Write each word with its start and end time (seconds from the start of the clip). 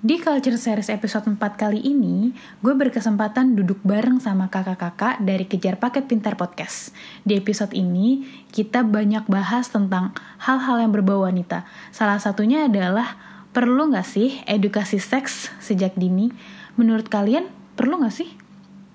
Di 0.00 0.16
Culture 0.16 0.56
Series 0.56 0.88
episode 0.88 1.28
4 1.28 1.36
kali 1.60 1.84
ini, 1.84 2.32
gue 2.64 2.72
berkesempatan 2.72 3.52
duduk 3.52 3.84
bareng 3.84 4.16
sama 4.16 4.48
kakak-kakak 4.48 5.20
dari 5.20 5.44
Kejar 5.44 5.76
Paket 5.76 6.08
Pintar 6.08 6.40
Podcast. 6.40 6.96
Di 7.28 7.36
episode 7.36 7.76
ini, 7.76 8.24
kita 8.48 8.80
banyak 8.80 9.28
bahas 9.28 9.68
tentang 9.68 10.16
hal-hal 10.40 10.80
yang 10.80 10.96
berbau 10.96 11.28
wanita. 11.28 11.68
Salah 11.92 12.16
satunya 12.16 12.64
adalah, 12.64 13.20
perlu 13.52 13.92
gak 13.92 14.08
sih 14.08 14.40
edukasi 14.48 15.04
seks 15.04 15.52
sejak 15.60 16.00
dini? 16.00 16.32
Menurut 16.80 17.12
kalian, 17.12 17.44
perlu 17.76 18.00
gak 18.00 18.24
sih? 18.24 18.32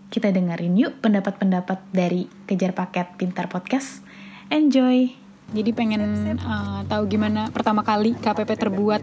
Kita 0.09 0.33
dengerin 0.33 0.73
yuk 0.73 1.05
pendapat-pendapat 1.05 1.85
dari 1.93 2.25
Kejar 2.49 2.73
Paket 2.73 3.13
Pintar 3.13 3.45
Podcast. 3.45 4.01
Enjoy! 4.49 5.26
Jadi 5.47 5.71
pengen 5.71 6.01
uh, 6.35 6.83
tahu 6.85 7.07
gimana 7.07 7.47
pertama 7.49 7.79
kali 7.79 8.11
KPP 8.13 8.57
terbuat 8.57 9.01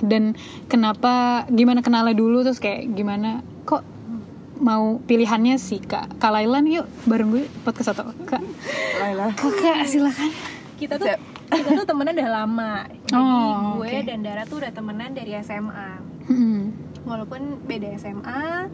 dan 0.00 0.32
kenapa 0.66 1.44
gimana 1.48 1.78
kenalnya 1.78 2.12
dulu 2.12 2.40
terus 2.40 2.58
kayak 2.58 2.88
gimana 2.90 3.40
kok 3.62 3.84
mau 4.56 4.98
pilihannya 5.00 5.54
sih 5.54 5.78
kak 5.78 6.16
kak 6.16 6.30
Laila 6.30 6.58
nih 6.58 6.80
yuk 6.80 6.86
bareng 7.04 7.28
gue 7.28 7.44
podcast 7.62 7.94
atau 7.94 8.10
kak 8.24 8.42
Laila. 8.96 9.30
kakak 9.34 9.84
silakan 9.84 10.30
kita 10.74 10.96
tuh 10.96 11.06
Siap. 11.06 11.20
kita 11.48 11.70
tuh 11.76 11.86
temenan 11.86 12.14
udah 12.16 12.32
lama 12.32 12.72
jadi 13.04 13.14
Oh, 13.14 13.78
gue 13.78 13.86
oke. 13.86 13.98
dan 14.04 14.18
Dara 14.20 14.42
tuh 14.44 14.58
udah 14.58 14.72
temenan 14.72 15.10
dari 15.12 15.30
SMA 15.38 15.90
Hmm. 16.24 16.72
walaupun 17.04 17.60
beda 17.62 17.94
SMA 17.94 18.72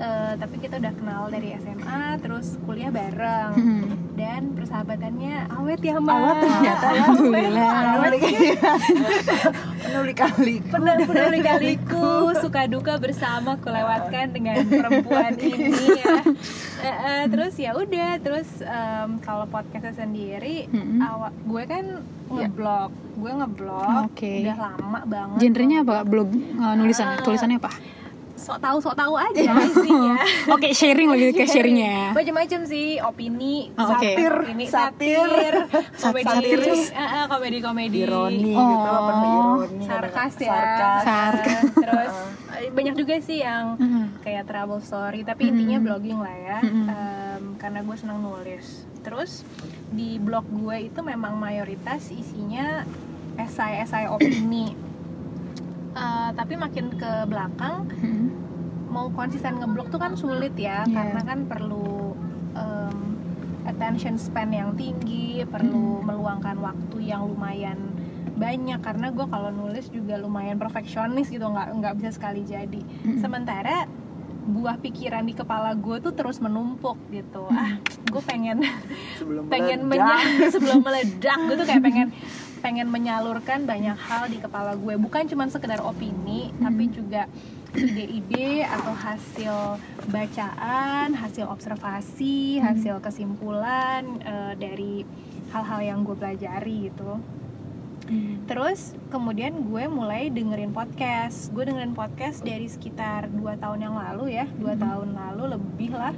eh, 0.00 0.32
tapi 0.34 0.56
kita 0.58 0.74
udah 0.76 0.92
kenal 0.92 1.22
dari 1.28 1.52
SMA 1.54 2.00
terus 2.18 2.56
kuliah 2.62 2.88
bareng 2.88 3.52
Hmm. 3.52 3.84
dan 4.14 4.52
persahabatannya 4.52 5.34
awet 5.50 5.80
ya 5.80 5.96
mbak 5.96 6.14
Awet 6.14 6.36
ternyata 6.40 6.86
ya. 6.86 6.92
Alhamdulillah. 6.98 7.70
Penuh 7.70 9.12
Penuh 9.80 10.02
kali. 10.14 10.54
Pernah 10.62 10.94
pernah 11.02 11.40
kaliku 11.42 12.08
suka 12.34 12.62
duka 12.66 12.96
bersama 12.96 13.56
kulewatkan 13.56 14.26
dengan 14.30 14.56
perempuan 14.62 15.32
ini 15.42 15.68
ya. 15.96 16.14
Eh, 16.80 16.86
eh, 16.86 17.22
terus 17.26 17.54
ya 17.56 17.72
udah 17.74 18.16
terus 18.18 18.48
em, 18.60 19.20
kalau 19.20 19.44
podcastnya 19.46 19.92
sendiri 19.94 20.64
Mm-mm. 20.66 20.96
awal 20.98 21.28
gue 21.34 21.62
kan 21.66 21.84
ngeblog 22.26 22.88
gue 23.12 23.32
ngeblog 23.34 23.92
Oke. 24.06 24.32
udah 24.40 24.56
lama 24.56 25.00
banget 25.04 25.38
genrenya 25.42 25.82
apa 25.82 25.96
blog 26.02 26.30
uh, 26.56 26.72
nulisan 26.72 27.10
Ah. 27.10 27.20
tulisannya 27.20 27.58
apa 27.58 27.68
sok 28.40 28.56
tahu 28.58 28.80
sok 28.80 28.96
tahu 28.96 29.14
aja 29.14 29.52
isinya 29.60 30.16
oke 30.54 30.68
sharing 30.70 31.06
lagi 31.06 31.28
kayak 31.30 31.50
sharingnya 31.50 31.88
ya 31.90 32.06
macam-macam 32.10 32.60
sih 32.64 32.96
opini 32.98 33.68
Oh, 33.76 33.84
oke. 33.86 34.00
satir 34.00 34.32
ini 34.48 34.64
Satir. 34.64 35.52
satir 35.94 36.58
komedi 36.58 36.72
eh, 36.90 37.24
komedi 37.26 37.58
komedi 37.60 37.98
Ironi 38.00 38.52
Oh. 38.52 38.64
gitu, 38.66 38.88
penuh 38.88 39.36
ironi. 39.60 39.84
sarkas 39.84 40.34
ya 40.38 40.48
Sarkas. 40.50 41.02
Sarkas. 41.04 41.60
terus 41.76 42.14
eh, 42.56 42.70
banyak 42.70 42.94
juga 42.94 43.14
sih 43.20 43.38
yang 43.38 43.76
Mhm. 43.76 44.02
kayak 44.20 44.44
travel 44.44 44.80
story 44.80 45.20
tapi 45.20 45.46
intinya 45.46 45.76
blogging 45.78 46.16
lah 46.16 46.32
ya. 46.34 46.58
Em, 46.60 47.56
karena 47.56 47.80
gue 47.80 47.94
senang 47.94 48.18
nulis 48.18 48.66
terus 48.98 49.44
di 49.90 50.16
blog 50.16 50.44
gue 50.46 50.86
itu 50.86 51.00
memang 51.00 51.36
mayoritas 51.36 52.08
isinya 52.08 52.88
esai-esai 53.36 54.08
opini 54.08 54.88
Eh, 55.90 56.30
tapi 56.32 56.54
makin 56.54 56.86
ke 56.92 57.26
belakang 57.26 57.82
Hmm. 57.92 58.19
Mau 58.90 59.06
konsisten 59.08 59.56
ngeblog 59.56 59.88
tuh 59.88 59.96
kan 59.96 60.12
sulit 60.14 60.52
ya 60.52 60.82
Iya. 60.82 60.92
karena 60.92 61.20
kan 61.22 61.38
perlu 61.46 62.18
em, 62.52 62.98
attention 63.64 64.16
span 64.16 64.50
yang 64.50 64.74
tinggi 64.74 65.42
perlu 65.44 66.02
meluangkan 66.02 66.58
waktu 66.58 66.96
yang 67.04 67.24
lumayan 67.24 67.78
banyak 68.32 68.80
karena 68.80 69.08
gue 69.08 69.26
kalau 69.26 69.50
nulis 69.50 69.86
juga 69.88 70.16
lumayan 70.16 70.56
perfeksionis 70.56 71.28
gitu 71.28 71.44
nggak 71.44 71.68
nggak 71.74 71.94
bisa 71.94 72.10
sekali 72.10 72.40
jadi. 72.42 72.80
Sementara 73.14 73.84
buah 74.42 74.76
pikiran 74.76 75.22
di 75.22 75.34
kepala 75.34 75.74
gue 75.74 76.00
tuh 76.00 76.10
terus 76.10 76.40
menumpuk 76.40 76.96
gitu. 77.10 77.44
Ah 77.46 77.76
gue 78.02 78.22
pengen 78.22 78.64
Sebelum 79.20 79.44
pengen 79.46 79.84
meledak. 79.84 80.24
menya- 80.24 80.50
sebelum 80.56 80.80
meledak 80.80 81.38
gue 81.38 81.54
tuh 81.54 81.66
kayak 81.68 81.84
pengen 81.84 82.08
pengen 82.58 82.88
menyalurkan 82.88 83.64
banyak 83.64 83.96
hal 83.98 84.24
di 84.26 84.36
kepala 84.36 84.72
gue 84.74 84.94
bukan 84.96 85.24
cuma 85.26 85.44
sekedar 85.46 85.80
opini 85.80 86.52
tapi 86.56 86.88
juga 86.88 87.24
ide-ide 87.74 88.66
atau 88.66 88.94
hasil 88.94 89.54
bacaan 90.10 91.14
hasil 91.14 91.46
observasi 91.46 92.58
hasil 92.58 92.98
kesimpulan 92.98 94.02
eh, 94.22 94.52
dari 94.58 95.06
hal-hal 95.54 95.80
yang 95.82 95.98
gue 96.02 96.14
pelajari 96.14 96.90
gitu. 96.90 97.18
Terus 98.50 98.98
kemudian 99.14 99.70
gue 99.70 99.86
mulai 99.86 100.34
dengerin 100.34 100.74
podcast. 100.74 101.54
Gue 101.54 101.62
dengerin 101.62 101.94
podcast 101.94 102.42
dari 102.42 102.66
sekitar 102.66 103.30
dua 103.30 103.54
tahun 103.54 103.86
yang 103.86 103.94
lalu 103.94 104.34
ya. 104.34 104.50
Dua 104.58 104.74
tahun 104.74 105.14
lalu 105.14 105.54
lebih 105.54 105.94
lah 105.94 106.14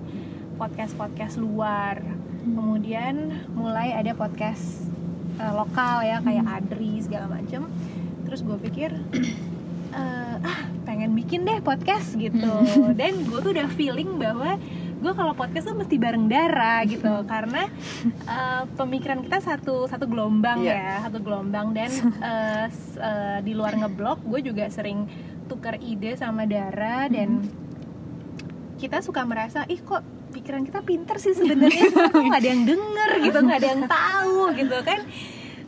podcast 0.56 0.96
podcast 0.96 1.36
luar 1.40 2.00
kemudian 2.42 3.46
mulai 3.54 3.94
ada 3.94 4.12
podcast 4.18 4.82
eh, 5.38 5.52
lokal 5.52 6.02
ya 6.02 6.18
kayak 6.24 6.44
Adri 6.48 6.98
segala 7.04 7.28
macem. 7.28 7.68
Terus 8.26 8.40
gue 8.40 8.58
pikir 8.58 8.90
eh, 9.92 10.36
ah 10.42 10.58
pengen 10.82 11.12
bikin 11.12 11.42
deh 11.42 11.60
podcast 11.60 12.12
gitu. 12.14 12.52
Dan 12.98 13.22
gue 13.22 13.38
tuh 13.38 13.50
udah 13.50 13.68
feeling 13.70 14.16
bahwa 14.16 14.56
gue 14.98 15.12
kalau 15.12 15.32
podcast 15.32 15.66
tuh 15.66 15.74
mesti 15.74 15.96
bareng 15.96 16.26
Dara 16.26 16.82
gitu. 16.84 17.10
Karena 17.32 17.68
eh, 18.24 18.62
pemikiran 18.72 19.20
kita 19.20 19.38
satu 19.38 19.84
satu 19.84 20.04
gelombang 20.04 20.60
Iya. 20.60 20.74
ya 20.74 20.94
satu 21.04 21.18
gelombang. 21.18 21.70
Dan 21.70 21.90
s- 22.72 22.96
eh, 22.96 23.38
di 23.40 23.52
luar 23.52 23.74
ngeblog 23.74 24.24
gue 24.24 24.40
juga 24.42 24.66
sering 24.68 25.06
tukar 25.44 25.76
ide 25.78 26.14
sama 26.14 26.44
Dara. 26.44 27.06
Dan 27.06 27.44
kita 28.76 28.98
suka 28.98 29.22
merasa 29.22 29.62
ih 29.66 29.78
kok 29.78 30.02
pikiran 30.32 30.64
kita 30.64 30.80
pinter 30.80 31.16
sih 31.16 31.32
sebenarnya? 31.32 31.86
Kok 32.08 32.18
nggak 32.18 32.40
ada 32.40 32.48
yang 32.48 32.64
denger 32.64 33.10
gitu 33.22 33.38
nggak 33.38 33.58
ada 33.58 33.68
yang 33.68 33.82
tahu 33.84 34.38
gitu 34.56 34.76
kan 34.82 35.00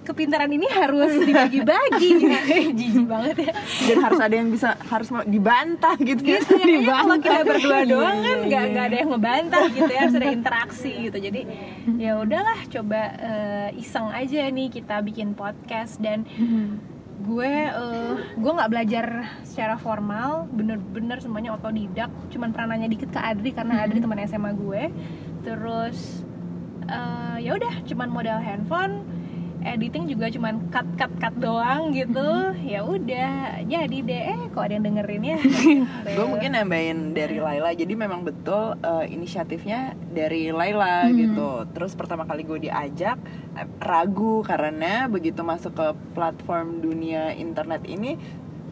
kepintaran 0.05 0.53
ini 0.53 0.69
harus 0.69 1.13
dibagi-bagi. 1.25 2.11
Gitu. 2.25 2.77
jijik 2.77 3.07
banget 3.09 3.37
ya. 3.51 3.53
Dan 3.89 3.97
harus 4.05 4.21
ada 4.21 4.35
yang 4.35 4.49
bisa 4.53 4.77
harus 4.87 5.09
mau 5.09 5.25
dibantah 5.25 5.97
gitu. 5.99 6.23
ya. 6.23 6.39
gitu 6.39 6.53
ya 6.55 6.61
kayaknya 6.61 6.93
kalau 6.93 7.17
kita 7.19 7.41
berdua 7.43 7.79
Iya, 7.81 7.91
doang 7.91 8.17
iya, 8.17 8.25
kan 8.25 8.39
nggak 8.45 8.63
iya. 8.63 8.71
nggak 8.73 8.85
ada 8.85 8.97
yang 8.97 9.11
ngebantah 9.11 9.65
gitu 9.73 9.91
ya 9.91 10.01
harus 10.05 10.17
ada 10.17 10.29
interaksi 10.31 10.93
gitu. 11.09 11.19
Jadi 11.19 11.41
ya 11.97 12.13
udahlah 12.21 12.59
coba 12.69 13.01
eh, 13.19 13.69
iseng 13.81 14.09
aja 14.13 14.39
nih 14.47 14.69
kita 14.71 14.97
bikin 15.01 15.33
podcast. 15.33 15.99
Dan 15.99 16.29
gue 17.25 17.53
eh, 17.73 18.15
gue 18.37 18.53
nggak 18.53 18.71
belajar 18.71 19.07
secara 19.47 19.75
formal 19.81 20.45
bener-bener 20.53 21.19
semuanya 21.25 21.57
otodidak. 21.57 22.13
Cuman 22.29 22.53
pernah 22.53 22.77
nanya 22.77 22.89
dikit 22.91 23.09
ke 23.09 23.21
Adri 23.21 23.51
karena 23.57 23.81
Adri 23.85 23.99
teman 23.99 24.21
SMA 24.29 24.53
gue. 24.53 24.83
Terus 25.43 26.25
eh, 26.89 27.37
ya 27.45 27.57
udah 27.57 27.75
cuman 27.89 28.09
modal 28.13 28.39
handphone 28.45 29.14
editing 29.65 30.07
juga 30.07 30.29
cuman 30.29 30.69
cut 30.69 30.87
cut 30.95 31.13
cut 31.19 31.35
doang 31.37 31.91
gitu. 31.91 32.29
Ya 32.63 32.81
udah 32.81 33.65
jadi 33.65 33.99
deh. 33.99 34.23
Eh 34.29 34.41
kok 34.49 34.63
ada 34.63 34.77
yang 34.77 34.85
dengerin 34.85 35.23
ya? 35.25 35.39
Gue 36.17 36.27
mungkin 36.27 36.53
nambahin 36.53 37.11
dari 37.11 37.39
Laila. 37.39 37.73
Jadi 37.73 37.93
memang 37.93 38.23
betul 38.23 38.77
eh, 38.79 39.05
inisiatifnya 39.09 39.97
dari 40.09 40.49
Laila 40.49 41.05
Hmm. 41.05 41.17
gitu. 41.17 41.49
Terus 41.73 41.93
pertama 41.93 42.23
kali 42.23 42.45
gue 42.45 42.69
diajak 42.69 43.19
eh, 43.55 43.67
ragu 43.81 44.41
karena 44.41 45.09
begitu 45.09 45.41
masuk 45.41 45.73
ke 45.73 45.87
platform 46.13 46.79
dunia 46.79 47.33
internet 47.33 47.83
ini 47.85 48.21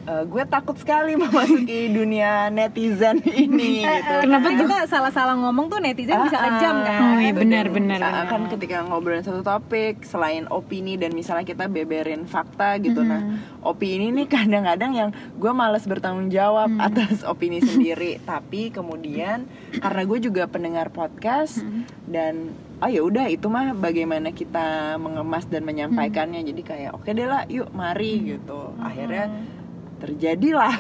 eh, 0.03 0.25
gue 0.27 0.43
takut 0.47 0.75
sekali 0.75 1.15
memasuki 1.23 1.91
dunia 1.91 2.49
netizen 2.49 3.23
ini 3.23 3.83
gitu. 3.87 4.15
Kenapa 4.27 4.49
kita 4.53 4.77
salah-salah 4.87 5.37
ngomong 5.39 5.71
tuh 5.71 5.79
netizen 5.79 6.19
bisa 6.27 6.39
Ah, 6.39 6.45
kejam 6.59 6.77
ah. 6.81 6.85
kan? 6.85 7.01
Oh 7.03 7.19
iya 7.23 7.33
benar 7.33 7.67
benar. 7.71 7.99
Nah, 8.03 8.27
kan 8.27 8.51
ketika 8.51 8.83
ngobrolin 8.83 9.23
satu 9.23 9.41
topik 9.41 10.03
selain 10.03 10.47
opini 10.51 10.99
dan 10.99 11.15
misalnya 11.15 11.47
kita 11.47 11.67
beberin 11.67 12.27
fakta 12.27 12.79
gitu. 12.83 13.03
Nah 13.03 13.39
opini 13.63 14.11
ini 14.11 14.27
kadang-kadang 14.27 14.93
yang 14.93 15.11
gue 15.39 15.53
malas 15.55 15.87
bertanggung 15.87 16.29
jawab 16.29 16.71
atas 16.79 17.23
opini 17.33 17.63
sendiri. 17.63 18.19
Tapi 18.23 18.75
kemudian 18.75 19.47
karena 19.79 20.03
gue 20.03 20.19
juga 20.19 20.51
pendengar 20.51 20.91
podcast 20.91 21.63
dan 22.05 22.51
oh 22.83 22.91
ya 22.91 23.07
udah 23.07 23.31
itu 23.31 23.47
mah 23.47 23.79
bagaimana 23.79 24.35
kita 24.35 24.99
mengemas 24.99 25.47
dan 25.47 25.63
menyampaikannya. 25.63 26.43
Jadi 26.43 26.63
kayak 26.67 26.91
oke 26.99 27.07
deh 27.07 27.29
lah 27.29 27.47
yuk 27.47 27.71
mari 27.71 28.35
gitu. 28.35 28.75
Akhirnya 28.83 29.31
terjadilah 30.03 30.75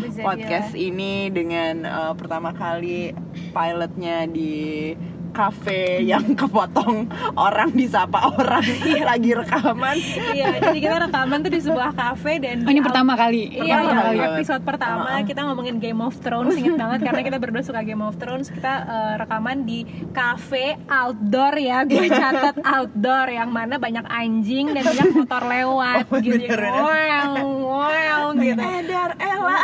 Terjadilah. 0.00 0.24
podcast 0.26 0.72
ini 0.72 1.28
dengan 1.28 1.84
uh, 1.84 2.12
pertama 2.16 2.56
kali 2.56 3.12
pilotnya 3.52 4.24
di 4.24 4.96
kafe 5.30 6.02
yang 6.02 6.22
kepotong 6.40 7.08
orang 7.34 7.70
disapa 7.72 8.30
orang. 8.34 8.64
Lagi 9.10 9.30
rekaman. 9.32 9.96
Iya 10.34 10.46
jadi 10.60 10.78
kita 10.78 10.96
rekaman 11.08 11.38
tuh 11.42 11.52
di 11.52 11.60
sebuah 11.62 11.90
kafe 11.94 12.42
dan 12.42 12.56
Oh, 12.66 12.72
ini 12.72 12.82
pertama 12.82 13.14
kali. 13.14 13.46
Iya, 13.52 13.78
Pertama 13.78 13.90
iya, 13.90 14.02
kali. 14.02 14.18
episode 14.34 14.62
pertama. 14.66 15.10
Kita 15.22 15.40
ngomongin 15.46 15.76
Game 15.78 16.00
of 16.02 16.14
Thrones 16.18 16.56
inget 16.58 16.74
banget 16.74 17.00
karena 17.06 17.22
kita 17.22 17.36
berdua 17.38 17.62
suka 17.62 17.80
Game 17.86 18.02
of 18.02 18.18
Thrones. 18.18 18.50
Kita 18.50 18.74
eh, 18.82 19.14
rekaman 19.22 19.62
di 19.62 19.86
cafe 20.10 20.74
outdoor 20.90 21.54
ya. 21.56 21.86
Gue 21.86 22.10
catat 22.10 22.56
outdoor 22.64 23.30
yang 23.30 23.54
mana 23.54 23.78
banyak 23.78 24.02
anjing 24.08 24.74
dan 24.74 24.82
banyak 24.82 25.06
motor 25.14 25.42
lewat. 25.46 26.04
Oh, 26.10 26.18
gitu. 26.18 26.38
bener, 26.42 26.58
bener. 26.58 26.82
wow 26.82 27.34
wow 27.62 28.24
gitu. 28.34 28.62
Edar 28.62 29.10
Ella. 29.20 29.60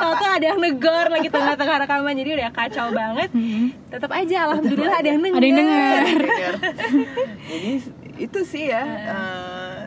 Tahu 0.00 0.14
ada 0.22 0.46
yang 0.46 0.60
negor 0.60 1.06
lagi 1.12 1.28
tengah-tengah 1.28 1.76
rekaman. 1.84 2.14
Jadi 2.16 2.30
udah 2.40 2.50
kacau 2.54 2.86
banget. 2.94 3.28
Tetap 3.92 4.10
aja 4.10 4.36
alhamdulillah 4.48 4.96
ada 4.96 5.08
yang 5.12 5.20
denger. 5.20 5.36
Ada 5.38 5.46
yang 5.46 5.58
dengar. 5.60 6.00
Dengar. 6.00 6.54
jadi 7.52 7.70
itu 8.16 8.40
sih 8.44 8.64
ya 8.72 8.84
eh, 8.84 9.80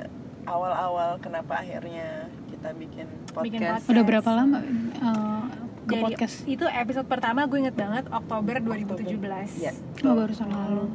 awal-awal 0.46 1.18
kenapa 1.18 1.62
akhirnya 1.62 2.30
kita 2.50 2.69
bikin 2.78 3.07
Bikin 3.10 3.62
podcast, 3.62 3.84
podcast. 3.84 3.92
Udah 3.92 4.04
berapa 4.06 4.30
lama 4.31 4.60
uh, 5.02 5.44
ke 5.86 5.94
Jadi, 5.98 6.04
podcast? 6.06 6.36
Itu 6.46 6.66
episode 6.69 7.07
pertama 7.10 7.50
gue 7.50 7.60
inget 7.66 7.78
banget 7.78 8.06
Oktober 8.10 8.62
2017. 8.62 9.62
Iya. 9.62 9.74
Oh, 10.06 10.13
baru 10.13 10.34
tahun 10.34 10.54
lalu. 10.54 10.86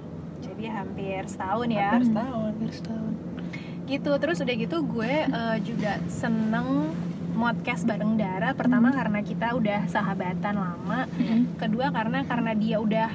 Jadi 0.41 0.65
hampir 0.71 1.21
setahun 1.29 1.67
ya. 1.69 1.91
hampir 1.93 2.05
setahun 2.09 2.53
Baru 2.57 2.73
setahun. 2.75 3.13
gitu 3.91 4.13
terus 4.23 4.39
udah 4.39 4.55
gitu 4.55 4.77
gue 4.87 5.15
eh, 5.27 5.57
juga 5.67 5.99
seneng 6.07 6.95
podcast 7.41 7.83
bareng 7.83 8.15
Dara. 8.15 8.53
Pertama 8.53 8.93
karena 8.93 9.21
kita 9.21 9.53
udah 9.53 9.89
sahabatan 9.89 10.55
lama. 10.55 11.09
Kedua 11.57 11.89
karena 11.89 12.23
karena 12.23 12.53
dia 12.53 12.77
udah 12.79 13.09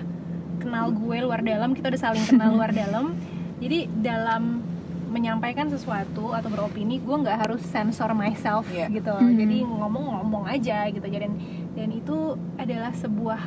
kenal 0.57 0.89
gue 0.89 1.17
luar 1.19 1.39
dalam 1.39 1.71
kita 1.71 1.87
udah 1.87 2.01
saling 2.01 2.25
kenal 2.25 2.51
luar 2.51 2.73
dalam. 2.83 3.13
Jadi 3.57 3.85
dalam 3.95 4.65
menyampaikan 5.07 5.69
sesuatu 5.69 6.33
atau 6.33 6.49
beropini 6.49 6.97
gue 6.97 7.15
nggak 7.15 7.39
harus 7.39 7.61
sensor 7.63 8.11
myself 8.11 8.67
Iya. 8.67 8.91
gitu. 8.91 9.13
Hmm. 9.13 9.31
jadi 9.31 9.57
ngomong-ngomong 9.63 10.49
aja 10.49 10.89
gitu. 10.89 11.05
Dan 11.05 11.37
dan 11.71 11.89
itu 11.89 12.17
adalah 12.57 12.91
sebuah 12.91 13.39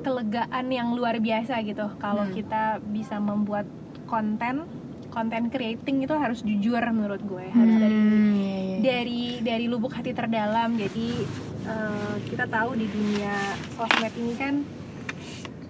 kelegaan 0.00 0.70
yang 0.70 0.94
luar 0.94 1.18
biasa 1.18 1.58
gitu. 1.62 1.90
Kalau 1.98 2.24
Hmm. 2.24 2.32
kita 2.32 2.62
bisa 2.86 3.18
membuat 3.18 3.66
konten 4.06 4.70
konten 5.16 5.48
creating 5.48 6.04
itu 6.04 6.12
harus 6.12 6.44
jujur 6.44 6.76
menurut 6.92 7.24
gue 7.24 7.48
harus 7.48 7.74
dari 7.80 7.96
Hmm, 7.96 8.36
iya, 8.36 8.56
iya. 8.60 8.76
dari 8.84 9.22
dari 9.40 9.64
lubuk 9.64 9.96
hati 9.96 10.12
terdalam. 10.12 10.76
Jadi 10.76 11.24
eh, 11.64 12.14
kita 12.28 12.44
tahu 12.44 12.76
di 12.76 12.84
dunia 12.84 13.32
sosmed 13.72 14.12
ini 14.12 14.34
kan 14.36 14.54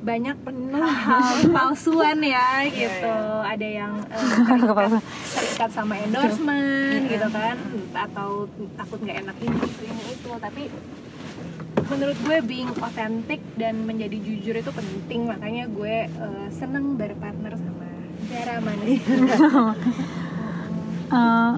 banyak 0.02 0.36
hal 1.06 1.46
palsuan 1.54 2.18
ya 2.26 2.66
gitu. 2.74 3.14
Ada 3.46 3.66
yang 3.70 3.92
eh, 4.10 4.90
terikat, 5.38 5.70
sama 5.70 5.94
endorsement 6.02 7.06
gitu 7.06 7.28
kan. 7.30 7.56
Atau 7.94 8.50
takut 8.74 8.98
nggak 8.98 9.30
enak 9.30 9.36
ini 9.46 9.58
itu 9.62 9.82
ini 9.86 10.04
itu. 10.10 10.30
Tapi 10.42 10.62
menurut 11.86 12.18
gue 12.18 12.38
being 12.42 12.72
authentic 12.82 13.38
dan 13.54 13.86
menjadi 13.86 14.18
jujur 14.18 14.58
itu 14.58 14.70
penting. 14.74 15.30
Makanya 15.30 15.70
gue 15.70 16.10
eh, 16.10 16.46
seneng 16.50 16.98
berpartner 16.98 17.54
sama 17.54 17.85
Manis 18.62 19.02
Uh, 21.06 21.54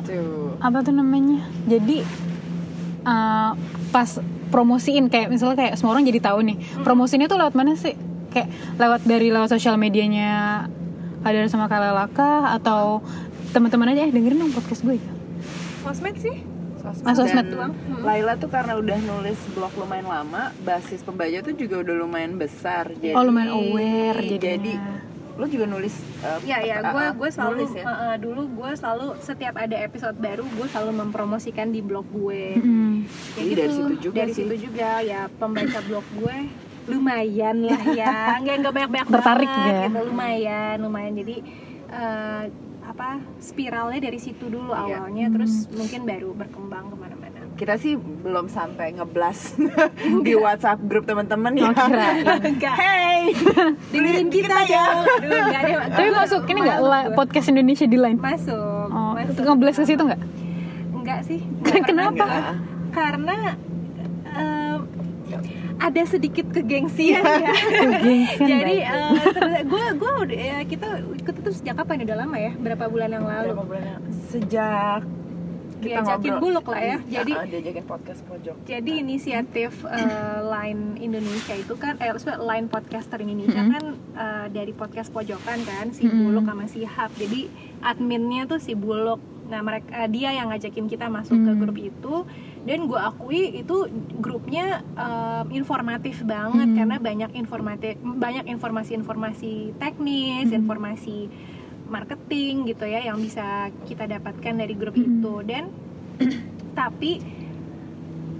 apa 0.60 0.84
tuh 0.84 0.92
namanya? 0.92 1.40
Jadi 1.64 2.04
uh, 3.08 3.56
pas 3.88 4.20
promosiin 4.52 5.08
kayak 5.08 5.32
misalnya 5.32 5.56
kayak 5.56 5.80
semua 5.80 5.96
orang 5.96 6.04
jadi 6.04 6.20
tahu 6.20 6.44
nih 6.44 6.60
promosinya 6.84 7.32
tuh 7.32 7.40
lewat 7.40 7.56
mana 7.56 7.72
sih? 7.72 7.96
Kayak 8.28 8.52
lewat 8.76 9.08
dari 9.08 9.32
lewat 9.32 9.48
sosial 9.48 9.80
medianya 9.80 10.68
ada 11.24 11.48
sama 11.48 11.64
Kalelaka 11.64 12.60
atau 12.60 13.00
teman-teman 13.56 13.96
aja 13.96 14.04
eh 14.04 14.12
dengerin 14.12 14.36
dong 14.36 14.52
podcast 14.52 14.84
gue. 14.84 15.00
Ya 15.00 15.16
sosmed 15.88 16.16
sih. 16.20 16.36
Ah, 17.04 17.12
sosmed 17.12 17.48
Dan 17.48 17.52
doang. 17.52 17.72
Laila 18.00 18.36
tuh 18.40 18.48
karena 18.48 18.76
udah 18.76 18.96
nulis 19.00 19.36
blog 19.52 19.72
lumayan 19.76 20.08
lama, 20.08 20.52
basis 20.64 21.04
pembaca 21.04 21.40
tuh 21.44 21.54
juga 21.56 21.84
udah 21.84 21.94
lumayan 22.00 22.40
besar. 22.40 22.92
Jadi, 22.96 23.12
oh 23.12 23.24
lumayan 23.24 23.50
aware 23.52 24.20
jadinya. 24.24 24.56
Jadi 24.56 24.72
lo 25.38 25.46
juga 25.46 25.64
nulis 25.64 25.94
uh, 26.18 26.42
Iya 26.42 26.58
ya, 26.60 26.74
apa- 26.80 26.90
gue 26.90 27.04
uh, 27.04 27.10
gue 27.14 27.28
selalu 27.30 27.54
nulis 27.56 27.72
ya? 27.72 27.84
uh, 27.84 28.16
dulu 28.16 28.42
gue 28.52 28.70
selalu 28.74 29.06
setiap 29.18 29.54
ada 29.56 29.76
episode 29.78 30.16
baru 30.16 30.42
gue 30.42 30.66
selalu 30.66 30.92
mempromosikan 30.98 31.70
di 31.70 31.78
blog 31.78 32.10
gue. 32.10 32.58
Mm. 32.58 33.06
Kayak 33.06 33.38
Jadi 33.38 33.52
dari 33.54 33.70
situ 33.72 33.94
juga 34.02 34.16
dari 34.16 34.32
sih. 34.32 34.42
situ 34.44 34.54
juga 34.60 34.90
ya 35.00 35.30
pembaca 35.32 35.78
blog 35.80 36.06
gue 36.12 36.36
lumayan 36.86 37.56
lah 37.62 37.82
ya, 37.86 38.14
nggak 38.40 38.54
nggak 38.58 38.74
banyak 38.74 38.90
banyak 38.90 39.08
Tertarik 39.10 39.46
banget, 39.46 39.68
ya? 39.68 39.80
gitu 39.84 40.00
lumayan 40.04 40.76
lumayan 40.80 41.12
jadi 41.14 41.36
uh, 41.88 42.42
apa 42.82 43.08
spiralnya 43.38 44.00
dari 44.00 44.16
situ 44.16 44.48
dulu 44.48 44.72
Iya. 44.72 45.04
awalnya, 45.04 45.28
terus 45.30 45.68
mungkin 45.70 46.02
baru 46.02 46.32
berkembang 46.32 46.88
ke 46.88 46.96
mana-mana. 46.96 47.17
Kita 47.58 47.74
sih 47.74 47.98
belum 47.98 48.46
sampai 48.46 48.94
ngeblas 48.94 49.58
di 50.24 50.32
WhatsApp 50.32 50.78
grup 50.80 51.04
teman-teman 51.04 51.50
ya. 51.52 51.66
Oh, 51.66 51.74
kirain. 51.74 52.22
Enggak, 52.40 52.74
Hey, 52.78 53.34
dengerin 53.90 54.30
kita, 54.30 54.62
ya. 54.64 54.84
Aduh, 54.94 55.26
nggak 55.26 55.60
ada. 55.60 55.74
tapi 55.98 56.10
masuk 56.12 56.46
ini 56.46 56.60
nggak 56.60 56.78
gue. 56.78 57.00
podcast 57.12 57.46
Indonesia 57.48 57.82
di 57.84 57.98
line 57.98 58.14
Masuk. 58.16 58.86
oh 58.88 59.10
masuk. 59.12 59.42
ngeblast 59.42 59.76
ke 59.76 59.86
situ 59.86 59.98
nggak 60.00 60.22
Enggak 60.92 61.20
sih. 61.24 61.40
nggak 61.42 61.82
pernah 61.82 61.82
Kenapa? 62.08 62.24
enggak. 62.24 62.54
Karena 62.88 63.36
em, 64.28 64.78
ada 65.78 66.02
sedikit 66.04 66.46
kegengsian 66.48 67.22
ya. 67.22 67.52
Gengsian 68.06 68.48
Jadi 68.48 68.76
gue 69.64 69.84
gue 69.94 70.12
udah 70.20 70.38
ya, 70.38 70.58
kita 70.62 70.86
ikut 71.16 71.34
itu 71.36 71.50
sejak 71.52 71.74
kapan? 71.76 72.02
Udah 72.02 72.16
lama 72.18 72.36
ya? 72.36 72.52
Berapa 72.54 72.86
bulan 72.86 73.10
yang 73.12 73.24
lalu? 73.24 73.50
Berapa 73.50 73.66
bulan 73.66 73.82
yang- 73.84 74.02
sejak 74.28 75.02
kita 75.78 76.00
Diajakin 76.00 76.32
ngobrol. 76.32 76.42
buluk 76.44 76.66
lah 76.66 76.80
ya. 76.80 76.96
Iya, 76.98 76.98
Jadi 77.14 77.32
uh, 77.32 77.46
diajakin 77.46 77.84
podcast 77.84 78.20
pojok. 78.24 78.56
jadi 78.64 78.92
inisiatif 78.98 79.72
eh, 79.84 80.04
Line 80.52 80.82
Indonesia 80.98 81.54
itu 81.54 81.74
kan 81.74 81.94
eh 81.96 82.10
Line 82.38 82.66
Podcaster 82.66 83.18
Indonesia 83.18 83.60
Mhm. 83.60 83.70
kan 83.70 83.84
eh, 84.14 84.46
dari 84.50 84.72
podcast 84.72 85.08
pojokan 85.08 85.58
kan 85.62 85.90
si 85.90 86.04
Mhm. 86.04 86.18
Buluk 86.20 86.44
sama 86.44 86.64
si 86.66 86.82
Hap. 86.82 87.14
Jadi 87.14 87.46
adminnya 87.80 88.44
tuh 88.44 88.58
si 88.58 88.74
Buluk. 88.74 89.18
Nah, 89.46 89.60
mereka 89.60 89.88
eh, 89.96 90.08
dia 90.08 90.28
yang 90.30 90.48
ngajakin 90.48 90.86
kita 90.86 91.08
masuk 91.08 91.36
ke 91.36 91.50
Mhm. 91.50 91.58
grup 91.58 91.78
itu 91.78 92.14
dan 92.62 92.84
gue 92.84 93.00
akui 93.00 93.42
itu 93.56 93.88
grupnya 94.14 94.84
eh, 94.94 95.44
informatif 95.50 96.20
banget 96.22 96.66
Mhm. 96.66 96.76
karena 96.76 96.96
banyak 96.98 97.30
informatif 97.34 97.94
banyak 97.98 98.44
informasi-informasi 98.46 99.54
teknis, 99.74 100.46
Mhm. 100.46 100.58
informasi 100.58 101.18
marketing 101.88 102.64
gitu 102.66 102.84
ya 102.84 103.00
yang 103.02 103.18
bisa 103.18 103.44
kita 103.84 104.04
dapatkan 104.06 104.54
dari 104.54 104.72
grup 104.72 104.92
Mhm. 104.92 105.04
itu 105.04 105.34
dan 105.42 105.64
tapi 106.78 107.20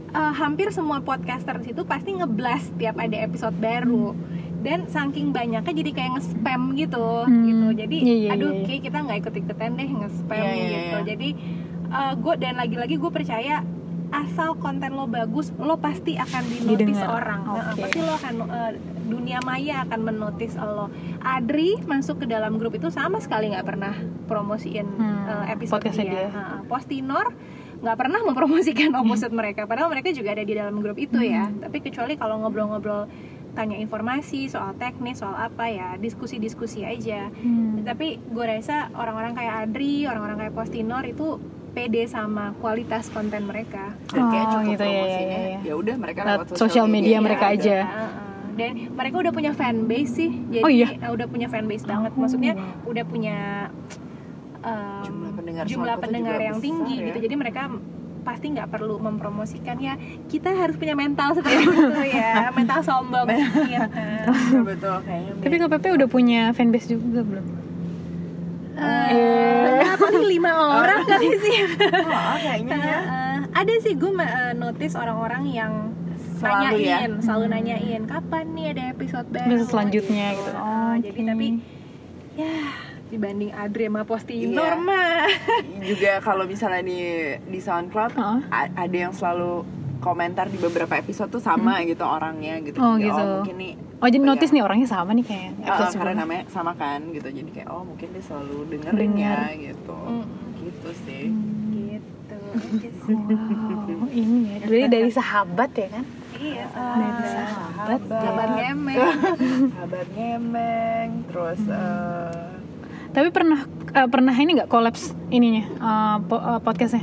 eh, 0.09 0.33
hampir 0.35 0.69
semua 0.71 1.00
podcaster 1.00 1.59
di 1.59 1.69
situ 1.69 1.83
pasti 1.83 2.14
ngeblast 2.14 2.73
tiap 2.76 2.97
ada 2.97 3.17
episode 3.19 3.55
baru 3.55 4.17
dan 4.59 4.85
saking 4.87 5.31
banyaknya 5.31 5.71
jadi 5.73 5.90
kayak 5.93 6.11
nge-spam 6.14 6.75
gitu 6.75 7.07
Hmm. 7.23 7.45
gitu 7.45 7.67
jadi 7.78 7.97
Iya, 7.97 8.14
iya, 8.17 8.31
aduh 8.33 8.50
iya. 8.52 8.64
kayak 8.64 8.83
kita 8.83 8.99
nggak 9.00 9.19
ikut 9.21 9.35
ikutan 9.38 9.71
deh 9.73 9.90
nge-spam 9.95 10.35
Iya, 10.40 10.52
iya, 10.52 10.67
gitu 10.67 10.97
iya. 10.97 11.07
jadi 11.07 11.28
gue 12.14 12.35
dan 12.37 12.55
lagi-lagi 12.55 12.95
gue 12.97 13.09
percaya 13.09 13.64
asal 14.11 14.57
konten 14.57 14.93
lo 14.93 15.05
bagus 15.05 15.53
lo 15.55 15.77
pasti 15.77 16.15
akan 16.15 16.43
dinotis 16.45 16.97
Didengar. 16.97 17.09
orang 17.15 17.41
Nah, 17.43 17.65
Oke. 17.71 17.81
pasti 17.83 17.99
lo 17.99 18.12
akan 18.15 18.35
eh, 18.43 18.73
dunia 19.05 19.38
maya 19.41 19.83
akan 19.83 20.00
menotis 20.03 20.55
lo 20.55 20.88
Adri 21.21 21.77
masuk 21.83 22.21
ke 22.21 22.27
dalam 22.27 22.57
grup 22.57 22.73
itu 22.73 22.88
sama 22.88 23.19
sekali 23.19 23.50
nggak 23.50 23.65
pernah 23.65 23.95
promosiin 24.25 24.88
Hmm, 24.91 25.25
eh, 25.27 25.53
episode 25.53 25.83
dia, 25.83 25.93
dia. 25.95 26.29
Heeh. 26.29 26.59
Postinor 26.65 27.33
nggak 27.79 27.97
pernah 27.97 28.21
mempromosikan 28.23 28.91
opposite 28.99 29.31
mereka 29.31 29.62
padahal 29.65 29.87
mereka 29.88 30.11
juga 30.11 30.33
ada 30.33 30.43
di 30.43 30.50
dalam 30.50 30.79
grup 30.79 30.97
itu 30.97 31.15
ya 31.17 31.47
tapi 31.55 31.79
kecuali 31.79 32.15
kalau 32.15 32.41
ngobrol-ngobrol 32.41 33.07
tanya 33.50 33.75
informasi 33.75 34.47
soal 34.47 34.75
teknis 34.75 35.19
soal 35.19 35.35
apa 35.35 35.67
ya 35.67 35.88
diskusi-diskusi 35.97 36.83
aja 36.83 37.31
Hmm. 37.35 37.83
tapi 37.83 38.19
gue 38.21 38.45
rasa 38.45 38.91
orang-orang 38.93 39.33
kayak 39.33 39.55
Adri 39.65 40.05
orang-orang 40.05 40.37
kayak 40.41 40.55
Postinor 40.55 41.03
itu 41.05 41.38
pede 41.71 42.03
sama 42.05 42.53
kualitas 42.57 43.07
konten 43.07 43.45
mereka 43.45 43.93
Dan 44.07 44.27
kayak 44.27 44.45
Oh, 44.45 44.53
cukup 44.55 44.71
gitu, 44.71 44.85
iya, 44.85 44.93
promosinya. 44.97 45.29
iya, 45.35 45.49
iya. 45.49 45.59
Ya 45.63 45.75
udah 45.75 45.95
mereka 45.97 46.21
Lewat 46.25 46.47
sosial 46.55 46.87
media 46.87 47.17
mereka 47.19 47.47
ada. 47.47 47.55
aja. 47.55 47.79
Heeh. 47.81 48.27
dan 48.51 48.75
mereka 48.91 49.17
udah 49.17 49.31
punya 49.31 49.53
fanbase 49.53 50.11
sih 50.13 50.31
jadi 50.51 50.61
Oh, 50.61 50.69
iya? 50.69 50.89
udah 51.07 51.27
punya 51.27 51.47
fanbase 51.47 51.85
banget 51.85 52.11
Oh, 52.11 52.19
maksudnya 52.19 52.53
wow. 52.53 52.91
udah 52.91 53.05
punya 53.05 53.37
em, 54.61 55.03
Jumlah 55.05 55.33
pendengar 55.33 55.63
jumlah 55.65 55.97
pendengar 55.97 56.37
yang 56.37 56.57
besar 56.57 56.67
tinggi 56.67 56.95
ya. 56.97 57.07
gitu 57.07 57.19
jadi 57.21 57.35
mereka 57.37 57.63
pasti 58.21 58.47
nggak 58.51 58.69
perlu 58.69 58.99
mempromosikan 58.99 59.79
ya 59.79 59.95
kita 60.27 60.51
harus 60.53 60.75
punya 60.75 60.93
mental 60.93 61.33
seperti 61.33 61.65
itu 61.65 61.87
ya 62.19 62.51
mental 62.51 62.83
sombong 62.83 63.31
gitu. 63.31 63.63
Betul, 63.63 64.63
betul 64.67 64.95
kayaknya. 65.01 65.33
tapi 65.39 65.55
KPP 65.57 65.85
udah 65.95 66.09
punya 66.09 66.41
fanbase 66.51 66.87
juga 66.91 67.23
belum 67.23 67.47
Eh, 68.78 69.82
paling 69.97 70.26
lima 70.28 70.52
orang 70.80 71.02
kali 71.04 71.30
sih 71.37 71.58
Oh, 71.80 72.37
kayaknya 72.37 72.76
ya. 72.76 72.99
Eh, 73.00 73.37
ada 73.52 73.73
sih 73.78 73.92
gue 73.92 74.12
notice 74.54 74.94
orang-orang 74.94 75.44
yang 75.49 75.73
Selalu 76.38 76.54
ya. 76.78 77.02
nanyain, 77.02 77.12
selalu 77.18 77.44
nanyain 77.49 78.02
kapan 78.04 78.47
nih 78.52 78.66
ada 78.70 78.82
episode 78.88 79.26
baru. 79.26 79.47
Episode 79.49 79.68
selanjutnya 79.68 80.26
gitu. 80.32 80.50
Ah, 80.52 80.62
Oh, 80.62 80.94
Jadi 80.97 81.20
tapi 81.20 81.47
ya 82.35 82.54
dibanding 83.08 83.50
Adri 83.50 83.85
sama 83.85 84.02
Postinor 84.04 84.54
Iya. 84.70 84.78
mah. 84.78 85.26
juga 85.80 86.12
kalau 86.20 86.44
misalnya 86.44 86.82
di 86.82 86.99
di 87.42 87.58
SoundCloud 87.58 88.14
a- 88.47 88.70
ada 88.73 88.97
yang 88.97 89.11
selalu 89.11 89.66
komentar 89.99 90.47
di 90.47 90.57
beberapa 90.57 90.95
episode 90.95 91.28
tuh 91.28 91.40
sama 91.40 91.83
gitu 91.83 92.00
orangnya 92.00 92.59
gitu 92.61 92.76
Oh, 92.76 92.95
Kayak, 92.95 93.07
gitu. 93.09 93.25
mungkin 93.37 93.57
nih 93.57 93.73
Oh 93.99 94.07
jadi 94.07 94.19
apa 94.21 94.28
notice 94.28 94.49
ya, 94.49 94.55
nih 94.55 94.62
orangnya 94.62 94.88
sama 94.88 95.11
nih 95.11 95.25
kayak 95.25 95.43
eh, 95.43 95.67
episode 95.67 95.69
karena 95.69 95.90
sebelumnya. 95.93 96.21
namanya 96.21 96.43
sama 96.49 96.73
kan 96.73 97.00
gitu 97.11 97.28
jadi 97.28 97.50
kayak 97.52 97.69
oh 97.69 97.83
mungkin 97.83 98.07
dia 98.09 98.23
selalu 98.23 98.57
dengerin 98.69 98.99
Dengar. 99.11 99.38
ya 99.45 99.52
gitu 99.64 99.97
Mm. 99.99 100.26
gitu 100.61 100.88
sih 101.00 101.25
gitu 101.71 102.37
aja 102.49 102.90
sih. 102.97 103.14
Wow, 103.14 104.07
ini 104.14 104.38
ya. 104.49 104.57
Jadi 104.64 104.85
dari 104.95 105.11
sahabat 105.11 105.71
ya 105.73 105.88
kan? 105.90 106.05
Iya, 106.31 106.64
Dari 106.71 107.25
sahabat. 107.26 108.00
Sahabat 108.05 108.49
ngemeng. 108.55 108.99
sahabat 109.69 110.07
ngemeng 110.12 111.09
terus 111.28 111.61
eh, 111.67 112.47
Tapi 113.09 113.28
pernah 113.28 113.61
eh, 113.90 114.07
pernah 114.07 114.31
ini 114.33 114.50
nggak 114.55 114.69
kolaps 114.69 115.02
ininya 115.28 115.64
eh, 115.67 116.17
po- 116.23 116.38
eh, 116.40 116.61
podcastnya? 116.61 117.02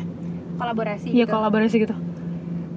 Kolaborasi 0.56 1.12
Iya 1.12 1.26
gitu. 1.26 1.34
kolaborasi 1.34 1.76
gitu. 1.78 1.96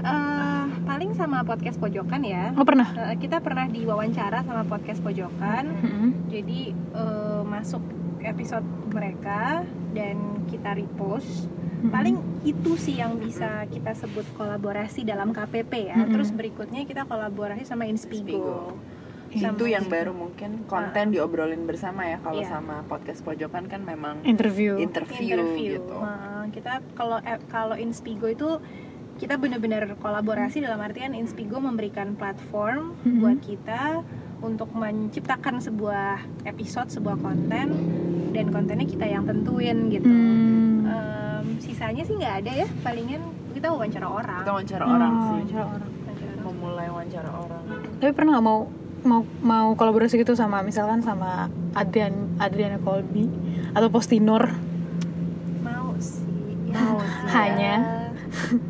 Eh, 0.08 0.64
paling 0.84 1.10
sama 1.12 1.42
podcast 1.42 1.76
pojokan 1.76 2.22
ya. 2.22 2.50
Oh 2.54 2.64
pernah. 2.64 2.88
Eh, 3.08 3.16
kita 3.16 3.38
pernah 3.38 3.66
diwawancara 3.66 4.42
sama 4.42 4.64
podcast 4.64 5.00
pojokan. 5.00 5.64
Mm-mm. 5.74 6.08
Jadi 6.28 6.60
eh, 6.72 7.42
masuk 7.44 7.82
episode 8.20 8.64
mereka 8.90 9.62
dan 9.92 10.16
kita 10.46 10.74
repost. 10.74 11.46
Mm-mm. 11.46 11.92
Paling 11.94 12.16
itu 12.42 12.74
sih 12.74 12.98
yang 12.98 13.16
bisa 13.16 13.62
kita 13.68 13.94
sebut 13.94 14.26
kolaborasi 14.34 15.04
dalam 15.04 15.30
KPP 15.30 15.72
ya. 15.86 15.96
Mm-mm. 15.96 16.12
Terus 16.16 16.30
berikutnya 16.30 16.82
kita 16.82 17.04
kolaborasi 17.04 17.62
sama 17.62 17.86
Inspigo. 17.86 18.34
Inspigo. 18.34 18.96
Iya. 19.28 19.52
itu 19.52 19.68
yang 19.68 19.92
baru 19.92 20.16
mungkin 20.16 20.64
konten 20.64 21.12
diobrolin 21.12 21.68
bersama 21.68 22.08
ya 22.08 22.16
kalau 22.16 22.40
Iya. 22.40 22.48
sama 22.48 22.80
podcast 22.88 23.20
pojokan 23.20 23.68
kan 23.68 23.84
memang 23.84 24.24
interview. 24.24 24.80
interview, 24.80 25.36
interview. 25.36 25.76
gitu 25.76 25.96
Nah, 26.00 26.48
kita 26.48 26.80
kalau 26.96 27.20
kalau 27.52 27.76
Inspigo 27.76 28.24
itu 28.24 28.56
kita 29.18 29.34
benar-benar 29.34 29.98
kolaborasi 29.98 30.58
dalam 30.58 30.78
artian 30.78 31.12
Inspigo 31.12 31.58
memberikan 31.58 32.14
platform 32.14 32.94
Mhm. 33.00 33.18
buat 33.18 33.38
kita 33.40 33.82
untuk 34.38 34.70
menciptakan 34.70 35.58
sebuah 35.58 36.16
episode, 36.44 36.88
sebuah 36.88 37.18
konten 37.18 37.66
dan 38.30 38.46
kontennya 38.48 38.86
kita 38.86 39.04
yang 39.04 39.26
tentuin 39.26 39.90
gitu. 39.90 40.06
Hmm. 40.06 40.86
Em, 40.86 41.46
sisanya 41.58 42.00
sih 42.00 42.14
nggak 42.14 42.34
ada 42.40 42.52
ya, 42.56 42.68
palingan 42.80 43.18
kita 43.50 43.68
wawancara 43.68 44.06
orang. 44.06 44.40
kita 44.40 44.52
wawancara 44.52 44.84
orang 44.86 45.12
Oh, 45.12 45.22
sih 45.36 45.50
cara 45.50 45.64
orang. 45.66 45.90
Wawancara 45.90 46.30
orang. 46.30 46.44
memulai 46.48 46.88
wawancara 46.88 47.30
orang 47.34 47.62
Tapi 47.98 48.12
pernah 48.14 48.30
nggak 48.32 48.46
mau 48.46 48.58
mau 49.00 49.20
mau 49.40 49.68
kolaborasi 49.74 50.14
gitu 50.16 50.32
sama 50.32 50.58
misalkan 50.60 50.98
sama 51.00 51.46
Adrian 51.72 52.14
Adriana 52.38 52.78
Colby 52.78 53.26
atau 53.72 53.88
Postinor? 53.88 54.54
Mau 55.60 55.90
sih. 55.98 56.22
ya. 56.64 56.78
Mau 56.78 56.98
sih, 57.00 57.26
Hanya. 57.34 57.74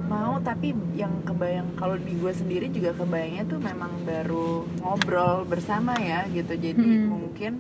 Mau 0.04 0.38
tapi 0.38 0.70
yang 0.94 1.22
kebayang 1.22 1.68
kalau 1.74 1.94
di 1.94 2.12
gue 2.12 2.32
sendiri 2.32 2.66
juga 2.68 2.92
kebayangnya 2.92 3.44
tuh 3.46 3.58
memang 3.58 3.92
baru 4.02 4.48
ngobrol 4.78 5.44
bersama 5.44 5.94
ya 5.96 6.24
gitu 6.28 6.52
jadi 6.52 6.74
Hmm. 6.74 7.08
mungkin 7.10 7.52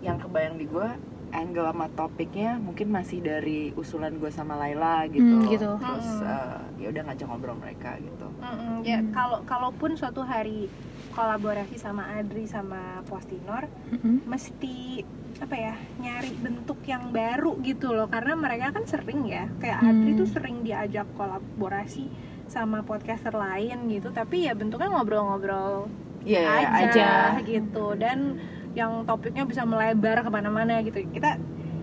yang 0.00 0.16
kebayang 0.16 0.56
di 0.56 0.64
gue 0.64 0.88
angle 1.30 1.66
sama 1.66 1.90
topiknya 1.90 2.56
mungkin 2.56 2.88
masih 2.88 3.18
dari 3.18 3.74
usulan 3.74 4.14
gue 4.14 4.30
sama 4.30 4.54
Laila 4.54 5.02
gitu, 5.08 5.26
Hmm, 5.26 5.50
gitu. 5.50 5.70
terus 5.76 6.08
Hmm. 6.16 6.30
eh, 6.30 6.58
ya 6.78 6.86
udah 6.88 7.02
ngajak 7.04 7.26
ngobrol 7.26 7.58
mereka 7.58 7.98
gitu 7.98 8.26
Mm-mm, 8.38 8.76
ya 8.82 8.98
Hmm. 8.98 9.10
kalau 9.10 9.38
kalaupun 9.42 9.98
suatu 9.98 10.22
hari 10.22 10.70
kolaborasi 11.10 11.74
sama 11.76 12.06
Adri 12.12 12.46
sama 12.46 13.02
Postinor 13.04 13.66
Mm-mm. 13.90 14.22
mesti 14.24 15.02
apa 15.44 15.56
ya 15.60 15.74
nyari 15.98 16.32
bentuk 16.34 16.80
yang 16.84 17.08
baru 17.10 17.60
gitu 17.60 17.92
loh 17.92 18.06
karena 18.06 18.32
mereka 18.34 18.72
kan 18.72 18.84
sering 18.84 19.24
ya 19.26 19.44
kayak 19.54 19.76
Hmm. 19.76 19.88
Adri 19.92 20.12
tuh 20.14 20.24
sering 20.26 20.56
diajak 20.60 21.04
kolaborasi 21.12 22.08
sama 22.46 22.80
podcaster 22.80 23.30
lain 23.30 23.88
gitu 23.88 24.08
tapi 24.10 24.44
ya 24.44 24.52
bentuknya 24.52 24.88
ngobrol-ngobrol 24.90 25.88
Iya 26.22 26.40
iya, 26.40 26.48
aja, 26.48 26.88
aja. 26.88 27.10
gitu 27.42 27.92
dan 27.94 28.40
yang 28.72 29.04
topiknya 29.04 29.44
bisa 29.44 29.62
melebar 29.62 30.18
ke 30.18 30.30
mana-mana 30.30 30.80
gitu 30.80 31.04
kita 31.06 31.36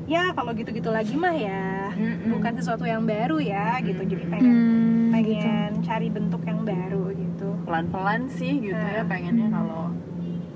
ya 0.05 0.33
kalau 0.33 0.51
gitu-gitu 0.51 0.89
lagi 0.89 1.13
mah 1.13 1.31
ya 1.31 1.93
Mm-mm. 1.93 2.33
bukan 2.33 2.53
sesuatu 2.55 2.83
yang 2.83 3.05
baru 3.05 3.37
ya 3.37 3.77
gitu 3.79 4.01
jadi 4.01 4.25
pengen 4.27 4.55
gitu. 4.57 5.13
pengen 5.13 5.71
cari 5.79 6.07
bentuk 6.09 6.41
yang 6.41 6.61
baru 6.61 7.13
gitu 7.13 7.49
pelan-pelan 7.63 8.25
sih 8.27 8.57
gitu 8.59 8.73
ya 8.75 9.01
Nah. 9.01 9.07
pengennya 9.07 9.45
Hmm. 9.45 9.55
kalau 9.55 9.83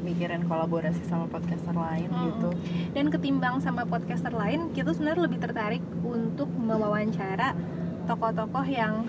mikirin 0.06 0.46
kolaborasi 0.46 1.02
sama 1.04 1.26
podcaster 1.26 1.74
lain 1.74 2.06
Hmm. 2.08 2.24
gitu 2.30 2.50
dan 2.94 3.10
ketimbang 3.10 3.58
sama 3.60 3.84
podcaster 3.84 4.30
lain 4.30 4.70
kita 4.72 4.94
sebenarnya 4.94 5.26
lebih 5.26 5.40
tertarik 5.42 5.82
untuk 6.00 6.48
mewawancara 6.54 7.58
tokoh-tokoh 8.06 8.66
yang 8.70 9.02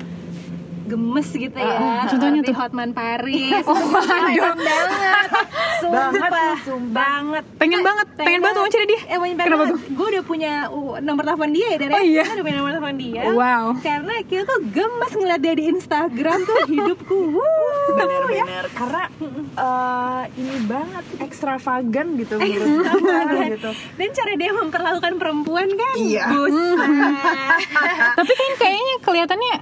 gemes 0.86 1.28
gitu 1.28 1.54
ya. 1.54 1.74
Ah, 1.74 2.02
contohnya 2.06 2.40
tuh? 2.40 2.54
Hotman 2.54 2.90
Paris. 2.92 3.64
Oh, 3.66 3.74
pengen 3.74 4.56
banget. 4.56 5.28
sumpah 5.76 6.30
Banget, 6.30 6.58
sumpah. 6.62 6.92
banget 6.94 7.44
Pengen 7.56 7.80
banget, 7.82 8.06
pengen 8.16 8.40
banget 8.40 8.56
wawancara 8.56 8.84
dia. 8.86 9.00
eh 9.04 9.18
pengen 9.18 9.36
Kenapa 9.36 9.62
banget 9.66 9.76
gue 9.86 10.06
udah 10.08 10.24
punya 10.24 10.52
uh, 10.68 10.96
nomor 11.00 11.22
telepon 11.22 11.50
dia 11.50 11.66
ya 11.66 11.78
dari 11.78 11.92
Oh, 11.92 12.02
iya? 12.02 12.24
Udah 12.26 12.42
punya 12.42 12.56
nomor 12.56 12.72
telepon 12.72 12.96
dia. 12.96 13.22
Wow. 13.28 13.66
karena 13.78 14.14
kita 14.22 14.42
tuh 14.44 14.60
gemes 14.66 15.12
ngeliat 15.12 15.40
dia 15.40 15.54
di 15.54 15.64
Instagram 15.68 16.38
tuh 16.42 16.58
hidupku. 16.66 17.18
Bener-bener 17.90 18.64
karena 18.72 19.02
eh, 19.54 20.22
ini 20.36 20.56
banget 20.64 21.04
ekstravagan 21.20 22.06
gitu 22.16 22.34
menurut 22.36 22.86
gitu. 23.50 23.70
Dan 23.94 24.08
cara 24.12 24.32
dia 24.34 24.50
memperlakukan 24.52 25.12
perempuan 25.16 25.68
kan 25.68 25.94
Iya. 25.96 26.24
buset 26.30 26.78
Tapi 28.18 28.32
kan 28.32 28.52
kayaknya 28.56 28.94
kelihatannya 29.00 29.54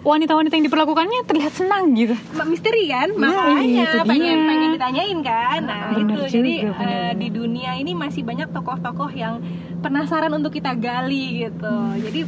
wanita-wanita 0.00 0.52
yang 0.52 0.66
diperlakukannya 0.66 1.20
terlihat 1.24 1.52
senang 1.52 1.90
gitu. 1.92 2.14
Misteri 2.40 2.86
kan 2.86 3.08
Iya, 3.08 3.18
makanya 3.18 3.82
itu 3.84 3.98
pengen 4.04 4.36
dia. 4.36 4.46
pengen 4.46 4.68
ditanyain 4.72 5.18
kan 5.20 5.60
nah 5.60 5.80
Bener 5.90 6.16
itu 6.16 6.22
jadi 6.34 6.52
juga, 6.60 6.72
bener, 6.72 6.86
eh, 6.86 6.94
bener. 7.04 7.14
di 7.16 7.28
dunia 7.30 7.70
ini 7.74 7.92
masih 7.92 8.22
banyak 8.22 8.48
tokoh-tokoh 8.48 9.10
yang 9.12 9.42
penasaran 9.78 10.30
untuk 10.30 10.50
kita 10.50 10.72
gali 10.74 11.44
gitu 11.44 11.66
Hmm. 11.68 11.98
jadi 11.98 12.20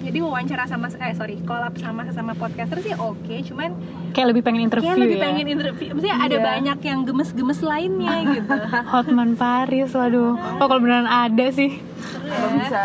jadi 0.00 0.18
wawancara 0.20 0.64
sama 0.64 0.92
eh 0.92 1.10
sorry 1.12 1.40
collab 1.40 1.72
sama 1.74 2.04
sesama 2.04 2.32
podcaster 2.32 2.76
sih 2.78 2.92
oke 2.92 3.24
cuman 3.42 3.72
Kayak 4.12 4.28
lebih 4.30 4.42
pengen 4.42 4.62
interview 4.62 4.84
kayak 4.86 5.00
lebih 5.00 5.16
ya. 5.16 5.24
pengen 5.24 5.46
interview 5.48 5.88
maksudnya 5.90 6.18
ada 6.20 6.36
Iya. 6.36 6.44
banyak 6.44 6.78
yang 6.82 6.98
gemes-gemes 7.02 7.60
lainnya 7.62 8.14
gitu 8.36 8.52
Hotman 8.84 9.32
Paris, 9.34 9.90
waduh. 9.92 10.36
Oh 10.36 10.66
kalau 10.66 10.78
beneran 10.78 11.06
ada 11.06 11.46
sih. 11.48 11.80
kalau 12.22 12.48
bisa 12.54 12.82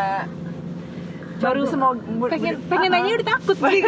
baru 1.40 1.62
semua 1.64 1.96
pengen 2.28 2.56
pengen 2.66 2.90
nanya 2.90 3.12
udah 3.16 3.28
takut 3.30 3.58
sih 3.58 3.82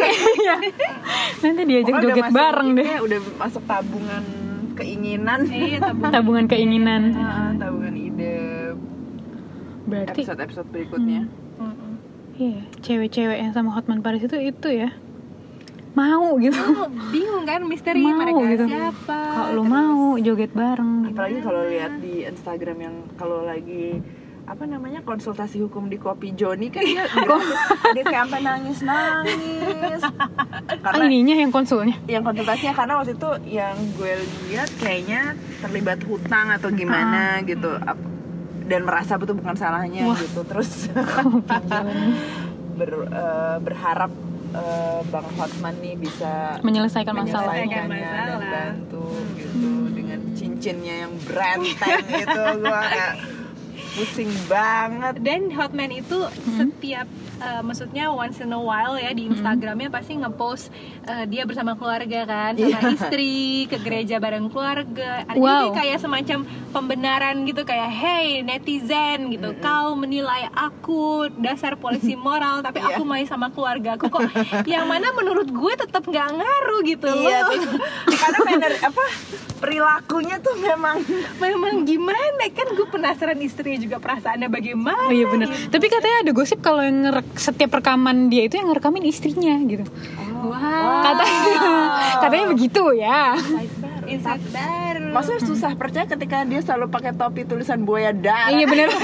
Nanti 1.42 1.62
diajak 1.64 1.94
joget 1.98 2.26
bareng 2.28 2.68
deh. 2.72 2.86
udah 2.98 3.18
masuk 3.36 3.62
tabungan 3.64 4.24
keinginan 4.72 5.40
iya 5.46 5.78
tabung 5.78 6.08
Tabungan 6.08 6.46
keinginan. 6.46 7.02
Tabungan 7.56 7.94
ide 7.94 8.34
Berarti 9.84 10.18
episode-episode 10.18 10.68
berikutnya 10.68 11.28
Mm-mm. 11.54 11.92
iya, 12.34 12.64
cewek-cewek 12.80 13.36
yang 13.36 13.52
sama 13.52 13.70
Hotman 13.70 14.00
Paris 14.00 14.22
itu 14.22 14.34
itu 14.34 14.68
ya. 14.72 14.90
Mau 15.92 16.40
gitu. 16.40 16.56
Lu 16.56 16.88
bingung 17.12 17.44
kan 17.44 17.60
misteri 17.62 18.00
Mau 18.00 18.16
mereka 18.16 18.40
gitu. 18.48 18.64
siapa 18.66 19.20
Kalau 19.44 19.60
mau 19.62 20.16
joget 20.16 20.48
bareng. 20.50 21.12
apalagi 21.12 21.38
kalau 21.38 21.68
lihat 21.68 22.00
di 22.00 22.24
Instagram 22.24 22.78
yang 22.80 22.94
kalau 23.14 23.44
lagi 23.44 24.00
apa 24.42 24.64
namanya 24.64 25.00
konsultasi 25.00 25.60
hukum 25.60 25.86
di 25.86 25.96
kopi 25.96 26.32
Joni 26.32 26.66
kan 26.66 26.82
dia 26.82 27.06
dia 27.94 28.02
kayak 28.02 28.26
sampai 28.26 28.40
nangis 28.40 28.78
nangis 28.80 30.02
Ah, 30.82 30.90
karena 30.90 31.04
ininya 31.06 31.36
yang 31.38 31.50
konsulnya. 31.50 31.94
yang 32.06 32.20
konsultasinya 32.20 32.74
karena 32.74 32.94
waktu 32.96 33.12
itu 33.12 33.30
yang 33.46 33.70
gue 33.94 34.12
lihat 34.48 34.66
kayaknya 34.76 35.20
terlibat 35.58 36.02
hutang 36.02 36.50
atau 36.50 36.68
gimana 36.70 37.38
gitu 37.42 37.70
Ap- 37.76 38.10
dan 38.64 38.82
merasa 38.82 39.14
betul 39.14 39.36
bukan 39.36 39.54
salahnya 39.54 40.02
Wah. 40.04 40.16
gitu 40.16 40.42
terus 40.42 40.90
ber- 42.78 43.06
eh, 43.06 43.56
berharap 43.58 44.10
eh, 44.52 45.00
Bang 45.06 45.28
Hotman 45.32 45.74
nih 45.78 45.94
bisa 45.96 46.58
Menyelesaikan 46.60 47.14
masalah. 47.14 47.52
Menyelesaikan 47.52 47.84
dan 47.84 47.88
masalah. 47.88 48.50
bantu 48.50 49.06
gitu 49.34 49.68
dengan 49.92 50.18
cincinnya 50.32 50.94
yang 51.06 51.12
brenteng 51.22 52.00
gitu 52.08 52.42
gue 52.58 52.80
kayak 52.88 53.14
pusing 53.92 54.30
banget. 54.46 55.20
Dan 55.20 55.50
Hotman 55.50 55.92
itu 55.92 56.24
setiap 56.50 57.04
eh, 57.38 57.60
maksudnya 57.60 58.08
once 58.08 58.38
in 58.38 58.50
a 58.50 58.58
while 58.58 58.94
ya 58.94 59.10
di 59.10 59.26
Instagramnya 59.26 59.88
pasti 59.88 60.16
ngepost 60.16 60.72
eh, 61.04 61.24
dia 61.26 61.42
bersama 61.42 61.74
keluarga 61.74 62.24
kan 62.24 62.52
sama 62.54 62.70
Iya. 62.78 62.88
istri 62.90 63.34
ke 63.66 63.76
gereja 63.78 64.16
bareng 64.16 64.48
keluarga. 64.48 65.24
Ada 65.24 65.36
Wow. 65.36 65.50
jadi 65.50 65.70
kayak 65.76 65.98
semacam 66.00 66.38
pembenaran 66.70 67.36
gitu 67.42 67.62
kayak 67.62 67.90
hey 67.90 68.26
netizen 68.40 69.28
gitu. 69.28 69.52
Kau 69.58 69.92
menilai 69.92 70.48
aku 70.48 71.02
dasar 71.36 71.74
polisi 71.74 72.14
moral 72.14 72.60
tapi 72.60 72.78
Iya. 72.78 72.94
aku 72.94 73.02
main 73.02 73.24
sama 73.24 73.50
keluarga 73.50 73.94
aku. 73.94 74.08
Kok 74.08 74.22
yang 74.64 74.86
mana 74.86 75.12
menurut 75.12 75.46
gue 75.46 75.72
tetap 75.74 76.02
nggak 76.02 76.28
ngaruh 76.32 76.80
gitu 76.82 77.06
iya 77.10 77.44
loh. 77.44 77.76
karena 78.08 78.38
manner 78.40 78.72
apa 78.80 79.04
perilakunya 79.58 80.38
tuh 80.38 80.54
memang 80.56 81.02
memang 81.38 81.82
gimana? 81.82 82.18
Kan 82.50 82.72
gue 82.72 82.86
penasaran 82.86 83.38
istrinya 83.38 83.81
juga 83.82 83.98
perasaannya 83.98 84.46
bagaimana 84.46 85.02
Oh 85.02 85.10
iya 85.10 85.26
bener. 85.26 85.50
gitu. 85.50 85.68
Tapi 85.68 85.86
katanya 85.86 86.16
ada 86.22 86.32
gosip 86.32 86.58
kalau 86.58 86.80
yang 86.80 87.02
ngerek 87.02 87.26
setiap 87.34 87.74
rekaman 87.74 88.26
dia 88.26 88.46
itu 88.46 88.54
yang 88.54 88.70
ngerekamin 88.70 89.02
istrinya 89.02 89.58
gitu. 89.62 89.82
Wah, 90.42 91.02
Katanya 91.04 91.54
katanya 92.22 92.46
begitu 92.48 92.82
ya. 92.94 93.34
insight 94.04 94.42
baru. 94.48 95.10
Maksudnya 95.10 95.42
susah 95.44 95.72
percaya 95.72 96.04
ketika 96.04 96.42
dia 96.42 96.58
selalu 96.58 96.86
pakai 96.88 97.12
topi 97.12 97.42
tulisan 97.42 97.82
buaya 97.82 98.10
darah. 98.10 98.50
Iya 98.50 98.66
bener. 98.66 98.88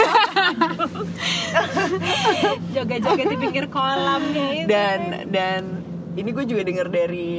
Joget-joget 2.70 3.26
di 3.28 3.36
pinggir 3.36 3.66
kolamnya 3.68 4.46
itu. 4.54 4.66
Dan 4.66 4.98
dan 5.28 5.62
ini 6.14 6.28
gue 6.28 6.44
juga 6.44 6.62
denger 6.62 6.86
dari 6.88 7.30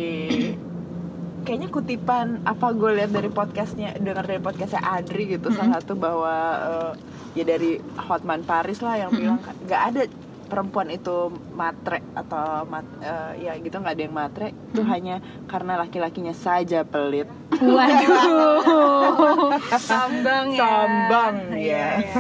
kayaknya 1.39 1.67
kutipan 1.67 2.43
apa 2.43 2.71
gue 2.71 2.91
lihat 2.93 3.11
dari 3.11 3.27
podcastnya 3.27 3.95
dengar 3.97 4.23
dari 4.23 4.37
podcastnya 4.37 4.79
Adri 4.81 5.25
gitu 5.29 5.49
salah 5.49 5.79
satu 5.79 5.93
bahwa 5.93 6.35
eh, 6.61 6.91
ya 7.39 7.45
dari 7.47 7.79
Hotman 7.97 8.43
Paris 8.43 8.79
lah 8.79 8.95
yang 8.97 9.11
bilang 9.11 9.39
nggak 9.39 9.81
ada 9.87 10.01
perempuan 10.45 10.89
itu 10.89 11.29
matre 11.53 12.01
atau 12.11 12.65
mat, 12.65 12.83
eh, 12.99 13.31
ya 13.39 13.51
gitu 13.55 13.75
nggak 13.75 13.93
ada 13.93 14.01
yang 14.01 14.11
matre 14.11 14.47
itu 14.49 14.81
hanya 14.83 15.21
karena 15.45 15.77
laki-lakinya 15.77 16.33
saja 16.33 16.81
pelit 16.81 17.29
Waduh. 17.53 19.61
Sambang 19.79 20.49
ya. 20.49 20.57
Sambang, 20.57 21.35
Iya, 21.53 21.85
ya. 22.01 22.13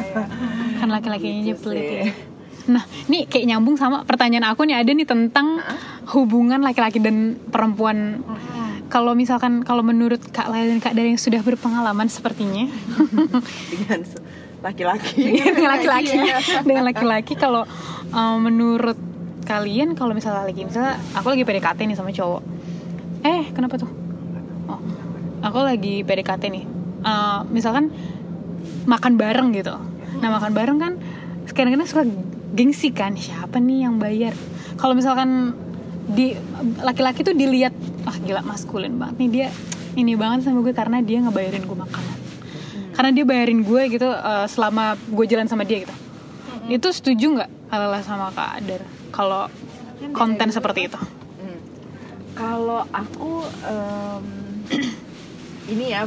kan 0.77 0.87
laki-lakinya 0.89 1.41
Gitu 1.43 1.59
pelit 1.63 1.81
sih. 1.81 1.95
ya. 1.95 2.05
Nah, 2.69 2.83
ini 3.07 3.25
kayak 3.25 3.49
nyambung 3.49 3.75
sama 3.75 4.03
pertanyaan 4.03 4.45
aku 4.45 4.61
nih 4.61 4.77
ada 4.77 4.93
nih 4.93 5.03
tentang 5.03 5.57
hubungan 6.13 6.61
laki-laki 6.61 7.01
dan 7.01 7.33
perempuan. 7.49 8.21
Kalau 8.89 9.13
misalkan 9.13 9.61
kalau 9.61 9.81
menurut 9.81 10.17
Kak 10.23 10.49
Laila 10.49 10.67
dan 10.67 10.77
Kak 10.77 10.93
Dari 10.93 11.13
yang 11.13 11.17
sudah 11.17 11.41
berpengalaman 11.41 12.09
sepertinya 12.09 12.65
dengan 13.73 14.01
laki-laki. 14.59 15.39
Dengan 15.39 15.71
laki-laki. 15.75 16.17
dengan 16.67 16.83
laki-laki 16.87 17.33
kalau 17.35 17.63
uh, 18.11 18.37
menurut 18.39 18.97
kalian 19.47 19.97
kalau 19.97 20.13
misalnya 20.13 20.45
lagi 20.45 20.61
misalnya 20.61 21.01
aku 21.17 21.33
lagi 21.33 21.43
PDKT 21.47 21.79
nih 21.89 21.97
sama 21.97 22.13
cowok. 22.13 22.43
Eh 23.25 23.49
kenapa 23.55 23.81
tuh? 23.81 23.89
Oh 24.69 24.79
aku 25.43 25.59
lagi 25.63 26.03
PDKT 26.03 26.43
nih. 26.51 26.65
Uh, 26.99 27.47
misalkan 27.49 27.91
makan 28.85 29.15
bareng 29.15 29.55
gitu. 29.55 29.75
Nah 30.19 30.29
makan 30.29 30.51
bareng 30.51 30.77
kan 30.77 30.93
kadang-kadang 31.49 31.89
suka 31.89 32.03
gengsi 32.53 32.91
kan 32.91 33.15
siapa 33.15 33.57
nih 33.57 33.87
yang 33.87 33.97
bayar? 33.97 34.35
Kalau 34.79 34.95
misalkan 34.95 35.55
di 36.09 36.33
laki-laki 36.81 37.21
tuh 37.21 37.37
dilihat 37.37 37.73
ah 38.09 38.17
gila 38.17 38.41
maskulin 38.41 38.97
banget 38.97 39.15
nih 39.21 39.29
dia 39.29 39.47
ini 39.93 40.17
banget 40.17 40.49
sama 40.49 40.65
gue 40.65 40.73
karena 40.73 41.05
dia 41.05 41.21
ngebayarin 41.21 41.69
gue 41.69 41.77
karena 42.93 43.09
dia 43.13 43.25
bayarin 43.25 43.61
gue 43.61 43.83
gitu 43.93 44.09
uh, 44.09 44.45
selama 44.49 44.97
gue 45.09 45.25
jalan 45.29 45.47
sama 45.47 45.63
dia 45.65 45.85
gitu. 45.85 45.95
Itu 46.69 46.93
setuju 46.93 47.25
nggak 47.41 47.49
Alala 47.69 48.01
sama 48.01 48.33
Kak 48.33 48.49
Adar? 48.61 48.81
Kalau 49.13 49.43
konten 50.13 50.49
seperti 50.49 50.89
itu. 50.89 50.97
Hmm. 50.97 51.59
Kalau 52.33 52.81
aku 52.89 53.45
em, 53.65 54.25
ini 55.73 55.85
ya 55.93 56.05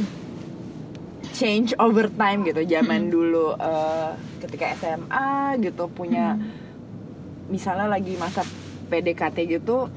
change 1.35 1.75
over 1.79 2.07
time 2.11 2.43
gitu. 2.47 2.61
Zaman 2.63 3.11
dulu 3.11 3.55
eh, 3.57 4.11
ketika 4.43 4.75
SMA 4.75 5.59
gitu 5.63 5.87
punya 5.91 6.35
misalnya 7.47 7.91
lagi 7.91 8.15
masa 8.15 8.43
PDKT 8.87 9.59
gitu 9.59 9.91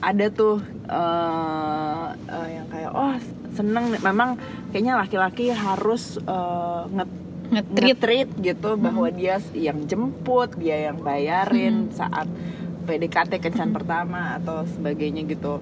ada 0.00 0.26
tuh 0.28 0.58
eh, 0.88 2.06
eh, 2.26 2.48
yang 2.56 2.66
kayak 2.68 2.90
oh 2.92 3.14
seneng 3.52 3.92
memang 3.92 4.40
kayaknya 4.70 4.96
laki-laki 4.96 5.52
harus 5.52 6.16
eh, 6.18 6.82
nge- 6.90 7.18
Nge-treat. 7.50 7.82
nge-treat 7.82 8.28
gitu 8.46 8.78
bahwa 8.78 9.10
dia 9.10 9.42
yang 9.52 9.82
jemput 9.84 10.54
dia 10.54 10.86
yang 10.86 11.02
bayarin 11.02 11.90
saat 11.90 12.30
PDKT 12.86 13.42
kencan 13.42 13.74
pertama 13.74 14.38
atau 14.38 14.62
sebagainya 14.64 15.26
gitu. 15.26 15.58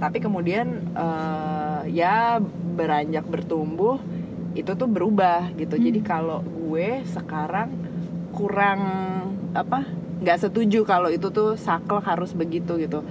Tapi 0.00 0.18
kemudian 0.18 0.66
eh, 0.96 1.80
ya 1.92 2.40
beranjak 2.72 3.28
bertumbuh 3.28 4.00
itu 4.56 4.72
tuh 4.72 4.88
berubah 4.88 5.52
gitu. 5.54 5.76
Jadi 5.76 6.00
kalau 6.00 6.40
gue 6.40 7.04
sekarang 7.12 7.68
kurang 8.32 8.80
apa 9.52 9.84
nggak 10.16 10.48
setuju 10.48 10.88
kalau 10.88 11.12
itu 11.12 11.28
tuh 11.28 11.60
saklek 11.60 12.04
harus 12.04 12.32
begitu 12.32 12.80
gitu 12.80 13.04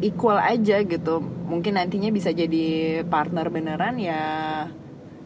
equal 0.00 0.36
aja 0.36 0.80
gitu. 0.80 1.20
Mungkin 1.22 1.74
nantinya 1.74 2.08
bisa 2.08 2.30
jadi 2.30 2.64
partner 3.04 3.46
beneran 3.48 3.96
ya 3.96 4.22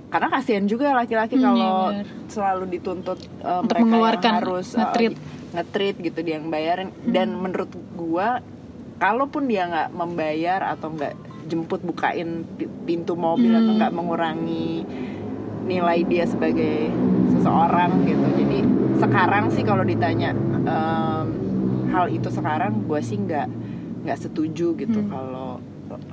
karena 0.08 0.28
kasihan 0.30 0.64
juga 0.64 0.96
laki-laki 0.96 1.36
Hmm, 1.36 1.44
kalau 1.44 1.92
benar. 1.92 2.06
selalu 2.26 2.64
dituntut 2.72 3.20
uh, 3.38 3.60
Untuk 3.60 3.76
mereka 3.76 3.84
mengeluarkan, 3.84 4.24
yang 4.26 4.40
harus 4.40 4.66
uh, 4.72 4.78
nge-treat. 4.80 5.14
nge-treat 5.48 5.96
gitu 6.00 6.18
dia 6.22 6.34
yang 6.36 6.48
bayarin. 6.48 6.88
Dan 7.04 7.36
menurut 7.36 7.68
gua 7.92 8.40
kalaupun 8.96 9.44
dia 9.44 9.68
nggak 9.68 9.88
membayar 9.92 10.72
atau 10.72 10.90
nggak 10.90 11.12
jemput 11.46 11.80
bukain 11.80 12.44
pi- 12.56 12.72
pintu 12.84 13.14
mobil 13.14 13.52
atau 13.52 13.72
nggak 13.74 13.92
mengurangi 13.92 14.84
nilai 15.64 16.00
dia 16.02 16.24
sebagai 16.24 16.88
seseorang 17.32 18.04
gitu. 18.04 18.26
Jadi 18.34 18.58
sekarang 18.98 19.52
sih 19.52 19.62
kalau 19.62 19.84
ditanya 19.84 20.32
em, 20.64 21.26
hal 21.88 22.08
itu 22.08 22.28
sekarang 22.28 22.80
gue 22.82 23.00
sih 23.00 23.16
nggak 23.16 23.48
nggak 24.08 24.18
setuju 24.18 24.72
gitu 24.74 25.04
kalau 25.06 25.60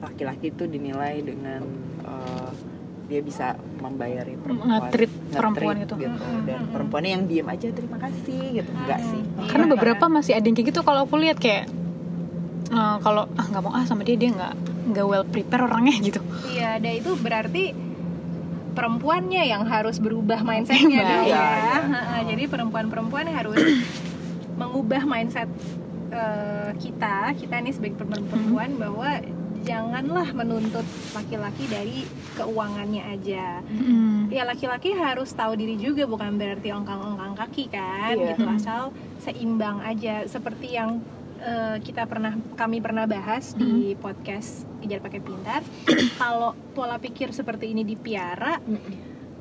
laki-laki 0.03 0.51
itu 0.51 0.67
dinilai 0.67 1.23
dengan 1.23 1.63
eh, 2.03 2.51
dia 3.05 3.21
bisa 3.21 3.53
membayari 3.79 4.33
perempuan 4.35 4.89
perempuan 5.29 5.75
gitu. 5.85 5.95
dan 6.43 6.61
perempuannya 6.73 7.11
yang 7.15 7.23
diem 7.29 7.47
aja 7.47 7.69
terima 7.71 8.01
kasih 8.01 8.59
gitu. 8.59 8.71
Enggak 8.73 8.99
sih. 9.05 9.21
karena 9.47 9.65
beberapa 9.69 10.05
masih 10.09 10.33
ada 10.33 10.43
yang 10.43 10.57
kayak 10.57 10.73
gitu 10.73 10.81
kalau 10.81 11.05
aku 11.05 11.15
lihat 11.21 11.37
kayak 11.37 11.69
eh, 12.67 12.97
kalau 12.99 13.29
ah 13.37 13.45
nggak 13.45 13.63
mau 13.63 13.71
ah 13.71 13.85
sama 13.85 14.01
dia 14.03 14.17
dia 14.17 14.33
nggak 14.33 14.53
nggak 14.91 15.05
well 15.05 15.23
prepare 15.23 15.65
orangnya 15.65 15.95
gitu. 16.07 16.19
Iya, 16.51 16.81
dan 16.81 16.93
itu 16.97 17.13
berarti 17.15 17.63
perempuannya 18.75 19.43
yang 19.47 19.63
harus 19.63 20.03
berubah 20.03 20.43
mindsetnya 20.43 20.99
Iya, 20.99 21.07
dong 21.07 21.25
iya, 21.25 21.35
ya. 21.39 21.45
iya. 21.55 21.79
Ha-ha, 21.79 22.17
Jadi 22.27 22.43
perempuan-perempuan 22.51 23.25
harus 23.31 23.55
mengubah 24.59 25.07
mindset 25.07 25.47
eh, 26.11 26.71
kita, 26.77 27.33
kita 27.37 27.55
nih 27.61 27.73
sebagai 27.73 28.03
perempuan 28.03 28.77
bahwa 28.77 29.21
janganlah 29.65 30.29
menuntut 30.37 30.85
laki-laki 31.17 31.65
dari 31.65 32.05
keuangannya 32.37 33.01
aja. 33.01 33.65
Mm. 33.65 34.29
Ya 34.29 34.45
laki-laki 34.45 34.93
harus 34.93 35.33
tahu 35.33 35.57
diri 35.57 35.75
juga 35.81 36.05
bukan 36.05 36.37
berarti 36.37 36.69
ongkang-ongkang 36.69 37.33
kaki 37.33 37.73
kan, 37.73 38.13
Iya. 38.13 38.37
gitu 38.37 38.45
asal 38.45 38.93
seimbang 39.25 39.81
aja 39.81 40.29
seperti 40.29 40.77
yang 40.77 41.01
eh, 41.41 41.77
kita 41.81 42.05
pernah 42.05 42.37
kami 42.55 42.79
pernah 42.79 43.09
bahas 43.09 43.57
di 43.57 43.97
podcast 43.97 44.69
kejar 44.85 45.01
pakai 45.01 45.21
pintar. 45.25 45.61
Kalau 46.21 46.53
pola 46.77 47.01
pikir 47.01 47.33
seperti 47.33 47.73
ini 47.73 47.81
dipiara, 47.81 48.61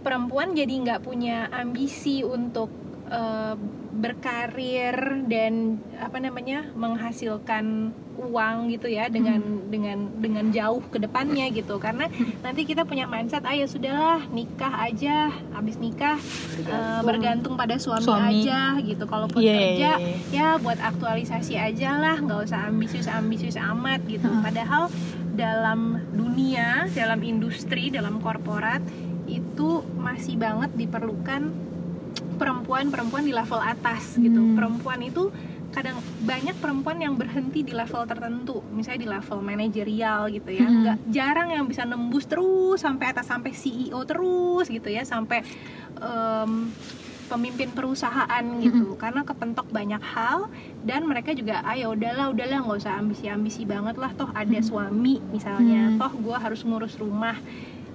perempuan 0.01 0.57
jadi 0.57 0.73
nggak 0.73 1.01
punya 1.05 1.49
ambisi 1.53 2.25
untuk 2.25 2.84
eh, 3.15 3.55
berkarir 3.95 5.23
dan 5.31 5.79
apa 6.03 6.19
namanya 6.19 6.67
menghasilkan 6.75 7.95
uang 8.15 8.71
gitu 8.71 8.87
ya 8.91 9.11
dengan 9.11 9.43
dengan 9.71 10.11
dengan 10.19 10.51
jauh 10.51 10.83
ke 10.91 10.99
depannya 10.99 11.51
gitu. 11.55 11.79
Karena 11.79 12.11
nanti 12.43 12.67
kita 12.67 12.83
punya 12.83 13.07
mindset 13.07 13.47
ah 13.47 13.55
ya 13.55 13.67
sudahlah 13.71 14.27
nikah 14.35 14.75
aja. 14.83 15.31
Habis 15.55 15.79
nikah 15.79 16.19
eh, 16.59 17.01
bergantung 17.07 17.55
pada 17.55 17.79
suami, 17.79 18.03
Suami. 18.03 18.43
aja 18.43 18.79
gitu. 18.83 19.05
Kalaupun 19.07 19.39
Iya, 19.39 19.55
iya, 19.55 19.59
kerja 19.63 19.91
iya. 19.99 20.17
ya 20.31 20.49
buat 20.59 20.79
aktualisasi 20.83 21.55
aja 21.55 21.91
lah 21.99 22.17
nggak 22.19 22.51
usah 22.51 22.67
ambisius 22.67 23.07
ambisius 23.07 23.59
amat 23.59 24.03
gitu. 24.11 24.27
Padahal 24.43 24.91
dalam 25.35 26.03
dunia 26.15 26.87
dalam 26.95 27.19
industri 27.23 27.91
dalam 27.91 28.23
korporat 28.23 28.83
itu 29.27 29.83
masih 29.99 30.39
banget 30.39 30.71
diperlukan 30.79 31.51
perempuan-perempuan 32.35 33.25
di 33.25 33.33
level 33.33 33.61
atas 33.63 34.19
gitu. 34.19 34.41
Hmm. 34.41 34.55
perempuan 34.59 35.01
itu 35.03 35.31
kadang 35.75 35.99
banyak 36.23 36.55
perempuan 36.63 37.03
yang 37.03 37.19
berhenti 37.19 37.67
di 37.67 37.75
level 37.75 38.07
tertentu. 38.07 38.63
Misalnya 38.71 39.01
di 39.03 39.09
level 39.11 39.39
manajerial 39.43 40.31
gitu 40.31 40.51
ya. 40.55 40.67
Hmm. 40.71 40.79
nggak 40.87 40.99
jarang 41.11 41.49
yang 41.51 41.67
bisa 41.67 41.83
nembus 41.83 42.31
terus 42.31 42.79
sampai 42.79 43.11
atas 43.11 43.27
sampai 43.27 43.51
CEO 43.51 43.99
terus 44.07 44.71
gitu 44.71 44.87
ya. 44.87 45.03
Sampai 45.03 45.43
em, 45.99 46.71
pemimpin 47.27 47.75
perusahaan 47.75 48.45
gitu. 48.63 48.95
Karena 48.95 49.27
kepentok 49.27 49.67
banyak 49.75 49.99
hal 50.15 50.47
dan 50.87 51.11
mereka 51.11 51.35
juga 51.35 51.67
ayo 51.67 51.99
udahlah 51.99 52.31
udahlah 52.31 52.63
nggak 52.63 52.79
usah 52.79 52.95
ambisi-ambisi 53.03 53.67
banget 53.67 53.99
lah. 53.99 54.15
Toh 54.15 54.31
ada 54.31 54.59
suami 54.63 55.19
misalnya. 55.35 55.91
Hmm. 55.91 55.99
toh 55.99 56.15
gue 56.15 56.37
harus 56.39 56.63
ngurus 56.63 56.95
rumah. 57.03 57.35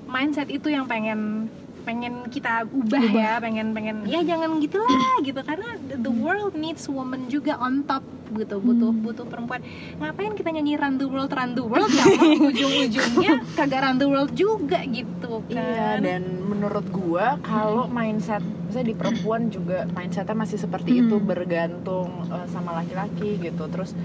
Mindset 0.09 0.51
itu 0.51 0.67
yang 0.67 0.83
pengen 0.83 1.47
pengen 1.89 2.29
kita 2.29 2.69
ubah, 2.69 3.01
ya 3.09 3.41
pengen 3.41 3.73
pengen 3.73 4.05
ya 4.05 4.21
jangan 4.21 4.61
gitulah 4.61 5.17
gitu 5.25 5.41
karena 5.41 5.73
the 5.89 6.13
world 6.21 6.53
needs 6.53 6.85
woman 6.85 7.25
juga 7.25 7.57
on 7.57 7.81
top 7.89 8.05
gitu 8.29 8.61
butuh 8.61 8.93
butuh 8.93 9.25
perempuan. 9.25 9.65
Ngapain 9.97 10.37
kita 10.37 10.53
nyanyi 10.53 10.77
run 10.77 11.01
the 11.01 11.09
world 11.09 11.33
run 11.33 11.57
the 11.57 11.65
world? 11.65 11.89
Kalau 11.89 12.45
ujung-ujungnya 12.53 13.41
kagak 13.57 13.81
run 13.81 13.97
the 13.97 14.05
world 14.05 14.31
juga 14.37 14.85
gitu 14.85 15.41
kan. 15.49 15.57
Iya 15.57 15.89
dan 15.97 16.45
menurut 16.45 16.85
gua 16.93 17.41
kalau 17.41 17.89
mindset 17.89 18.45
misalnya 18.69 18.85
di 18.85 18.95
perempuan 18.95 19.49
juga 19.49 19.89
mindsetnya 19.97 20.37
masih 20.37 20.61
seperti 20.61 21.01
itu 21.01 21.17
bergantung 21.17 22.29
eh, 22.29 22.45
sama 22.53 22.77
laki-laki 22.77 23.41
gitu. 23.41 23.65
Terus 23.65 23.97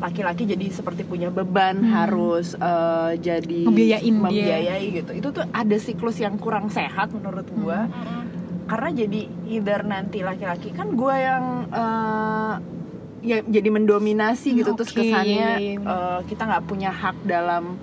laki-laki 0.00 0.48
jadi 0.48 0.72
seperti 0.72 1.04
punya 1.04 1.28
beban 1.28 1.84
harus 1.84 2.56
eh, 2.56 3.20
jadi 3.20 3.68
Ngebiayain 3.68 4.08
dia. 4.08 4.16
membiayai 4.24 4.86
gitu. 4.96 5.12
Itu 5.12 5.28
tuh 5.30 5.44
ada 5.52 5.76
siklus 5.76 6.16
yang 6.18 6.40
kurang 6.40 6.72
sehat 6.72 7.12
menurut 7.12 7.44
gua. 7.52 7.84
Mm-mm. 7.86 8.32
karena 8.70 8.94
jadi 8.94 9.26
either 9.50 9.82
nanti 9.82 10.22
laki-laki 10.22 10.70
kan 10.70 10.94
gua 10.94 11.18
yang 11.18 11.44
eh, 11.74 12.54
ya 13.20 13.44
jadi 13.44 13.68
mendominasi 13.68 14.56
gitu. 14.56 14.72
Terus 14.78 14.94
Oke, 14.94 15.04
kesannya 15.04 15.76
eh, 15.76 16.20
kita 16.24 16.48
nggak 16.48 16.64
punya 16.64 16.88
hak 16.94 17.20
dalam 17.28 17.76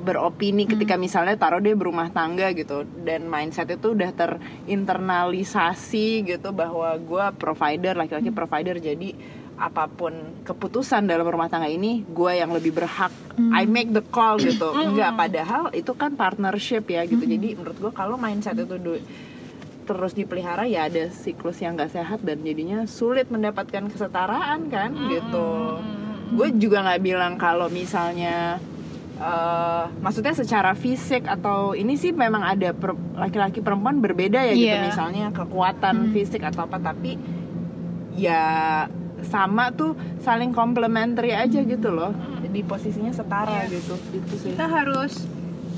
beropini 0.00 0.64
ketika 0.64 0.96
misalnya 0.96 1.36
taruh 1.36 1.60
dia 1.60 1.76
berumah 1.76 2.08
tangga 2.08 2.48
gitu. 2.56 2.88
Dan 3.04 3.28
mindset 3.28 3.68
itu 3.68 3.92
udah 3.92 4.08
terinternalisasi 4.16 6.24
gitu 6.24 6.48
bahwa 6.56 6.88
gue 6.96 7.26
provider 7.36 7.92
laki-laki 7.98 8.30
provider. 8.32 8.80
Jadi 8.80 9.12
apa 9.60 9.84
pun 9.86 10.10
keputusan 10.40 11.04
dalam 11.04 11.22
rumah 11.22 11.46
tangga 11.46 11.68
ini 11.68 12.00
gue 12.02 12.32
yang 12.32 12.48
lebih 12.48 12.72
berhak. 12.72 13.12
I 13.52 13.64
make 13.64 13.88
the 13.88 14.00
call 14.02 14.40
gitu. 14.40 14.72
Enggak 14.72 15.12
padahal 15.14 15.68
itu 15.70 15.92
kan 15.92 16.12
partnership 16.14 16.84
ya 16.86 17.04
gitu. 17.04 17.20
Jadi 17.20 17.54
menurut 17.54 17.76
gue 17.78 17.92
kalau 17.92 18.16
mindset 18.16 18.56
itu 18.56 18.74
du- 18.74 19.04
terus 19.82 20.12
dipelihara 20.12 20.64
ya 20.64 20.86
ada 20.86 21.10
siklus 21.10 21.58
yang 21.58 21.74
gak 21.74 21.90
sehat 21.90 22.20
dan 22.20 22.40
jadinya 22.40 22.86
sulit 22.86 23.26
mendapatkan 23.26 23.84
kesetaraan 23.86 24.66
kan 24.66 24.90
gitu. 25.08 25.76
Gue 26.30 26.48
juga 26.54 26.80
nggak 26.80 27.02
bilang 27.02 27.34
kalau 27.36 27.66
misalnya 27.68 28.56
eh, 29.18 29.84
maksudnya 29.98 30.32
secara 30.32 30.72
fisik 30.72 31.26
atau 31.26 31.74
ini 31.74 31.92
sih 31.94 32.10
memang 32.10 32.40
ada 32.40 32.72
per- 32.72 32.96
laki-laki 33.14 33.60
perempuan 33.60 33.98
berbeda 33.98 34.40
ya 34.42 34.54
gitu. 34.54 34.70
Iya. 34.70 34.86
misalnya 34.86 35.24
kekuatan 35.30 36.08
fisik 36.10 36.40
atau 36.40 36.64
apa 36.64 36.78
tapi 36.78 37.18
ya 38.14 38.86
sama 39.22 39.70
tuh 39.70 39.92
saling 40.18 40.50
complementary 40.50 41.30
aja 41.30 41.60
gitu 41.60 41.88
loh. 41.88 42.12
Di 42.42 42.62
posisinya 42.62 43.10
setara 43.10 43.64
Iya. 43.64 43.74
gitu. 43.74 43.94
Gitu 44.10 44.34
sih. 44.36 44.50
Kita 44.52 44.66
harus 44.66 45.26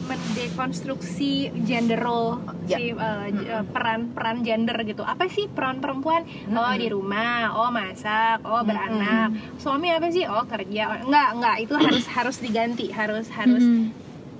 mendekonstruksi 0.02 1.30
gender 1.62 1.96
role 1.96 2.42
Ya. 2.64 2.76
si 2.76 2.90
uh, 2.90 2.98
j- 3.28 3.48
uh, 3.50 3.64
peran 3.64 4.10
peran 4.10 4.42
gender 4.42 4.74
gitu. 4.82 5.02
Apa 5.02 5.26
sih 5.26 5.46
peran 5.46 5.78
perempuan? 5.78 6.22
Oh 6.48 6.72
di 6.72 6.86
rumah 6.86 7.54
oh 7.56 7.70
masak 7.70 8.42
oh 8.42 8.62
beranak. 8.62 9.30
Suami 9.56 9.90
apa 9.90 10.08
sih? 10.08 10.24
Oh 10.24 10.42
kerja. 10.44 11.02
Enggak 11.02 11.28
enggak. 11.32 11.56
Itu 11.60 11.74
harus 11.76 12.04
harus 12.08 12.36
diganti. 12.38 12.90
Harus 12.90 13.26
harus 13.30 13.62
Mm-mm. 13.62 13.90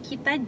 kita 0.03 0.39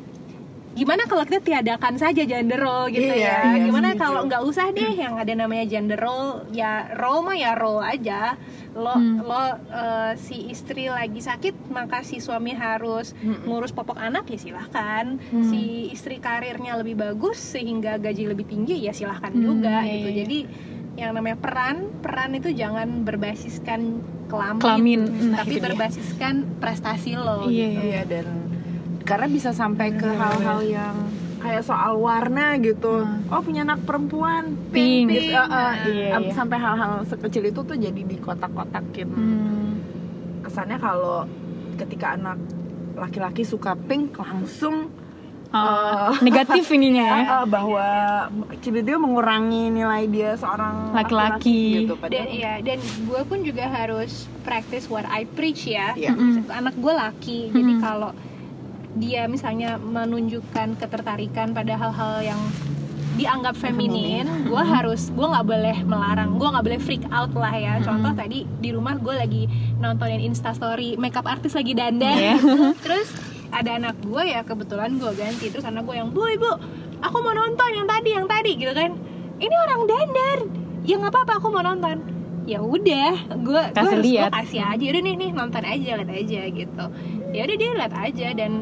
gimana 0.74 1.02
kalau 1.04 1.22
kita 1.22 1.38
tiadakan 1.40 1.94
saja 1.94 2.22
gender 2.22 2.58
role 2.58 2.90
gitu 2.90 3.06
Iya, 3.06 3.14
ya 3.16 3.38
iya, 3.52 3.62
gimana 3.64 3.94
kalau 3.94 4.22
nggak 4.24 4.42
usah 4.42 4.70
deh 4.70 4.90
yang 4.92 5.14
ada 5.14 5.30
namanya 5.32 5.64
gender 5.64 5.96
role 5.96 6.42
ya 6.50 6.90
role 6.92 7.22
mah 7.22 7.36
ya 7.36 7.54
role 7.54 7.80
aja 7.80 8.34
lo 8.72 8.90
Hmm. 8.92 9.22
lo 9.22 9.38
eh, 9.64 10.12
si 10.16 10.48
istri 10.48 10.86
lagi 10.88 11.18
sakit 11.20 11.70
maka 11.70 12.02
si 12.02 12.18
suami 12.18 12.50
harus 12.52 13.14
ngurus 13.44 13.70
popok 13.70 13.96
anak 13.96 14.26
ya 14.26 14.38
silahkan 14.40 15.14
Hmm. 15.24 15.46
si 15.46 15.60
istri 15.88 16.18
karirnya 16.18 16.74
lebih 16.74 16.94
bagus 16.96 17.38
sehingga 17.38 17.94
gaji 17.96 18.26
lebih 18.26 18.44
tinggi 18.44 18.78
ya 18.80 18.90
silahkan 18.90 19.30
Hmm, 19.30 19.40
juga 19.40 19.78
iya, 19.80 19.94
gitu 19.94 20.08
iya. 20.08 20.18
jadi 20.20 20.38
yang 20.96 21.10
namanya 21.12 21.34
peran 21.36 21.76
peran 22.00 22.30
itu 22.32 22.50
jangan 22.50 23.02
berbasiskan 23.02 23.98
kelamin, 24.24 24.58
Kelamin, 24.58 25.00
nah, 25.28 25.38
tapi 25.38 25.50
itu 25.52 25.58
dia. 25.60 25.66
berbasiskan 25.68 26.34
prestasi 26.58 27.14
lo 27.14 27.46
Iya, 27.46 27.66
gitu. 27.68 27.80
Iya 27.84 28.00
dan 28.04 28.26
karena 29.04 29.26
bisa 29.26 29.50
sampai 29.50 29.92
ke 29.92 30.08
hal-hal 30.08 30.60
yang 30.62 30.96
kayak 31.38 31.60
soal 31.60 31.96
warna 31.98 32.56
gitu. 32.56 33.04
Oh 33.28 33.40
punya 33.40 33.62
anak 33.62 33.84
perempuan 33.84 34.56
Pink. 34.70 35.12
gitu. 35.12 35.28
Pink. 35.28 35.36
Eh, 35.36 35.44
eh, 35.44 35.72
Iya, 35.86 36.08
ab- 36.10 36.24
iya. 36.24 36.32
Sampai 36.32 36.56
hal-hal 36.56 37.04
sekecil 37.04 37.44
itu 37.46 37.60
tuh 37.60 37.76
jadi 37.76 38.00
dikotak-kotakin. 38.02 39.08
Hmm. 39.08 39.70
Kesannya 40.40 40.78
kalau 40.78 41.28
ketika 41.74 42.14
anak 42.14 42.40
laki-laki 42.94 43.42
suka 43.42 43.76
pink 43.78 44.16
langsung 44.16 44.88
Oh, 45.50 46.10
negatif 46.18 46.66
ininya 46.74 47.06
ya 47.06 47.18
eh, 47.22 47.46
bahwa 47.46 47.86
dia 48.58 48.96
mengurangi 48.98 49.70
nilai 49.70 50.02
dia 50.08 50.34
seorang 50.34 50.90
Laki-laki. 50.90 51.86
gitu. 51.86 51.94
dan 52.00 52.26
iya 52.26 52.58
dan 52.58 52.78
gue 52.82 53.22
pun 53.22 53.38
juga 53.38 53.62
harus 53.64 54.26
practice 54.42 54.90
what 54.90 55.06
I 55.06 55.22
preach 55.24 55.62
ya 55.64 55.94
Iya. 55.94 56.10
Mm-mm. 56.10 56.50
anak 56.50 56.74
gue 56.74 56.90
laki 56.92 57.40
jadi 57.50 57.72
Mm. 57.72 57.80
kalau 57.80 58.10
dia 58.94 59.26
misalnya 59.26 59.76
menunjukkan 59.78 60.78
ketertarikan 60.78 61.50
pada 61.50 61.74
hal-hal 61.74 62.22
yang 62.22 62.40
dianggap 63.14 63.54
feminin 63.54 64.26
gue 64.50 64.62
harus 64.62 65.14
gue 65.14 65.22
nggak 65.22 65.46
boleh 65.46 65.76
melarang 65.86 66.34
gue 66.34 66.48
nggak 66.50 66.64
boleh 66.66 66.80
freak 66.82 67.04
out 67.14 67.30
lah 67.34 67.54
ya. 67.54 67.78
Contoh 67.78 68.10
tadi 68.10 68.42
di 68.58 68.74
rumah 68.74 68.98
gue 68.98 69.14
lagi 69.14 69.42
nontonin 69.78 70.18
instastory 70.18 70.98
makeup 70.98 71.26
artis 71.26 71.54
lagi 71.54 71.78
dandan. 71.78 72.10
Iya. 72.10 72.36
terus 72.84 73.14
ada 73.54 73.78
anak 73.78 73.94
gue 74.02 74.22
ya 74.26 74.42
kebetulan 74.42 74.98
gue 74.98 75.12
ganti. 75.14 75.46
Terus 75.50 75.62
anak 75.62 75.86
gue 75.86 75.94
yang 75.94 76.10
bu 76.10 76.26
ibu 76.26 76.52
aku 77.02 77.16
mau 77.22 77.34
nonton 77.34 77.70
yang 77.70 77.86
tadi 77.86 78.10
yang 78.10 78.26
tadi 78.26 78.52
gitu 78.58 78.72
kan. 78.74 78.90
Ini 79.38 79.54
orang 79.62 79.80
dandan. 79.86 80.38
Ya 80.82 80.94
nggak 80.98 81.14
apa-apa 81.14 81.32
aku 81.38 81.46
mau 81.54 81.62
nonton. 81.62 82.02
Ya 82.44 82.60
udah 82.60 83.14
gue 83.30 83.62
gue 83.70 83.88
harus 83.94 84.04
gue 84.10 84.26
kasih 84.42 84.60
aja. 84.74 84.84
Udah 84.90 85.02
nih 85.06 85.14
nih 85.14 85.30
nonton 85.30 85.62
aja 85.62 85.90
lihat 86.02 86.10
aja 86.10 86.40
gitu. 86.50 86.84
Ya 87.30 87.40
udah 87.46 87.56
dia 87.56 87.70
lihat 87.78 87.94
aja 87.94 88.28
dan 88.34 88.52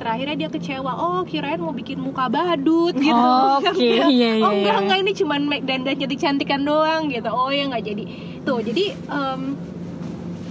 terakhirnya 0.00 0.36
dia 0.38 0.48
kecewa 0.48 0.88
oh 0.90 1.20
kirain 1.22 1.60
mau 1.60 1.70
bikin 1.70 1.96
muka 1.96 2.26
badut 2.26 2.96
gitu 2.96 3.12
Oh, 3.12 3.60
oke. 3.60 3.76
Iya, 3.76 4.08
iya, 4.08 4.30
oh 4.40 4.50
enggak 4.50 4.72
iya. 4.72 4.80
enggak 4.80 4.98
ini 4.98 5.12
cuman 5.14 5.40
make 5.44 5.62
dandan 5.62 5.94
cantik 5.94 6.18
cantikan 6.18 6.60
doang 6.62 7.06
gitu 7.06 7.28
oh 7.28 7.48
ya 7.48 7.68
nggak 7.68 7.84
jadi 7.84 8.04
tuh 8.40 8.58
jadi 8.60 8.84
em, 8.96 9.40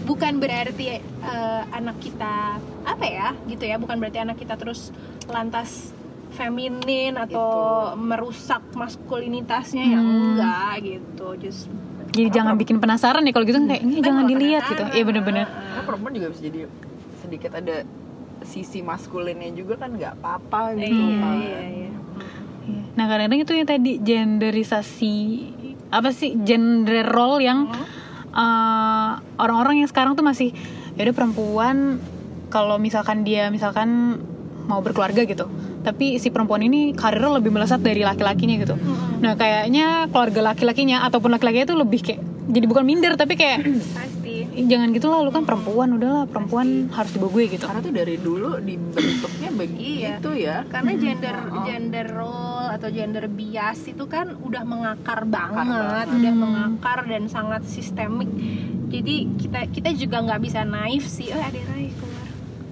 bukan 0.06 0.34
berarti 0.38 0.86
eh, 0.96 1.62
anak 1.70 1.98
kita 1.98 2.58
apa 2.84 3.06
ya 3.06 3.28
gitu 3.46 3.64
ya 3.64 3.76
bukan 3.76 3.98
berarti 3.98 4.20
anak 4.20 4.38
kita 4.38 4.54
terus 4.54 4.94
lantas 5.26 5.94
feminin 6.30 7.14
atau 7.16 7.50
merusak 7.96 8.62
maskulinitasnya 8.72 9.84
yang 9.84 10.06
Hmm. 10.06 10.22
enggak 10.32 10.74
gitu 10.80 11.28
just 11.40 11.66
jadi 12.10 12.30
jangan 12.32 12.54
bikin 12.56 12.78
penasaran 12.78 13.22
ya 13.22 13.32
kalau 13.32 13.46
gitu 13.46 13.58
kayak 13.60 13.82
ini 13.82 13.98
jangan 14.00 14.24
kalau 14.24 14.32
dilihat 14.32 14.62
gitu 14.64 14.74
penasaran. 14.80 14.96
iya 14.96 15.04
bener-bener 15.04 15.46
Karena 15.46 15.84
perempuan 15.84 16.12
juga 16.12 16.28
bisa 16.30 16.42
jadi 16.44 16.60
sedikit 17.20 17.52
ada 17.54 17.76
sisi 18.50 18.82
maskulinnya 18.82 19.54
juga 19.54 19.78
kan 19.78 19.94
nggak 19.94 20.18
apa-apa 20.18 20.74
gitu 20.76 20.90
iya 20.90 21.22
kan. 21.22 21.36
iya 21.38 21.60
iya. 21.70 21.90
Nah 22.98 23.06
kadang-kadang 23.06 23.42
itu 23.42 23.54
yang 23.54 23.70
tadi 23.70 23.92
genderisasi 24.02 25.16
apa 25.90 26.10
sih 26.12 26.34
gender 26.42 27.06
role 27.06 27.40
yang 27.40 27.70
eh, 28.30 29.12
orang-orang 29.38 29.86
yang 29.86 29.90
sekarang 29.90 30.14
tuh 30.14 30.26
masih 30.26 30.50
ya 30.98 31.06
udah 31.06 31.16
perempuan 31.16 31.98
kalau 32.50 32.82
misalkan 32.82 33.22
dia 33.22 33.48
misalkan 33.50 34.20
mau 34.66 34.82
berkeluarga 34.82 35.26
gitu. 35.26 35.50
Tapi 35.80 36.20
si 36.20 36.30
perempuan 36.30 36.62
ini 36.62 36.92
karirnya 36.94 37.40
lebih 37.40 37.50
melesat 37.50 37.82
dari 37.82 38.04
laki-lakinya 38.04 38.56
gitu. 38.60 38.76
Nah 39.24 39.34
kayaknya 39.34 40.06
keluarga 40.12 40.54
laki-lakinya 40.54 41.08
ataupun 41.08 41.34
laki-lakinya 41.34 41.66
itu 41.66 41.78
lebih 41.78 42.00
kayak 42.06 42.22
jadi 42.50 42.66
bukan 42.66 42.84
minder 42.86 43.14
tapi 43.14 43.38
kayak 43.38 43.62
pasti 43.66 43.70
"Ih, 44.19 44.19
jangan 44.56 44.90
gitu 44.92 45.08
lah 45.08 45.20
lu 45.24 45.32
kan 45.32 45.46
perempuan 45.46 45.96
udahlah 45.96 46.26
perempuan 46.26 46.90
harus 46.92 47.12
dibawa 47.14 47.32
gue 47.38 47.44
gitu 47.54 47.64
karena 47.70 47.82
tuh 47.86 47.94
dari 47.94 48.16
dulu 48.18 48.50
dibentuknya 48.60 49.50
begitu 49.62 50.30
ya 50.36 50.66
karena 50.68 50.92
gender 50.98 51.36
gender 51.64 52.08
role 52.12 52.68
atau 52.70 52.88
gender 52.94 53.26
bias 53.28 53.90
itu 53.90 54.06
kan 54.06 54.38
udah 54.40 54.64
mengakar 54.64 55.26
banget, 55.26 55.66
banget. 55.66 56.08
udah 56.16 56.34
Hmm. 56.34 56.42
mengakar 56.42 57.00
dan 57.10 57.24
sangat 57.26 57.66
sistemik. 57.66 58.30
Jadi 58.90 59.16
kita 59.38 59.70
kita 59.70 59.90
juga 59.94 60.22
nggak 60.26 60.42
bisa 60.42 60.62
naif 60.66 61.06
sih. 61.06 61.30
Oh 61.34 61.42
ada 61.42 61.54
keluar. 61.54 62.09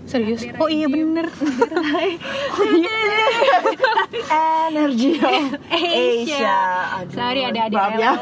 Serius 0.07 0.41
oh 0.55 0.71
iya 0.71 0.87
bener 0.87 1.27
Ada 1.67 1.77
Rai. 1.83 2.11
energi 4.67 5.19
of 5.19 5.59
Asia. 5.67 6.59
Aduh, 7.03 7.11
Sorry 7.11 7.41
ada 7.43 7.59
ada. 7.67 7.75
maaf 7.75 7.93
ya. 7.95 8.11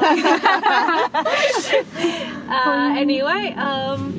Uh, 2.45 2.93
anyway, 2.93 3.57
um, 3.57 4.13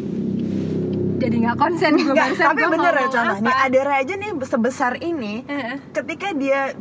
jadi 1.16 1.36
nggak 1.46 1.56
konsen 1.56 1.96
gue 1.96 2.12
barusan 2.12 2.44
tapi 2.44 2.62
bener 2.68 2.92
ya 2.92 3.06
contohnya 3.08 3.54
ada 3.54 3.80
aja 3.96 4.14
nih 4.14 4.30
sebesar 4.44 4.92
ini 5.00 5.42
Heeh. 5.46 5.76
ketika 5.90 6.28
dia 6.36 6.74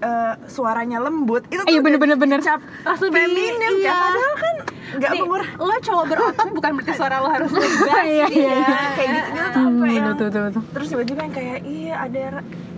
eh, 0.00 0.34
suaranya 0.46 1.02
lembut 1.02 1.44
itu 1.50 1.60
tuh 1.60 1.68
Iya, 1.68 1.80
udah 1.80 1.84
bener-bener, 1.84 2.16
bener. 2.16 2.38
dicap 2.40 2.60
feminim 2.96 3.74
iya. 3.82 3.96
padahal 3.96 4.34
kan 4.38 4.54
nggak 4.92 5.12
mengurang 5.14 5.50
lo 5.56 5.74
cowok 5.78 6.04
berotot 6.06 6.48
bukan 6.50 6.70
berarti 6.74 6.92
suara 6.92 7.16
lo 7.18 7.28
harus 7.28 7.50
ngegas 7.54 7.86
Iya, 8.02 8.26
iya, 8.26 8.26
Iya, 8.28 8.78
kayak 8.92 9.08
gitu 9.08 9.28
gitu 9.30 9.46
tuh 9.46 9.50
Hmm, 9.50 9.64
sampai 9.70 9.90
yang 9.90 10.06
betul, 10.08 10.26
betul, 10.26 10.42
betul. 10.44 10.62
terus 10.70 10.86
tiba-tiba 10.88 11.20
yang 11.22 11.34
kayak 11.34 11.58
iya 11.64 11.94
ada 12.00 12.24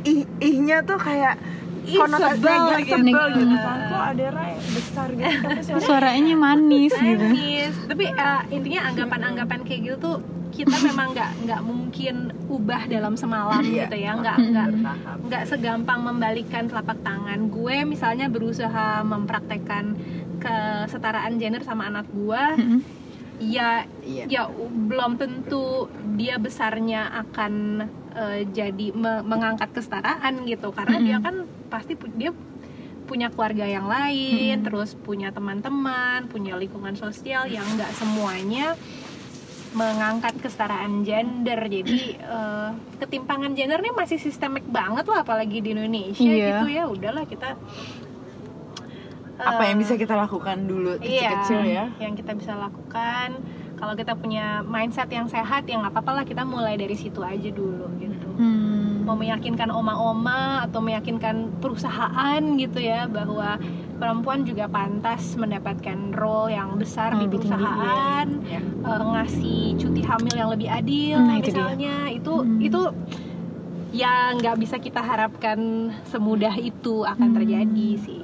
ih 0.03 0.21
ihnya 0.41 0.77
tuh 0.83 0.99
kayak 0.99 1.35
konotasi 1.85 2.39
sebel 2.39 2.63
gitu. 2.79 2.95
sebel 2.97 3.27
gitu 3.35 3.55
Hmm. 3.55 3.59
kan 3.61 3.79
kok 3.85 4.05
ada 4.09 4.27
ra 4.31 4.45
yang 4.49 4.67
besar 4.71 5.09
gitu 5.11 5.35
tapi 5.37 5.61
suara 5.67 5.81
Suaranya 5.81 6.35
manis 6.37 6.93
gitu. 6.95 7.27
Manis. 7.27 7.75
Tapi 7.85 8.05
eh, 8.09 8.41
intinya 8.51 8.81
anggapan-anggapan 8.87 9.59
kayak 9.63 9.81
gitu 9.83 9.97
tuh 9.99 10.17
kita 10.53 10.77
memang 10.79 11.11
nggak 11.11 11.31
nggak 11.43 11.61
mungkin 11.63 12.15
ubah 12.47 12.85
dalam 12.85 13.17
semalam 13.17 13.57
Iya. 13.59 13.89
gitu 13.89 13.97
ya 13.99 14.13
nggak 14.15 14.37
nggak 14.45 14.69
nggak 15.23 15.43
segampang 15.49 16.01
membalikkan 16.03 16.69
telapak 16.69 17.01
tangan 17.01 17.49
gue 17.49 17.77
misalnya 17.85 18.29
berusaha 18.29 19.01
mempraktekkan 19.03 19.97
kesetaraan 20.43 21.33
gender 21.37 21.63
sama 21.63 21.87
anak 21.87 22.07
gue 22.09 22.43
Mm-mm. 22.59 22.81
ya 23.39 23.87
Iya. 24.03 24.25
ya 24.29 24.43
belum 24.69 25.15
tentu 25.15 25.87
dia 26.15 26.37
besarnya 26.37 27.07
akan 27.23 27.53
eh, 28.13 28.41
jadi 28.49 28.91
me- 28.93 29.23
mengangkat 29.23 29.71
kesetaraan 29.73 30.43
gitu 30.45 30.71
karena 30.71 30.99
dia 30.99 31.17
Mm-mm. 31.17 31.25
kan 31.25 31.35
pasti 31.69 31.95
pu- 31.95 32.13
dia 32.13 32.35
punya 33.03 33.29
keluarga 33.29 33.65
yang 33.65 33.87
lain 33.87 34.59
Mm-mm. 34.59 34.65
terus 34.65 34.95
punya 34.97 35.31
teman-teman 35.31 36.27
punya 36.27 36.55
lingkungan 36.55 36.95
sosial 36.95 37.47
yang 37.47 37.65
nggak 37.71 37.91
semuanya 37.93 38.75
mengangkat 39.73 40.37
kesetaraan 40.39 41.01
gender 41.01 41.57
jadi 41.65 41.99
eh, 42.15 42.71
ketimpangan 42.99 43.53
gender 43.53 43.81
ini 43.81 43.91
masih 43.91 44.19
sistemik 44.19 44.69
banget 44.69 45.05
lah 45.05 45.25
apalagi 45.25 45.59
di 45.59 45.73
Indonesia 45.73 46.21
Iya. 46.23 46.61
gitu 46.61 46.67
ya 46.69 46.85
udahlah 46.87 47.25
kita 47.25 47.57
apa 49.35 49.61
eh, 49.61 49.69
yang 49.69 49.79
bisa 49.79 49.95
kita 49.95 50.15
lakukan 50.15 50.57
dulu 50.63 50.97
kecil-kecil 50.99 51.61
ya 51.65 51.85
yang 51.99 52.13
kita 52.13 52.33
bisa 52.33 52.53
lakukan 52.55 53.41
kalau 53.75 53.95
kita 53.95 54.15
punya 54.15 54.63
mindset 54.63 55.09
yang 55.09 55.27
sehat 55.27 55.65
ya 55.65 55.75
nggak 55.77 55.91
apa-apa 55.91 56.13
lah 56.13 56.25
kita 56.25 56.43
mulai 56.43 56.75
dari 56.75 56.95
situ 56.95 57.21
aja 57.21 57.49
dulu 57.49 57.89
gitu 57.99 58.29
Hmm. 58.33 59.05
mau 59.05 59.13
meyakinkan 59.13 59.69
oma-oma 59.69 60.63
atau 60.63 60.81
meyakinkan 60.81 61.53
perusahaan 61.61 62.41
gitu 62.57 62.79
ya 62.79 63.05
bahwa 63.05 63.61
perempuan 63.95 64.41
juga 64.43 64.67
pantas 64.67 65.37
mendapatkan 65.37 66.11
role 66.13 66.49
yang 66.51 66.75
besar 66.75 67.13
di 67.13 67.29
Lebih 67.29 67.39
tinggi, 67.39 67.53
perusahaan 67.53 68.27
iya. 68.43 68.61
eh, 68.63 69.03
ngasih 69.05 69.63
cuti 69.77 70.01
hamil 70.01 70.35
yang 70.35 70.51
lebih 70.51 70.65
adil 70.67 71.17
Nah, 71.19 71.37
itu 71.37 71.45
dia. 71.45 71.53
misalnya 71.53 71.95
itu 72.09 72.33
Hmm. 72.35 72.59
itu 72.59 72.81
ya 73.93 74.33
nggak 74.33 74.57
bisa 74.57 74.77
kita 74.79 74.99
harapkan 74.99 75.59
semudah 76.05 76.57
itu 76.57 77.05
akan 77.05 77.29
Hmm. 77.29 77.37
terjadi 77.37 77.89
sih 77.99 78.22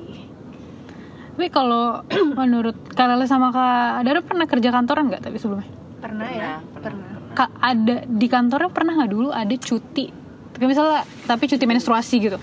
Tapi 1.39 1.55
kalau 1.55 2.03
menurut 2.43 2.75
Kak 2.99 3.07
Lele 3.15 3.31
sama 3.31 3.55
Kak 3.55 4.03
Dara 4.03 4.19
pernah 4.27 4.51
kerja 4.51 4.75
kantoran 4.75 5.07
nggak 5.07 5.23
tapi 5.23 5.39
sebelumnya? 5.39 5.71
pernah, 6.03 6.27
ya 6.27 6.59
Pernah, 6.75 6.83
pernah, 6.83 7.35
Kak 7.39 7.51
ada 7.63 7.97
di 8.11 8.27
kantornya 8.27 8.75
pernah 8.75 8.99
nggak 8.99 9.11
dulu 9.15 9.31
ada 9.31 9.55
cuti? 9.55 10.11
Kayak 10.59 10.67
misalnya 10.75 11.07
tapi 11.31 11.47
cuti 11.47 11.63
menstruasi 11.63 12.15
gitu. 12.19 12.39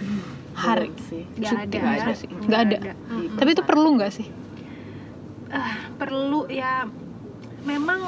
Hari. 0.55 0.87
Belum 0.87 1.07
sih 1.11 1.23
Nggak 1.27 1.51
Cuti 1.51 1.75
ada 1.75 1.77
menstruasi. 1.83 2.23
Nggak 2.31 2.39
Nggak 2.47 2.59
ada. 2.63 2.77
Mm-mm. 2.95 3.35
Tapi 3.35 3.49
itu 3.51 3.63
perlu 3.67 3.89
nggak 3.99 4.11
sih? 4.15 4.27
Ah, 5.51 5.75
perlu 5.99 6.47
ya 6.47 6.87
memang 7.67 7.99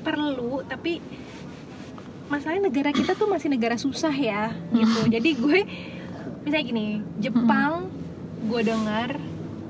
perlu 0.00 0.64
tapi 0.64 1.04
masalahnya 2.32 2.72
negara 2.72 2.90
kita 2.96 3.12
tuh 3.12 3.28
masih 3.28 3.52
negara 3.52 3.76
susah 3.76 4.14
ya 4.14 4.54
gitu 4.70 5.12
jadi 5.12 5.30
gue 5.34 5.60
misalnya 6.46 6.64
gini 6.64 6.86
Jepang 7.18 7.90
gue 8.38 8.60
dengar 8.62 9.16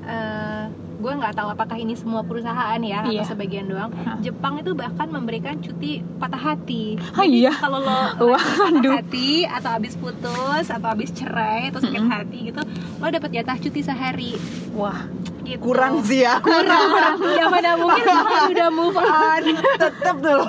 eh, 0.03 0.63
gue 0.97 1.13
nggak 1.13 1.35
tahu 1.35 1.49
apakah 1.51 1.77
ini 1.77 1.93
semua 1.93 2.21
perusahaan 2.21 2.79
ya 2.79 3.05
Iya. 3.05 3.21
atau 3.21 3.29
sebagian 3.29 3.67
doang. 3.67 3.93
Hah. 3.93 4.17
Jepang 4.17 4.57
itu 4.57 4.73
bahkan 4.73 5.05
memberikan 5.07 5.55
cuti 5.57 6.01
patah 6.17 6.41
hati. 6.43 6.97
Ah, 7.13 7.21
iya? 7.21 7.53
kalau 7.53 7.77
lo 7.77 8.17
patah 8.33 8.97
hati 8.97 9.45
atau 9.45 9.69
habis 9.71 9.93
putus 9.93 10.65
atau 10.65 10.87
habis 10.87 11.11
cerai 11.11 11.69
atau 11.69 11.79
sakit 11.79 12.01
Mm-mm. 12.01 12.09
hati 12.11 12.37
gitu 12.45 12.61
lo 12.97 13.05
dapat 13.07 13.29
jatah 13.31 13.57
cuti 13.57 13.81
sehari. 13.81 14.33
Wah. 14.73 15.05
gitu. 15.45 15.63
Kurang 15.63 16.01
sih 16.01 16.25
ya. 16.25 16.41
Kurang 16.41 16.91
kurang. 16.91 17.15
Ya 17.37 17.45
mana 17.47 17.77
mungkin 17.77 18.03
sekarang 18.03 18.51
udah 18.51 18.69
move 18.69 18.97
on. 18.97 19.43
Tetep 19.79 20.15
tuh. 20.17 20.43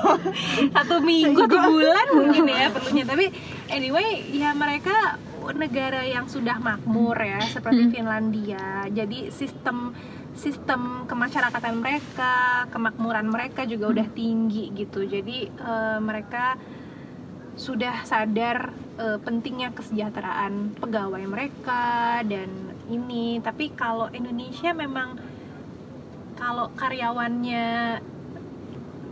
Satu 0.72 0.96
minggu 0.98 1.44
atau 1.44 1.60
bulan 1.68 2.06
mungkin 2.10 2.44
ya 2.48 2.66
perlunya. 2.72 3.04
Tapi 3.04 3.24
anyway 3.68 4.08
ya 4.32 4.50
mereka 4.52 5.20
negara 5.56 6.04
yang 6.04 6.28
sudah 6.28 6.60
makmur 6.60 7.16
ya 7.16 7.40
seperti 7.48 7.88
Hmm. 7.88 7.92
Finlandia. 7.94 8.84
Jadi 8.90 9.32
sistem 9.32 9.96
sistem 10.36 11.08
kemasyarakatan 11.08 11.82
mereka 11.82 12.66
kemakmuran 12.70 13.26
mereka 13.26 13.64
juga 13.64 13.90
udah 13.90 14.08
tinggi 14.12 14.70
gitu. 14.76 15.06
Jadi 15.06 15.48
eh, 15.48 15.98
mereka 15.98 16.58
sudah 17.58 18.06
sadar 18.06 18.70
eh, 19.00 19.18
pentingnya 19.18 19.74
kesejahteraan 19.74 20.78
pegawai 20.78 21.24
mereka 21.26 22.20
dan 22.22 22.50
ini. 22.86 23.40
Tapi 23.42 23.72
kalau 23.72 24.12
Indonesia 24.12 24.70
memang 24.72 25.18
kalau 26.38 26.70
karyawannya 26.78 27.98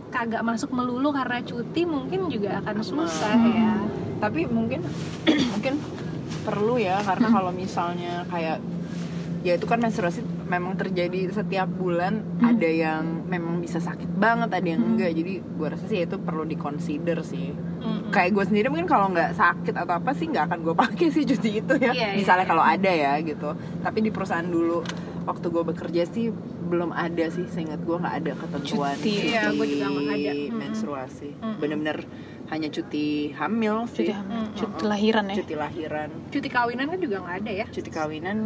kagak 0.07 0.39
masuk 0.39 0.71
melulu 0.71 1.11
karena 1.11 1.43
cuti 1.43 1.83
mungkin 1.83 2.31
juga 2.31 2.63
akan 2.63 2.77
susah 2.79 3.35
ya. 3.51 3.75
Tapi 4.23 4.47
mungkin 4.47 4.79
mungkin 5.53 5.75
perlu 6.43 6.75
ya 6.77 6.99
karena 7.01 7.27
kalau 7.29 7.51
misalnya 7.51 8.23
kayak 8.27 8.59
ya 9.41 9.55
itu 9.55 9.63
kan 9.63 9.79
menstruasi 9.79 10.19
memang 10.43 10.75
terjadi 10.75 11.31
setiap 11.31 11.69
bulan 11.69 12.19
ada 12.41 12.67
yang 12.67 13.23
memang 13.25 13.61
bisa 13.61 13.77
sakit 13.77 14.09
banget 14.13 14.49
ada 14.49 14.67
yang 14.67 14.81
enggak 14.83 15.13
jadi 15.13 15.33
gue 15.39 15.67
rasa 15.67 15.85
sih 15.87 16.03
itu 16.03 16.17
perlu 16.19 16.43
dikonsider 16.43 17.21
sih 17.21 17.53
Mm-mm. 17.53 18.09
kayak 18.11 18.33
gue 18.33 18.43
sendiri 18.43 18.67
mungkin 18.67 18.89
kalau 18.89 19.07
nggak 19.07 19.37
sakit 19.37 19.71
atau 19.71 19.93
apa 19.93 20.11
sih 20.11 20.27
nggak 20.27 20.51
akan 20.51 20.59
gue 20.65 20.75
pakai 20.83 21.07
sih 21.13 21.23
cuti 21.23 21.63
itu 21.63 21.73
ya 21.79 21.91
Iya, 21.93 22.07
iya, 22.11 22.17
misalnya 22.17 22.43
iya. 22.43 22.51
kalau 22.51 22.63
ada 22.65 22.91
ya 22.91 23.11
gitu 23.21 23.49
tapi 23.79 23.97
di 24.01 24.09
perusahaan 24.11 24.43
dulu 24.43 24.83
waktu 25.27 25.45
gue 25.47 25.63
bekerja 25.63 26.03
sih 26.07 26.31
belum 26.67 26.91
ada 26.91 27.25
sih 27.27 27.47
seingat 27.47 27.79
gue 27.83 27.95
nggak 27.95 28.15
ada 28.19 28.31
ketentuan 28.35 28.95
Cuti. 28.99 29.31
Iya, 29.31 29.51
gue 29.55 29.67
juga 29.67 29.87
ada. 29.91 30.31
Menstruasi 30.51 31.29
Mm-mm. 31.35 31.59
bener-bener 31.59 31.97
hanya 32.47 32.67
cuti 32.67 33.07
hamil 33.33 33.83
Cuti 33.85 33.95
sih 34.01 34.07
hamil, 34.09 34.39
Mm, 34.39 34.55
cuti 34.55 34.83
lahiran 34.85 35.25
ya. 35.27 35.35
cuti 35.35 35.55
lahiran 35.55 36.09
cuti 36.27 36.47
kawinan 36.47 36.85
kan 36.87 36.99
juga 36.99 37.15
nggak 37.19 37.35
ada 37.37 37.51
ya 37.53 37.65
cuti 37.67 37.89
kawinan 37.89 38.37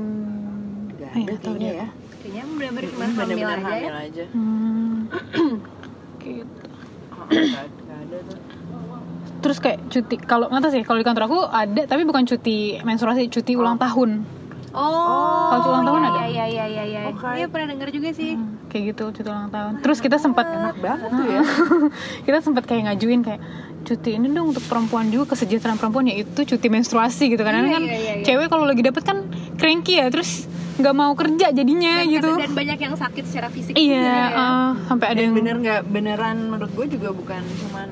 nggak 0.91 1.05
Ah, 1.07 1.13
ada 1.13 1.21
nggak 1.23 1.39
tahu 1.39 1.53
kayaknya 1.53 1.71
ya 1.71 1.87
kayaknya 2.17 2.43
benar-benar 2.47 2.83
cuma 2.87 3.03
hamil 3.03 3.17
bener-bener 3.19 3.59
aja 3.59 3.69
ya 3.69 3.77
hamil 3.79 3.95
aja 3.99 4.25
Hmm. 4.31 4.97
gitu. 6.21 6.63
Oh, 7.11 7.25
nggak 7.25 7.41
ada- 7.59 7.99
ada 7.99 8.17
tuh. 8.23 8.39
Terus 9.41 9.57
kayak 9.59 9.79
cuti 9.87 10.15
kalau 10.19 10.45
nggak 10.47 10.61
tahu 10.61 10.71
sih 10.71 10.83
kalau 10.83 10.97
di 10.97 11.07
kantor 11.07 11.23
aku 11.25 11.39
ada 11.43 11.81
tapi 11.83 12.01
bukan 12.03 12.23
cuti 12.23 12.57
menstruasi, 12.79 13.25
cuti 13.27 13.53
ulang 13.53 13.77
tahun. 13.77 14.21
oh 14.71 15.49
Kalau 15.49 15.59
cuti 15.59 15.71
ulang 15.71 15.85
tahun 15.85 15.99
iya, 15.99 16.07
ada? 16.07 16.21
iya 16.23 16.45
iya 16.47 16.65
iya 16.67 16.83
iya 16.87 17.01
Oke. 17.09 17.27
iya 17.35 17.45
pernah 17.45 17.67
dengar 17.67 17.89
juga 17.89 18.09
sih 18.11 18.33
Hmm, 18.33 18.50
kayak 18.71 18.95
gitu 18.95 19.11
cuti 19.11 19.27
ulang 19.27 19.51
tahun. 19.51 19.83
Terus 19.83 19.99
kita 19.99 20.15
sempat 20.15 20.47
enak 20.47 20.75
banget 20.79 21.09
tuh 21.11 21.27
ya 21.27 21.41
kita 22.25 22.39
sempat 22.39 22.63
kayak 22.63 22.81
ngajuin 22.87 23.21
kayak 23.21 23.41
cuti 23.81 24.15
ini 24.15 24.29
dong 24.29 24.53
untuk 24.53 24.63
perempuan 24.63 25.09
juga 25.09 25.35
kesejahteraan 25.35 25.75
perempuan 25.75 26.07
yaitu 26.07 26.47
cuti 26.47 26.67
menstruasi 26.69 27.27
gitu 27.27 27.41
kan 27.41 27.59
Iya, 27.59 27.67
kan 27.67 27.83
iya, 27.83 27.97
iya, 27.97 28.13
iya. 28.17 28.23
cewek 28.23 28.47
kalau 28.47 28.63
lagi 28.63 28.79
dapet 28.79 29.03
kan 29.03 29.27
cranky 29.57 29.97
ya 29.97 30.07
terus 30.07 30.47
nggak 30.71 30.95
mau 30.95 31.11
kerja 31.13 31.51
jadinya 31.51 32.01
dan, 32.01 32.09
gitu 32.09 32.29
dan 32.31 32.53
banyak 32.55 32.79
yang 32.79 32.95
sakit 32.95 33.23
secara 33.27 33.47
fisik 33.51 33.73
iya 33.75 34.01
juga 34.01 34.07
ya. 34.07 34.25
eh, 34.31 34.69
sampai 34.87 35.05
ada 35.09 35.17
dan 35.17 35.25
yang 35.25 35.35
bener 35.35 35.55
nggak 35.59 35.81
beneran 35.85 36.37
menurut 36.47 36.71
gue 36.71 36.87
juga 36.89 37.09
bukan 37.11 37.41
cuman 37.43 37.87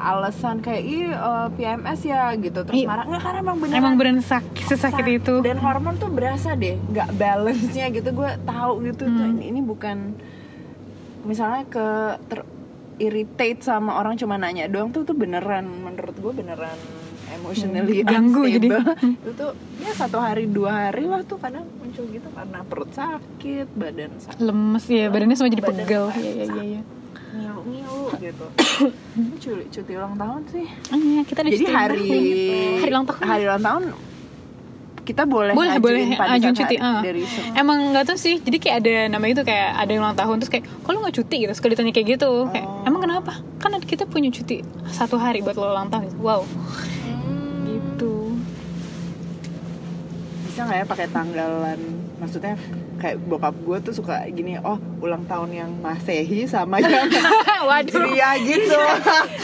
alasan 0.00 0.58
kayak 0.58 0.80
ih 0.80 1.06
eh, 1.06 1.48
PMS 1.52 2.00
ya 2.02 2.30
gitu. 2.34 2.62
Terus 2.62 2.76
Iya. 2.76 2.86
marah. 2.86 3.04
Nggak 3.04 3.22
karena 3.22 3.38
emang 3.40 3.56
beneran 3.58 3.78
emang 3.78 3.94
beneran 3.94 4.22
sakit 4.22 4.64
sesakit 4.64 5.02
Sa- 5.02 5.12
itu. 5.12 5.34
dan 5.40 5.58
hormon 5.58 5.94
tuh 5.94 6.08
berasa 6.08 6.54
deh 6.54 6.78
nggak 6.84 7.08
balance 7.12 7.66
nya 7.68 7.86
gitu. 7.88 8.08
Gue 8.12 8.30
tahu 8.42 8.72
gitu 8.84 9.04
tuh 9.04 9.24
Hmm. 9.24 9.34
ini, 9.34 9.44
ini 9.48 9.60
bukan 9.60 10.14
misalnya 11.22 11.66
ke 11.66 11.86
ter 12.26 12.40
irritate 12.98 13.60
sama 13.60 13.94
orang 13.94 14.14
cuma 14.14 14.34
nanya 14.34 14.66
doang 14.66 14.88
tuh 14.88 15.02
tuh 15.02 15.14
beneran. 15.14 15.66
Menurut 15.66 16.14
gue 16.14 16.32
beneran 16.36 16.78
emotionally 17.30 18.00
Hmm, 18.00 18.08
ganggu 18.08 18.42
jadi. 18.48 18.68
itu 19.20 19.30
tuh 19.32 19.50
ya 19.78 19.92
satu 19.92 20.18
hari 20.18 20.46
dua 20.46 20.88
hari 20.88 21.04
lah 21.04 21.22
tuh 21.22 21.36
kadang 21.36 21.62
muncul 21.76 22.02
gitu 22.06 22.24
karena 22.28 22.58
perut 22.62 22.90
sakit 22.90 23.68
badan 23.72 24.10
sakit 24.16 24.40
lemes 24.40 24.84
ya 24.86 25.06
badannya 25.06 25.36
semua 25.36 25.50
jadi 25.50 25.62
Badan 25.62 25.76
pegel. 25.78 26.04
kayak 26.08 26.24
iya 26.26 26.44
iya 26.46 26.62
iya 26.64 26.80
iya 27.38 27.54
ngilu 27.54 27.62
ngilu 27.64 28.00
gitu 28.18 28.46
cuti, 29.42 29.64
cuti 29.70 29.92
ulang 29.94 30.14
tahun 30.14 30.42
sih. 30.48 30.66
Iya, 30.90 31.22
kita 31.22 31.38
ada 31.40 31.48
jadi 31.48 31.58
cuti 31.60 31.72
hari 31.72 32.10
hari 32.76 32.90
ulang 32.90 33.06
tahun. 33.06 33.20
hari 33.22 33.42
ulang 33.44 33.62
tahun 33.62 33.82
kita 35.00 35.24
boleh 35.24 35.56
boleh 35.56 35.80
boleh 35.80 36.04
ajuin 36.20 36.52
cuti 36.52 36.76
ah. 36.76 37.00
dari 37.00 37.24
se- 37.24 37.40
emang 37.54 37.80
nggak 37.88 38.04
tahu 38.04 38.18
sih 38.18 38.36
jadi 38.38 38.58
kayak 38.58 38.76
ada 38.78 38.92
nama 39.08 39.24
itu 39.24 39.40
kayak 39.40 39.70
ada 39.74 39.88
yang 39.88 40.04
ulang 40.04 40.12
tahun 40.14 40.36
terus 40.36 40.52
kayak 40.52 40.64
kalau 40.84 41.00
nggak 41.00 41.16
cuti? 41.16 41.36
gitu 41.40 41.52
sekali 41.54 41.72
ditanya 41.72 41.92
kayak 41.92 42.08
gitu. 42.12 42.30
Kayak 42.46 42.66
Oh. 42.68 42.84
emang 42.84 43.00
kenapa? 43.00 43.32
Kan 43.56 43.72
kita 43.80 44.04
punya 44.04 44.28
cuti 44.28 44.60
satu 44.86 45.16
hari 45.16 45.40
buat 45.40 45.54
lo 45.54 45.70
ulang 45.70 45.88
tahun. 45.88 46.12
Wow. 46.18 46.44
Hmm. 46.44 47.64
gitu. 47.64 48.36
Bisa 50.44 50.60
nggak 50.62 50.76
ya 50.76 50.84
pakai 50.84 51.06
tanggalan? 51.08 51.80
Maksudnya 52.18 52.54
kayak 52.98 53.16
bokap 53.22 53.54
gue 53.56 53.78
tuh 53.80 53.94
suka 53.94 54.26
gini 54.28 54.58
oh 54.58 54.74
ulang 54.98 55.22
tahun 55.24 55.50
yang 55.52 55.70
masehi 55.78 56.44
sama 56.44 56.78
yang. 56.82 57.06
Hijriah 57.60 58.34
gitu 58.40 58.74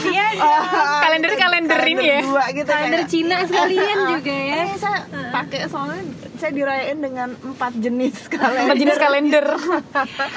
Iya, 0.05 0.27
Kalender-kalender 1.03 1.79
ini 1.85 2.05
ya. 2.05 2.19
dua 2.21 2.45
gitu 2.51 2.67
kalender 2.67 3.01
kayak, 3.01 3.09
Cina 3.09 3.37
sekalian 3.43 3.97
juga 4.11 4.33
ya. 4.33 4.55
eh, 4.61 4.75
saya 4.75 4.99
pakai 5.31 5.59
soalnya 5.65 6.03
saya 6.35 6.51
dirayain 6.51 6.97
dengan 6.97 7.29
empat 7.33 7.73
jenis 7.75 8.27
kalender 8.27 8.65
Empat 8.65 8.77
jenis 8.77 8.97
kalender. 8.97 9.45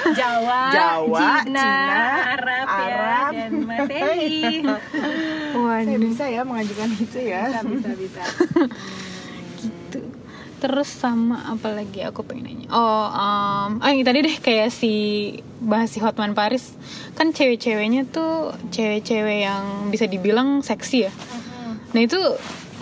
Jawa, 0.08 0.60
Jawa, 0.70 1.18
Cina, 1.42 1.58
Cina, 1.58 1.98
Arab, 2.30 2.66
Arab. 2.68 3.30
ya, 3.32 3.34
dan 3.34 3.52
Masehi. 3.64 4.62
saya 4.62 5.58
Waduh. 5.58 5.98
bisa 5.98 6.24
ya 6.24 6.42
mengajukan 6.42 6.88
itu 6.94 7.18
ya 7.20 7.42
bisa, 7.50 7.66
bisa, 7.66 7.90
bisa. 7.98 8.22
Terus 10.58 10.90
sama 10.90 11.54
apa 11.54 11.70
lagi 11.70 12.02
aku 12.02 12.26
pengen 12.26 12.50
nanya? 12.50 12.68
Oh 12.74 13.06
um, 13.08 13.78
oh 13.78 13.88
yang 13.88 14.02
tadi 14.02 14.26
deh 14.26 14.36
kayak 14.42 14.74
si 14.74 14.92
bahas 15.62 15.90
si 15.94 16.02
Hotman 16.02 16.34
Paris. 16.34 16.74
Kan 17.14 17.30
cewek-ceweknya 17.30 18.10
tuh 18.10 18.54
cewek-cewek 18.74 19.46
yang 19.46 19.90
bisa 19.90 20.10
dibilang 20.10 20.60
seksi 20.66 20.98
ya. 21.06 21.12
Nah 21.94 22.00
itu 22.02 22.18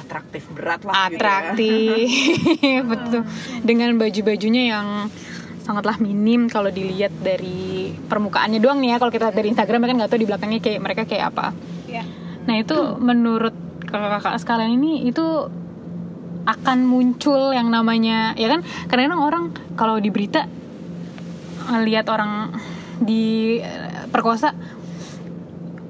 atraktif 0.01 0.49
berat 0.55 0.81
lah 0.87 1.13
gitu 1.13 1.15
ya. 1.15 1.19
atraktif. 1.21 2.09
Betul. 2.93 3.23
Dengan 3.61 3.91
baju-bajunya 4.01 4.63
yang 4.73 4.89
sangatlah 5.67 5.99
minim 5.99 6.47
kalau 6.47 6.71
dilihat 6.71 7.11
dari 7.21 7.93
permukaannya 8.07 8.63
doang 8.63 8.81
nih 8.81 8.95
ya. 8.95 8.97
Kalau 9.03 9.13
kita 9.13 9.35
dari 9.35 9.53
Instagram 9.53 9.85
kan 9.85 9.95
nggak 10.01 10.11
tahu 10.11 10.21
di 10.23 10.29
belakangnya 10.29 10.61
kayak 10.65 10.81
mereka 10.81 11.03
kayak 11.05 11.35
apa. 11.35 11.53
Ya. 11.91 12.07
Nah 12.47 12.57
itu 12.57 12.77
menurut 13.03 13.55
kakak-kakak 13.87 14.37
sekalian 14.43 14.79
ini 14.79 15.07
itu 15.07 15.51
akan 16.47 16.87
muncul 16.87 17.51
yang 17.51 17.69
namanya 17.69 18.33
ya 18.39 18.47
kan 18.47 18.63
kadang-kadang 18.87 19.23
orang 19.23 19.45
kalau 19.75 19.99
di 19.99 20.15
berita 20.15 20.47
ngelihat 21.67 22.07
orang 22.07 22.55
di 23.03 23.59
eh, 23.61 24.07
perkosa 24.09 24.55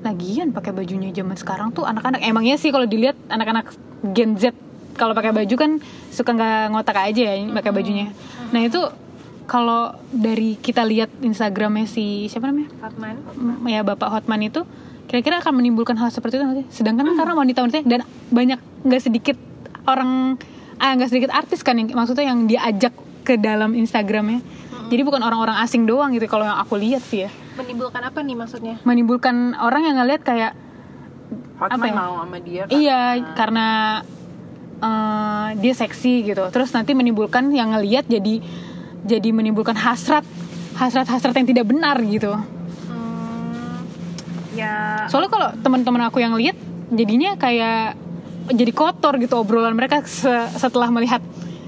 lagian 0.01 0.55
pakai 0.55 0.73
bajunya 0.73 1.13
zaman 1.13 1.37
sekarang 1.37 1.69
tuh 1.75 1.85
anak-anak 1.85 2.25
emangnya 2.25 2.57
sih 2.57 2.71
kalau 2.73 2.89
dilihat 2.89 3.19
anak-anak 3.29 3.75
Gen 4.15 4.39
Z 4.39 4.55
kalau 4.97 5.13
pakai 5.13 5.31
baju 5.31 5.55
kan 5.61 5.71
suka 6.11 6.33
nggak 6.33 6.73
ngotak 6.73 6.97
aja 6.97 7.37
ya 7.37 7.45
pakai 7.53 7.71
bajunya. 7.71 8.11
Nah 8.51 8.65
itu 8.65 8.81
kalau 9.47 9.95
dari 10.11 10.59
kita 10.59 10.83
lihat 10.83 11.13
Instagramnya 11.23 11.87
si 11.87 12.27
siapa 12.33 12.51
namanya 12.51 12.73
Hotman. 12.83 13.17
Ya 13.69 13.85
Bapak 13.85 14.09
Hotman 14.11 14.49
itu 14.49 14.65
kira-kira 15.07 15.39
akan 15.39 15.63
menimbulkan 15.63 15.95
hal 16.01 16.11
seperti 16.11 16.41
itu 16.41 16.45
nggak 16.49 16.59
sih? 16.65 16.67
Sedangkan 16.83 17.15
karena 17.15 17.37
wanita-wanita 17.37 17.85
dan 17.87 18.03
banyak 18.33 18.59
nggak 18.83 19.03
sedikit 19.05 19.37
orang 19.87 20.37
ah 20.77 20.93
nggak 20.93 21.09
sedikit 21.09 21.33
artis 21.33 21.65
kan 21.65 21.81
yang 21.81 21.89
maksudnya 21.97 22.29
yang 22.29 22.45
diajak 22.45 22.93
ke 23.25 23.39
dalam 23.41 23.73
Instagramnya. 23.73 24.43
Jadi 24.87 25.03
bukan 25.03 25.19
orang-orang 25.19 25.59
asing 25.67 25.83
doang 25.83 26.15
gitu 26.15 26.31
kalau 26.31 26.47
yang 26.47 26.59
aku 26.63 26.79
lihat 26.79 27.03
sih 27.03 27.27
ya. 27.27 27.31
Menimbulkan 27.59 28.03
apa 28.07 28.23
nih 28.23 28.37
maksudnya? 28.39 28.75
Menimbulkan 28.87 29.59
orang 29.59 29.83
yang 29.83 29.97
ngeliat 29.99 30.23
kayak 30.23 30.53
Hotman 31.59 31.75
Apa 31.75 31.85
ya? 31.89 31.95
mau 31.97 32.15
sama 32.23 32.39
dia 32.39 32.63
kan? 32.69 32.77
iya 32.77 33.01
karena 33.35 33.67
eh, 34.79 35.49
dia 35.59 35.75
seksi 35.75 36.23
gitu. 36.23 36.45
Terus 36.55 36.71
nanti 36.71 36.95
menimbulkan 36.95 37.51
yang 37.51 37.75
ngeliat 37.75 38.07
jadi 38.07 38.39
jadi 39.03 39.29
menimbulkan 39.35 39.75
hasrat 39.75 40.23
hasrat-hasrat 40.77 41.35
yang 41.35 41.49
tidak 41.51 41.67
benar 41.67 41.99
gitu. 42.05 42.37
Hmm, 42.87 43.83
ya 44.55 45.09
soalnya 45.11 45.31
kalau 45.33 45.49
teman-teman 45.65 46.07
aku 46.07 46.23
yang 46.23 46.37
lihat 46.39 46.55
jadinya 46.93 47.35
kayak 47.35 47.99
jadi 48.51 48.73
kotor 48.73 49.19
gitu 49.19 49.35
obrolan 49.39 49.75
mereka 49.75 50.03
se- 50.07 50.51
setelah 50.55 50.91
melihat 50.91 51.23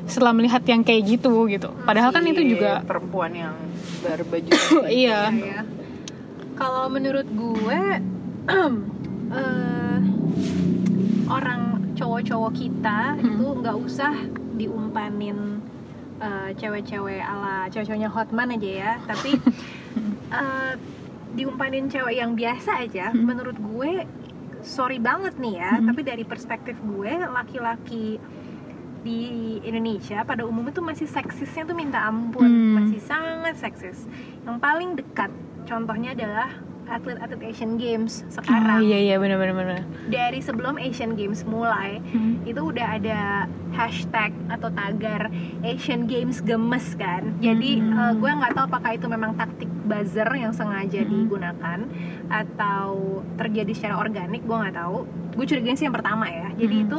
setelah 0.09 0.33
melihat 0.33 0.63
yang 0.65 0.81
kayak 0.81 1.05
gitu 1.05 1.47
gitu 1.51 1.69
padahal 1.85 2.15
kan 2.15 2.25
itu 2.25 2.41
juga 2.57 2.81
perempuan 2.83 3.35
yang 3.35 3.55
berbaju 4.01 4.51
iya 4.89 5.29
ya. 5.33 5.61
Kalau 6.59 6.91
menurut 6.91 7.29
gue 7.31 7.81
eh, 9.39 9.99
orang 11.31 11.61
cowok-cowok 11.95 12.53
kita 12.55 13.15
itu 13.21 13.45
nggak 13.63 13.77
usah 13.79 14.15
diumpanin 14.59 15.63
eh, 16.19 16.51
cewek-cewek 16.59 17.23
ala 17.23 17.71
cewek-ceweknya 17.71 18.11
Hotman 18.11 18.59
aja 18.59 18.71
ya, 18.71 18.93
tapi 19.07 19.39
eh, 20.43 20.73
diumpanin 21.39 21.87
cewek 21.87 22.19
yang 22.19 22.35
biasa 22.35 22.83
aja. 22.83 23.15
Menurut 23.15 23.55
gue 23.55 24.03
sorry 24.69 25.01
banget 25.01 25.35
nih 25.35 25.57
ya, 25.57 25.81
tapi 25.81 26.01
dari 26.03 26.23
perspektif 26.23 26.77
gue 26.79 27.09
laki-laki 27.25 28.21
di 28.99 29.21
Indonesia 29.63 30.21
pada 30.23 30.43
umumnya 30.43 30.71
tuh 30.71 30.85
masih 30.85 31.07
seksisnya 31.07 31.65
tuh 31.65 31.73
minta 31.73 32.03
ampun, 32.03 32.45
Hmm. 32.45 32.75
masih 32.77 33.01
sangat 33.01 33.57
seksis. 33.57 34.05
Yang 34.43 34.59
paling 34.59 34.91
dekat 34.95 35.31
contohnya 35.65 36.13
adalah 36.13 36.51
atlet-atlet 36.89 37.41
Asian 37.47 37.77
Games 37.77 38.25
oh 38.27 38.33
sekarang. 38.35 38.81
iya 38.81 38.97
iya 38.99 39.17
benar 39.17 39.37
benar 39.37 39.85
Dari 40.09 40.41
sebelum 40.41 40.77
Asian 40.79 41.15
Games 41.15 41.45
mulai, 41.45 42.01
Hmm. 42.07 42.41
itu 42.43 42.59
udah 42.59 42.97
ada 42.97 43.45
hashtag 43.71 44.33
atau 44.49 44.69
tagar 44.69 45.29
Asian 45.63 46.05
Games 46.05 46.41
gemes 46.41 46.93
kan. 46.95 47.37
Jadi 47.39 47.79
Hmm. 47.79 47.93
eh, 47.93 48.13
gue 48.15 48.31
nggak 48.31 48.53
tahu 48.53 48.65
apakah 48.67 48.91
itu 48.91 49.07
memang 49.07 49.37
taktik 49.37 49.69
buzzer 49.89 50.29
yang 50.31 50.53
sengaja 50.53 51.01
Hmm. 51.01 51.11
digunakan 51.11 51.79
atau 52.29 52.89
terjadi 53.35 53.73
secara 53.73 53.97
organik, 53.97 54.45
gue 54.45 54.57
nggak 54.57 54.77
tahu. 54.77 54.99
Gue 55.33 55.45
curiga 55.45 55.73
sih 55.73 55.89
yang 55.89 55.97
pertama 55.97 56.29
ya. 56.29 56.53
Jadi 56.55 56.77
Hmm. 56.77 56.85
itu 56.87 56.99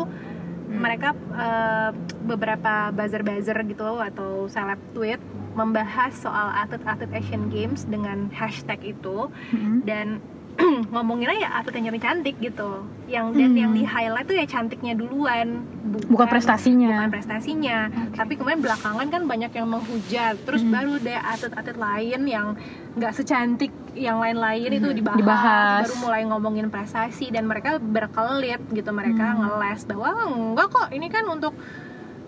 mereka 0.70 1.10
eh, 1.34 1.90
beberapa 2.24 2.90
buzzer-buzzer 2.92 3.58
gitu 3.66 3.98
atau 3.98 4.46
seleb 4.46 4.78
tweet 4.92 5.18
membahas 5.54 6.14
soal 6.14 6.54
atlet-atlet 6.56 7.10
Asian 7.16 7.50
Games 7.50 7.84
dengan 7.84 8.30
hashtag 8.30 8.94
itu 8.94 9.34
Hmm. 9.50 9.82
dan 9.82 10.22
ngomonginnya 10.92 11.40
ya 11.40 11.50
atlet 11.56 11.80
yang 11.80 11.96
cantik 11.96 12.36
gitu 12.38 12.84
yang 13.08 13.32
dan 13.32 13.50
Hmm. 13.50 13.58
yang 13.58 13.72
di 13.72 13.84
highlight 13.84 14.28
tuh 14.28 14.36
ya 14.36 14.46
cantiknya 14.46 14.94
duluan 14.94 15.64
bukan 16.06 16.28
prestasinya 16.28 17.08
bukan 17.08 17.12
prestasinya 17.12 17.78
tapi 18.12 18.36
kemudian 18.36 18.60
belakangan 18.60 19.08
kan 19.08 19.24
banyak 19.26 19.52
yang 19.52 19.68
menghujat 19.68 20.36
terus 20.44 20.62
Hmm. 20.62 20.72
baru 20.72 20.94
deh 21.00 21.16
atlet-atlet 21.16 21.78
lain 21.78 22.22
yang 22.26 22.48
nggak 22.94 23.14
secantik 23.14 23.72
yang 23.96 24.20
lain-lain 24.20 24.70
itu 24.74 24.90
dibahas, 24.92 25.16
Hmm. 25.16 25.22
Dibahas. 25.24 25.80
baru 25.82 25.96
mulai 26.00 26.22
ngomongin 26.26 26.68
prestasi 26.68 27.32
dan 27.32 27.48
mereka 27.48 27.80
berkelit 27.80 28.62
gitu 28.70 28.92
mereka 28.92 29.34
Hmm. 29.34 29.40
ngeles 29.42 29.88
bahwa 29.88 30.10
enggak 30.28 30.68
kok 30.70 30.88
ini 30.92 31.08
kan 31.08 31.26
untuk 31.26 31.56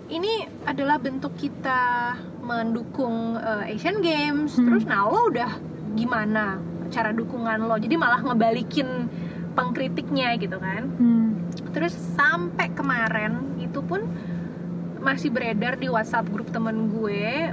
ini 0.08 0.44
adalah 0.66 0.98
bentuk 0.98 1.36
kita 1.36 2.16
mendukung 2.42 3.36
eh, 3.36 3.72
Asian 3.72 4.00
Games 4.00 4.56
Hmm. 4.56 4.66
terus 4.66 4.84
nah 4.84 5.04
lo 5.04 5.28
udah 5.28 5.52
gimana 5.94 6.71
cara 6.92 7.16
dukungan 7.16 7.66
lo. 7.66 7.80
Jadi 7.80 7.96
malah 7.96 8.22
ngebalikin 8.22 9.10
pengkritiknya 9.56 10.36
gitu 10.40 10.58
kan. 10.60 10.84
Hmm. 11.00 11.30
terus 11.76 11.92
sampai 12.16 12.72
kemarin 12.72 13.60
itu 13.60 13.84
pun 13.84 14.04
masih 15.04 15.32
beredar 15.32 15.76
di 15.76 15.92
WhatsApp 15.92 16.28
grup 16.32 16.48
temen 16.52 16.92
gue 16.92 17.52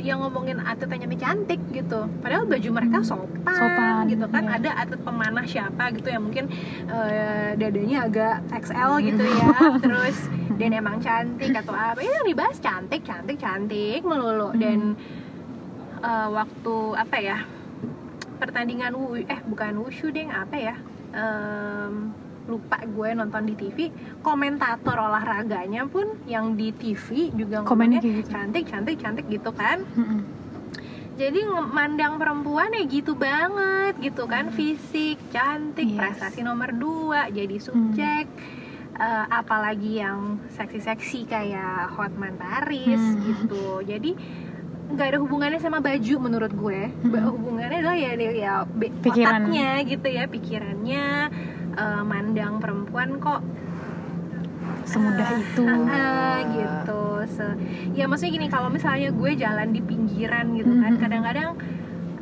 yang 0.00 0.24
ngomongin 0.24 0.58
atlet 0.64 0.96
yang 0.96 1.12
cantik 1.16 1.60
gitu. 1.70 2.08
Padahal 2.24 2.48
baju 2.48 2.68
mereka 2.72 3.04
sopan, 3.04 3.52
Sopan, 3.52 4.08
gitu 4.08 4.26
kan. 4.32 4.48
iya. 4.48 4.56
ada 4.56 4.70
atlet 4.80 5.00
pemanah 5.04 5.44
siapa 5.44 5.92
gitu 5.92 6.08
yang 6.08 6.24
mungkin 6.24 6.48
eh, 6.88 7.52
dadanya 7.60 8.08
agak 8.08 8.34
XL 8.64 8.92
gitu 9.04 9.24
ya. 9.24 9.48
Terus 9.84 10.16
dan 10.56 10.70
emang 10.72 10.96
cantik 11.04 11.52
atau 11.52 11.74
apa. 11.76 12.00
Ya 12.00 12.10
yang 12.20 12.26
dibahas 12.32 12.56
cantik 12.60 13.04
cantik 13.04 13.36
cantik 13.36 14.00
melulu. 14.00 14.56
Dan 14.56 14.96
eh, 16.00 16.28
waktu 16.32 16.76
apa 16.96 17.16
ya 17.20 17.38
pertandingan 18.40 18.92
wu 18.92 19.20
eh 19.20 19.40
bukan 19.44 19.78
wushu 19.78 20.08
deh 20.08 20.26
apa 20.26 20.56
ya 20.56 20.76
Em, 21.10 22.14
lupa 22.46 22.78
gue 22.80 23.08
nonton 23.12 23.42
di 23.44 23.54
TV 23.54 23.90
komentator 24.20 24.94
olahraganya 24.96 25.84
pun 25.84 26.06
yang 26.24 26.54
di 26.54 26.70
TV 26.72 27.30
juga 27.30 27.60
Komennya 27.60 27.98
ngomongnya 27.98 28.22
gitu. 28.22 28.30
cantik 28.30 28.64
cantik 28.64 28.96
cantik 28.96 29.26
gitu 29.28 29.50
kan 29.52 29.82
Hmm. 29.92 30.22
jadi 31.12 31.40
mandang 31.66 32.16
perempuan 32.16 32.70
ya 32.70 32.82
gitu 32.84 33.12
banget 33.12 33.98
gitu 34.00 34.24
kan 34.24 34.48
fisik 34.48 35.18
cantik 35.28 35.84
Yes. 35.84 35.98
prestasi 35.98 36.40
nomor 36.40 36.72
dua 36.72 37.28
jadi 37.28 37.58
subjek 37.58 38.26
Eh, 38.92 39.26
apalagi 39.32 39.96
yang 39.96 40.36
seksi-seksi 40.50 41.24
kayak 41.24 41.88
Hotman 41.90 42.36
Paris 42.36 43.00
Hmm. 43.00 43.24
gitu 43.24 43.80
jadi 43.80 44.12
nggak 44.90 45.06
ada 45.06 45.18
hubungannya 45.18 45.56
sama 45.56 45.78
baju 45.78 46.14
menurut 46.18 46.52
gue 46.52 46.80
Hmm. 47.00 47.30
hubungannya 47.30 47.78
adalah 47.78 47.96
ya 47.96 48.10
ya 48.16 48.54
be- 48.64 48.90
Pikiran. 49.00 49.46
otaknya 49.46 49.70
gitu 49.84 50.06
ya 50.08 50.24
pikirannya 50.26 51.06
eh, 51.72 52.02
mandang 52.02 52.58
perempuan 52.58 53.16
kok 53.16 53.40
semudah 54.82 55.28
itu 55.32 55.62
Ah, 55.88 56.38
gitu 56.44 57.02
Se- 57.28 57.58
ya 57.92 58.04
maksudnya 58.04 58.32
gini 58.34 58.48
kalau 58.48 58.68
misalnya 58.68 59.10
gue 59.10 59.30
jalan 59.34 59.70
di 59.70 59.80
pinggiran 59.80 60.50
gitu 60.52 60.72
kan 60.72 60.90
Mm-mm. 60.90 61.00
kadang-kadang 61.00 61.50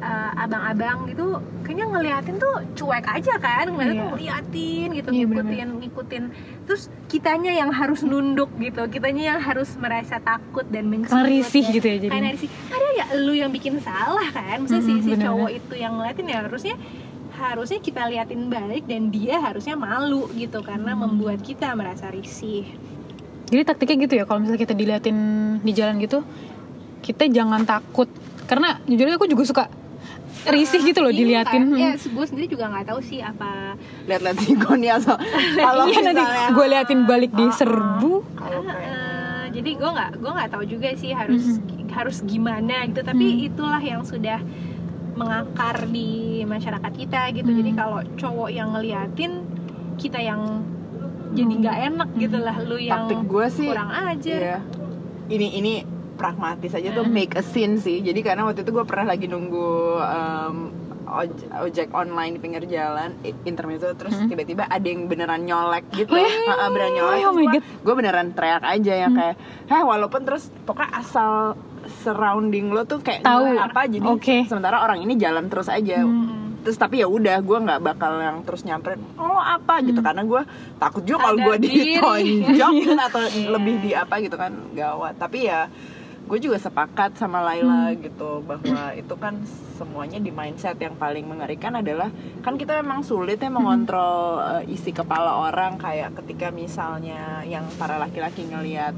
uh, 0.01 0.33
abang-abang 0.37 1.07
gitu 1.07 1.27
kayaknya 1.61 1.87
ngeliatin 1.87 2.37
tuh 2.37 2.55
cuek 2.75 3.05
aja 3.05 3.35
kan 3.37 3.67
ngeliatin 3.67 3.99
tuh 3.99 4.09
ngeliatin 4.11 4.89
gitu 4.93 5.09
Iya, 5.09 5.25
ngikutin 5.25 5.69
ngikutin. 5.79 6.23
Terus 6.65 6.83
kitanya 7.07 7.53
yang 7.53 7.71
harus 7.71 8.01
nunduk 8.03 8.51
gitu 8.57 8.83
kitanya 8.87 9.35
yang 9.35 9.39
harus 9.39 9.75
merasa 9.75 10.17
takut 10.19 10.65
dan 10.67 10.87
benci 10.87 11.09
Karena 11.09 11.27
risih 11.27 11.63
buat- 11.63 11.75
gitu 11.75 11.87
ya 11.87 11.97
jadinya. 11.99 12.13
karena 12.15 12.31
risih. 12.33 12.51
Ada 12.69 12.89
ya 12.95 13.07
lu 13.19 13.33
yang 13.33 13.51
bikin 13.51 13.75
salah 13.79 14.29
kan? 14.29 14.57
Maksudnya 14.61 14.81
si, 14.81 14.91
Mm-mm, 14.91 14.99
si 14.99 15.09
bener-bener. 15.09 15.27
cowok 15.29 15.51
itu 15.55 15.75
yang 15.77 15.93
ngeliatin 15.95 16.27
ya 16.27 16.39
harusnya 16.41 16.75
harusnya 17.31 17.79
kita 17.79 18.03
liatin 18.05 18.41
balik 18.49 18.83
dan 18.85 19.03
dia 19.09 19.39
harusnya 19.39 19.75
malu 19.75 20.27
gitu 20.33 20.59
karena 20.61 20.93
Hmm. 20.93 21.07
membuat 21.09 21.39
kita 21.41 21.71
merasa 21.73 22.09
risih. 22.09 22.67
Jadi 23.47 23.63
taktiknya 23.65 23.97
gitu 24.03 24.15
ya 24.15 24.25
kalau 24.25 24.41
misalnya 24.41 24.61
kita 24.61 24.75
diliatin 24.75 25.17
di 25.59 25.73
jalan 25.73 25.97
gitu, 25.99 26.21
kita 27.01 27.25
jangan 27.27 27.63
takut. 27.63 28.11
Karena 28.45 28.81
jujur 28.83 29.09
aku 29.11 29.25
juga 29.27 29.45
suka 29.45 29.65
risih 30.51 30.81
gitu 30.83 30.99
loh 30.99 31.09
Bingung 31.09 31.29
diliatin. 31.29 31.63
kan? 31.63 31.69
Hmm. 31.69 31.79
ya 31.79 31.91
gue 31.95 32.25
sendiri 32.25 32.47
juga 32.49 32.65
nggak 32.69 32.87
tahu 32.87 33.01
sih 33.01 33.21
apa 33.21 33.77
lihat-lihat 34.05 34.37
si 34.39 34.53
Gonia 34.55 34.97
so 34.99 35.15
kalau 35.55 35.85
iya 35.87 36.01
nanti 36.03 36.25
gue 36.51 36.67
liatin 36.67 37.01
balik 37.05 37.33
di 37.33 37.47
serbu. 37.51 38.13
kalau 38.35 38.61
kayak 38.63 38.97
Eh, 39.49 39.55
jadi 39.55 39.71
gue 39.75 39.91
nggak 39.91 40.11
gue 40.19 40.31
nggak 40.31 40.51
tahu 40.51 40.65
juga 40.67 40.89
sih 40.93 41.11
harus 41.11 41.45
harus 41.89 42.21
gimana 42.23 42.85
gitu 42.85 43.01
tapi 43.01 43.27
Mm. 43.35 43.49
itulah 43.49 43.81
yang 43.81 44.03
sudah 44.03 44.39
mengakar 45.15 45.89
di 45.89 46.09
masyarakat 46.45 46.93
kita 46.95 47.33
gitu 47.33 47.51
jadi 47.51 47.71
Mm. 47.71 47.79
kalau 47.79 47.99
cowok 48.15 48.49
yang 48.49 48.71
ngeliatin 48.71 49.43
kita 49.97 50.21
yang 50.21 50.63
jadi 51.29 51.55
nggak 51.55 51.79
enak 51.89 52.09
gitu 52.15 52.39
lah 52.39 52.57
lu 52.61 52.77
yang 52.77 53.05
taktik 53.05 53.25
gue 53.27 53.47
sih 53.51 53.67
kurang 53.67 53.91
ajar 53.91 54.41
Iya. 54.41 54.59
Ini 55.29 55.47
ini 55.55 55.73
pragmatis 56.19 56.75
aja 56.75 56.91
tuh 56.93 57.07
make 57.07 57.33
a 57.33 57.43
scene 57.43 57.79
sih. 57.79 58.03
Jadi 58.03 58.19
karena 58.21 58.43
waktu 58.43 58.61
itu 58.61 58.71
gue 58.71 58.83
pernah 58.83 59.15
lagi 59.15 59.25
nunggu 59.25 59.71
um, 59.97 60.57
oj- 61.09 61.47
ojek 61.63 61.89
online 61.91 62.35
di 62.35 62.41
pinggir 62.43 62.67
jalan 62.67 63.15
intermezzo 63.43 63.95
terus 63.95 64.19
tiba-tiba 64.21 64.67
ada 64.67 64.83
yang 64.83 65.07
beneran 65.07 65.41
nyolek 65.41 65.87
gitu. 65.95 66.13
Iya? 66.13 66.27
Heeh, 66.27 66.69
beneran 66.69 66.93
nyolek. 66.93 67.19
Oh, 67.23 67.35
gue 67.57 67.95
beneran 67.95 68.35
teriak 68.35 68.61
aja 68.61 68.95
yang 68.99 69.15
kayak, 69.15 69.37
"Heh, 69.65 69.83
walaupun 69.83 70.27
terus 70.27 70.51
pokoknya 70.67 70.91
asal 70.93 71.55
surrounding 72.03 72.69
lo 72.69 72.85
tuh 72.85 73.01
kayak 73.01 73.25
Tahu. 73.25 73.57
apa 73.57 73.89
jadi 73.89 74.05
Oke. 74.05 74.45
sementara 74.45 74.83
orang 74.83 75.01
ini 75.01 75.17
jalan 75.17 75.49
terus 75.49 75.71
aja 75.71 76.05
terus 76.59 76.77
tapi 76.77 77.01
ya 77.01 77.09
udah 77.09 77.41
gue 77.41 77.59
nggak 77.59 77.81
bakal 77.81 78.19
yang 78.19 78.45
terus 78.45 78.61
nyamperin 78.61 79.01
oh 79.17 79.41
apa 79.41 79.81
gitu 79.81 80.03
karena 80.03 80.21
gue 80.21 80.43
takut 80.77 81.01
juga 81.01 81.25
kalau 81.25 81.39
gue 81.41 81.57
ditonjok 81.65 82.73
atau 83.09 83.21
lebih 83.49 83.75
di 83.81 83.91
apa 83.95 84.21
gitu 84.21 84.37
kan 84.37 84.53
gawat 84.75 85.17
tapi 85.17 85.49
ya 85.49 85.71
gue 86.29 86.39
juga 86.45 86.61
sepakat 86.61 87.17
sama 87.17 87.41
Laila 87.41 87.97
gitu 87.97 88.45
bahwa 88.45 88.93
itu 88.93 89.15
kan 89.17 89.41
semuanya 89.81 90.21
di 90.21 90.29
mindset 90.29 90.77
yang 90.77 90.93
paling 91.01 91.25
mengerikan 91.25 91.81
adalah 91.81 92.13
kan 92.45 92.61
kita 92.61 92.77
memang 92.85 93.01
sulit 93.01 93.41
ya 93.41 93.49
mengontrol 93.49 94.37
eh, 94.61 94.69
isi 94.69 94.93
kepala 94.93 95.49
orang. 95.49 95.81
Kayak 95.81 96.21
ketika 96.21 96.53
misalnya 96.53 97.41
yang 97.49 97.65
para 97.81 97.97
laki-laki 97.97 98.45
ngelihat 98.45 98.93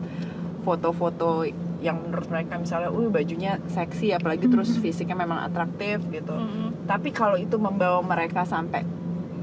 foto-foto 0.67 1.47
yang 1.81 1.97
menurut 2.03 2.29
mereka 2.29 2.61
misalnya, 2.61 2.93
uh 2.93 3.09
bajunya 3.09 3.57
seksi 3.71 4.13
apalagi 4.13 4.51
terus 4.51 4.77
fisiknya 4.77 5.17
memang 5.17 5.47
atraktif 5.47 6.03
gitu. 6.11 6.35
Mm-mm. 6.35 6.85
Tapi 6.85 7.15
kalau 7.15 7.39
itu 7.39 7.57
membawa 7.57 8.03
mereka 8.03 8.43
sampai 8.43 8.83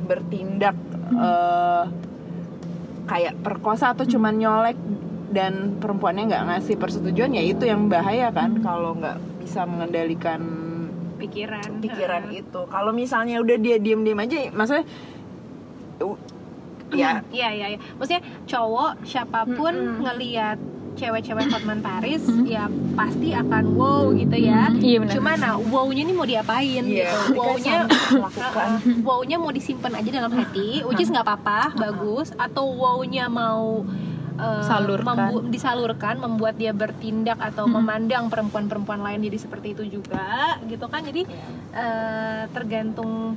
bertindak 0.05 0.75
eh, 1.15 1.83
kayak 3.07 3.39
perkosa 3.39 3.95
atau 3.95 4.03
cuman 4.03 4.35
nyolek 4.35 4.77
dan 5.27 5.75
perempuannya 5.77 6.31
nggak 6.31 6.43
ngasih 6.47 6.75
persetujuan 6.79 7.35
ya 7.35 7.43
itu 7.43 7.67
yang 7.67 7.91
bahaya 7.91 8.31
kan 8.31 8.63
kalau 8.63 8.95
nggak 8.95 9.19
bisa 9.43 9.67
mengendalikan 9.67 10.39
pikiran 11.17 11.81
pikiran 11.81 12.23
Heeh. 12.29 12.41
itu. 12.45 12.61
Kalau 12.69 12.91
misalnya 12.93 13.41
udah 13.41 13.57
dia 13.57 13.77
diem-diem 13.81 14.19
aja, 14.21 14.37
maksudnya 14.53 14.85
uh, 16.05 16.17
ya 16.93 17.25
Iya 17.33 17.49
iya 17.51 17.65
iya. 17.75 17.79
Maksudnya 17.97 18.23
cowok 18.45 18.91
siapa 19.03 19.43
pun 19.49 19.73
Mm-mm. 19.73 20.05
ngelihat 20.05 20.57
cewek-cewek 20.97 21.45
Hotman 21.53 21.81
Paris 21.81 22.25
ya 22.45 22.69
pasti 22.97 23.33
akan 23.33 23.63
wow 23.77 24.13
gitu 24.13 24.37
ya. 24.37 24.69
Iya, 24.77 24.97
benar. 25.01 25.13
Cuma 25.13 25.31
nah 25.37 25.53
wow-nya 25.57 26.01
ini 26.05 26.13
mau 26.13 26.25
diapain 26.25 26.83
Iya, 26.85 27.09
gitu. 27.09 27.37
Wow-nya 27.37 27.77
wow-nya 29.01 29.37
mau 29.41 29.51
disimpan 29.53 29.93
aja 29.97 30.09
dalam 30.09 30.31
hati, 30.33 30.85
which 30.85 31.01
is 31.01 31.09
nggak 31.09 31.25
apa-apa, 31.25 31.73
bagus. 31.77 32.33
Atau 32.37 32.77
wow-nya 32.77 33.29
mau 33.29 33.85
Salurkan. 34.59 35.17
membu- 35.17 35.45
disalurkan, 35.47 36.15
membuat 36.17 36.55
dia 36.55 36.69
bertindak 36.71 37.41
atau 37.43 37.65
memandang 37.65 38.27
perempuan-perempuan 38.27 39.01
lain 39.01 39.19
jadi 39.23 39.37
seperti 39.39 39.73
itu 39.73 39.83
juga, 39.91 40.27
gitu 40.63 40.85
kan? 40.85 41.01
Jadi 41.01 41.25
eh, 41.71 42.43
tergantung 42.47 43.33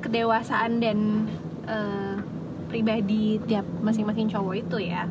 kedewasaan 0.00 0.78
dan 0.78 0.98
eh, 1.64 2.14
pribadi 2.66 3.38
tiap 3.40 3.62
masing-masing 3.80 4.26
cowok 4.26 4.54
itu 4.58 4.76
ya, 4.84 5.06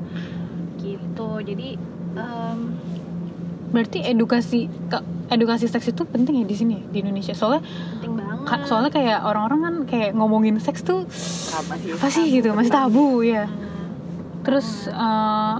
gitu. 0.77 1.39
Jadi 1.39 1.79
em, 2.13 2.59
Berarti 3.69 4.05
edukasi 4.05 4.59
ke- 4.85 5.01
edukasi 5.29 5.65
seks 5.65 5.89
itu 5.89 6.05
penting 6.05 6.35
ya 6.35 6.45
di 6.45 6.53
sini 6.53 6.77
di 6.85 7.01
Indonesia. 7.01 7.33
Soalnya 7.33 7.65
penting 7.65 8.13
banget. 8.13 8.45
ka- 8.45 8.63
soalnya 8.63 8.91
kayak 8.91 9.19
orang-orang 9.23 9.59
kan 9.59 9.75
kayak 9.87 10.11
ngomongin 10.13 10.59
seks 10.59 10.83
tuh 10.83 11.09
apa 11.49 11.73
sih? 11.75 11.89
apa 11.89 12.07
sih 12.07 12.25
gitu, 12.29 12.53
masih 12.53 12.69
tabu 12.69 13.25
ya. 13.25 13.49
Terus 14.43 14.67
eh, 14.85 15.55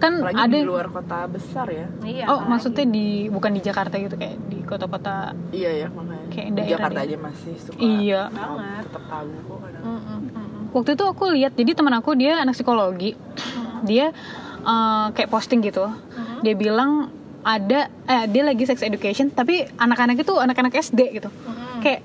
kan 0.00 0.12
Apalagi 0.16 0.40
ada 0.40 0.56
di 0.56 0.64
luar 0.64 0.88
kota 0.88 1.28
besar 1.28 1.66
ya. 1.68 1.86
Iya, 2.00 2.24
Oh, 2.24 2.40
apalagi. 2.40 2.48
maksudnya 2.48 2.86
di 2.88 3.06
bukan 3.28 3.52
di 3.52 3.60
Jakarta 3.60 3.94
gitu 3.94 4.16
kayak 4.16 4.36
di 4.46 4.58
kota-kota 4.62 5.36
Iya 5.50 5.70
ya 5.76 5.88
makanya. 5.88 6.26
Kayak 6.30 6.46
Di 6.46 6.56
daerah 6.56 6.70
Jakarta 6.72 6.98
aja 7.02 7.16
masih 7.18 7.54
suka. 7.58 7.78
Iya. 7.78 8.22
Banget. 8.28 8.82
Tetap 8.86 9.04
tabu 9.06 9.36
kok 9.38 9.58
kadang. 9.60 9.82
Mm-mm, 9.82 10.18
mm-mm. 10.26 10.62
waktu 10.70 10.90
itu 10.90 11.04
aku 11.04 11.24
lihat 11.30 11.52
jadi 11.52 11.70
teman 11.74 11.94
aku 11.94 12.10
dia 12.14 12.38
anak 12.38 12.54
psikologi 12.54 13.12
dia 13.82 14.14
eh, 14.62 15.06
kayak 15.10 15.28
posting 15.28 15.60
gitu 15.60 15.84
Mhm. 15.84 16.40
dia 16.40 16.54
bilang 16.54 16.90
ada 17.42 17.80
eh 18.04 18.24
dia 18.26 18.42
lagi 18.42 18.62
sex 18.62 18.80
education 18.80 19.28
tapi 19.28 19.64
anak-anak 19.74 20.16
itu 20.16 20.32
anak-anak 20.32 20.72
SD 20.74 21.00
gitu 21.12 21.28
Mhm. 21.28 21.80
kayak 21.80 22.00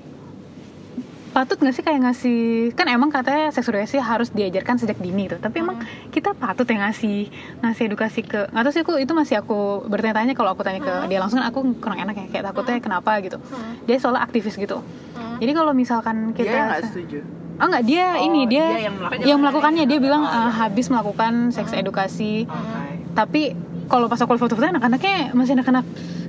patut 1.36 1.60
nggak 1.60 1.76
sih 1.76 1.84
kayak 1.84 2.00
ngasih 2.02 2.40
kan 2.72 2.88
emang 2.88 3.12
katanya 3.12 3.52
seks 3.52 3.68
edukasi 3.68 4.00
harus 4.00 4.32
diajarkan 4.32 4.80
sejak 4.80 4.96
dini 4.98 5.28
tuh 5.28 5.36
tapi 5.38 5.60
emang 5.60 5.84
kita 6.08 6.32
patut 6.32 6.64
ya 6.64 6.80
ngasih 6.82 7.28
ngasih 7.60 7.84
edukasi 7.86 8.24
ke 8.24 8.48
nggak 8.48 8.64
tahu 8.64 8.72
sih 8.72 8.82
aku 8.82 8.94
itu 8.96 9.12
masih 9.12 9.36
aku 9.38 9.60
bertanya-tanya 9.86 10.32
kalau 10.32 10.50
aku 10.50 10.64
tanya 10.64 10.80
ke 10.80 10.94
dia 11.06 11.20
langsung 11.20 11.38
kan 11.38 11.52
aku 11.52 11.60
kurang 11.76 12.00
enak 12.00 12.16
ya 12.16 12.26
kayak 12.32 12.44
takutnya 12.48 12.80
kenapa 12.80 13.20
gitu 13.20 13.36
dia 13.84 14.00
soalnya 14.00 14.24
aktivis 14.24 14.56
gitu 14.56 14.80
Mhm. 14.80 15.38
jadi 15.38 15.52
kalau 15.54 15.72
misalkan 15.74 16.16
Dia 16.30 16.38
kita 16.38 16.58
nggak 16.62 16.82
setuju. 16.88 17.20
Oh 17.56 17.66
enggak 17.66 17.84
dia 17.84 18.06
Oh, 18.14 18.26
ini 18.26 18.42
dia, 18.46 18.66
dia 18.70 18.84
yang 18.86 18.96
melakukan. 18.96 19.24
yang 19.26 19.40
melakukannya 19.40 19.84
dia 19.86 20.00
bilang 20.00 20.24
Oh, 20.24 20.32
iya. 20.32 20.52
habis 20.58 20.88
melakukan 20.88 21.34
seks 21.50 21.72
edukasi 21.72 22.44
Oke. 22.44 23.12
tapi 23.12 23.42
kalau 23.86 24.08
pas 24.08 24.18
aku 24.18 24.32
lihat 24.32 24.42
foto-fotonya 24.42 24.72
anak-anaknya 24.74 25.32
masih 25.32 25.54
anak-anak 25.54 25.84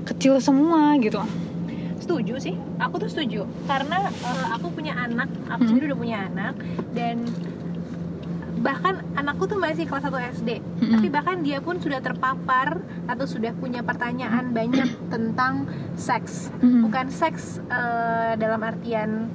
kecil 0.05 0.39
semua 0.39 0.95
gitu 0.97 1.19
setuju 2.07 2.35
sih. 2.41 2.55
Aku 2.79 2.97
tuh 2.97 3.11
setuju. 3.11 3.43
Karena 3.67 3.99
eh, 4.07 4.47
aku 4.49 4.71
punya 4.71 4.95
anak. 4.97 5.27
Aku 5.49 5.61
Hmm. 5.61 5.69
sendiri 5.69 5.91
udah 5.91 5.99
punya 5.99 6.19
anak. 6.25 6.55
Dan 6.93 7.27
bahkan 8.57 8.99
anakku 9.15 9.45
tuh 9.45 9.61
masih 9.61 9.85
kelas 9.85 10.03
1 10.03 10.17
SD 10.33 10.59
Hmm. 10.59 10.97
tapi 10.97 11.07
bahkan 11.09 11.37
dia 11.39 11.61
pun 11.61 11.77
sudah 11.77 12.01
terpapar 12.01 12.81
atau 13.07 13.23
sudah 13.23 13.53
punya 13.53 13.85
pertanyaan 13.85 14.51
banyak 14.51 14.91
tentang 15.07 15.67
seks. 15.95 16.49
Hmm. 16.59 16.83
bukan 16.83 17.07
seks 17.09 17.59
eh, 17.61 18.33
dalam 18.35 18.59
artian 18.61 19.29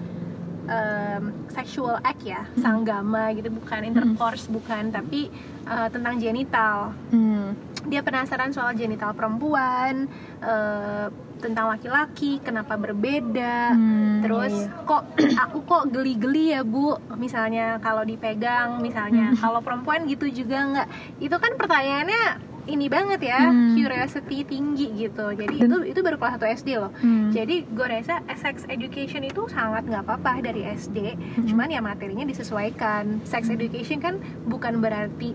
em, 0.64 1.24
sexual 1.48 2.00
act 2.02 2.24
ya. 2.24 2.48
Sanggama 2.56 3.32
gitu. 3.32 3.52
Bukan 3.52 3.82
intercourse 3.84 4.48
bukan. 4.48 4.90
Tapi 4.90 5.28
eh, 5.66 5.88
tentang 5.90 6.16
genital. 6.18 6.96
Hmm. 7.10 7.54
dia 7.84 8.00
penasaran 8.00 8.50
soal 8.50 8.74
genital 8.74 9.10
perempuan 9.12 10.06
eh, 10.40 11.08
tentang 11.42 11.68
laki-laki 11.68 12.38
kenapa 12.40 12.78
berbeda. 12.78 13.74
Hmm, 13.74 14.22
terus 14.22 14.54
iya, 14.56 14.86
kok 14.86 15.04
aku 15.44 15.58
kok 15.62 15.84
geli-geli 15.90 16.54
ya 16.54 16.62
bu? 16.62 16.96
Misalnya 17.16 17.76
kalau 17.80 18.06
dipegang 18.06 18.78
misalnya. 18.80 19.34
Hmm. 19.34 19.40
kalau 19.42 19.60
perempuan 19.60 20.06
gitu 20.06 20.30
juga 20.30 20.58
nggak. 20.64 20.88
Itu 21.20 21.36
kan 21.36 21.58
pertanyaannya 21.58 22.24
ini 22.64 22.86
banget 22.88 23.26
ya 23.26 23.50
Hmm. 23.50 23.74
curiosity 23.74 24.46
tinggi 24.46 24.86
gitu. 24.96 25.34
Jadi 25.34 25.56
Dan- 25.58 25.66
itu 25.66 25.78
itu 25.92 26.00
baru 26.00 26.16
kelas 26.16 26.38
1 26.38 26.46
SD 26.54 26.70
loh. 26.78 26.94
Hmm. 26.96 27.34
jadi 27.34 27.66
gue 27.66 27.88
rasa 27.90 28.22
sex 28.36 28.64
education 28.68 29.24
itu 29.24 29.50
sangat 29.50 29.82
nggak 29.84 30.06
apa-apa 30.06 30.40
dari 30.40 30.70
SD 30.70 31.18
Hmm. 31.18 31.48
cuman 31.48 31.68
ya 31.68 31.82
materinya 31.82 32.22
disesuaikan. 32.24 33.26
Sex 33.26 33.50
education 33.50 33.98
kan 33.98 34.16
bukan 34.46 34.78
berarti 34.78 35.34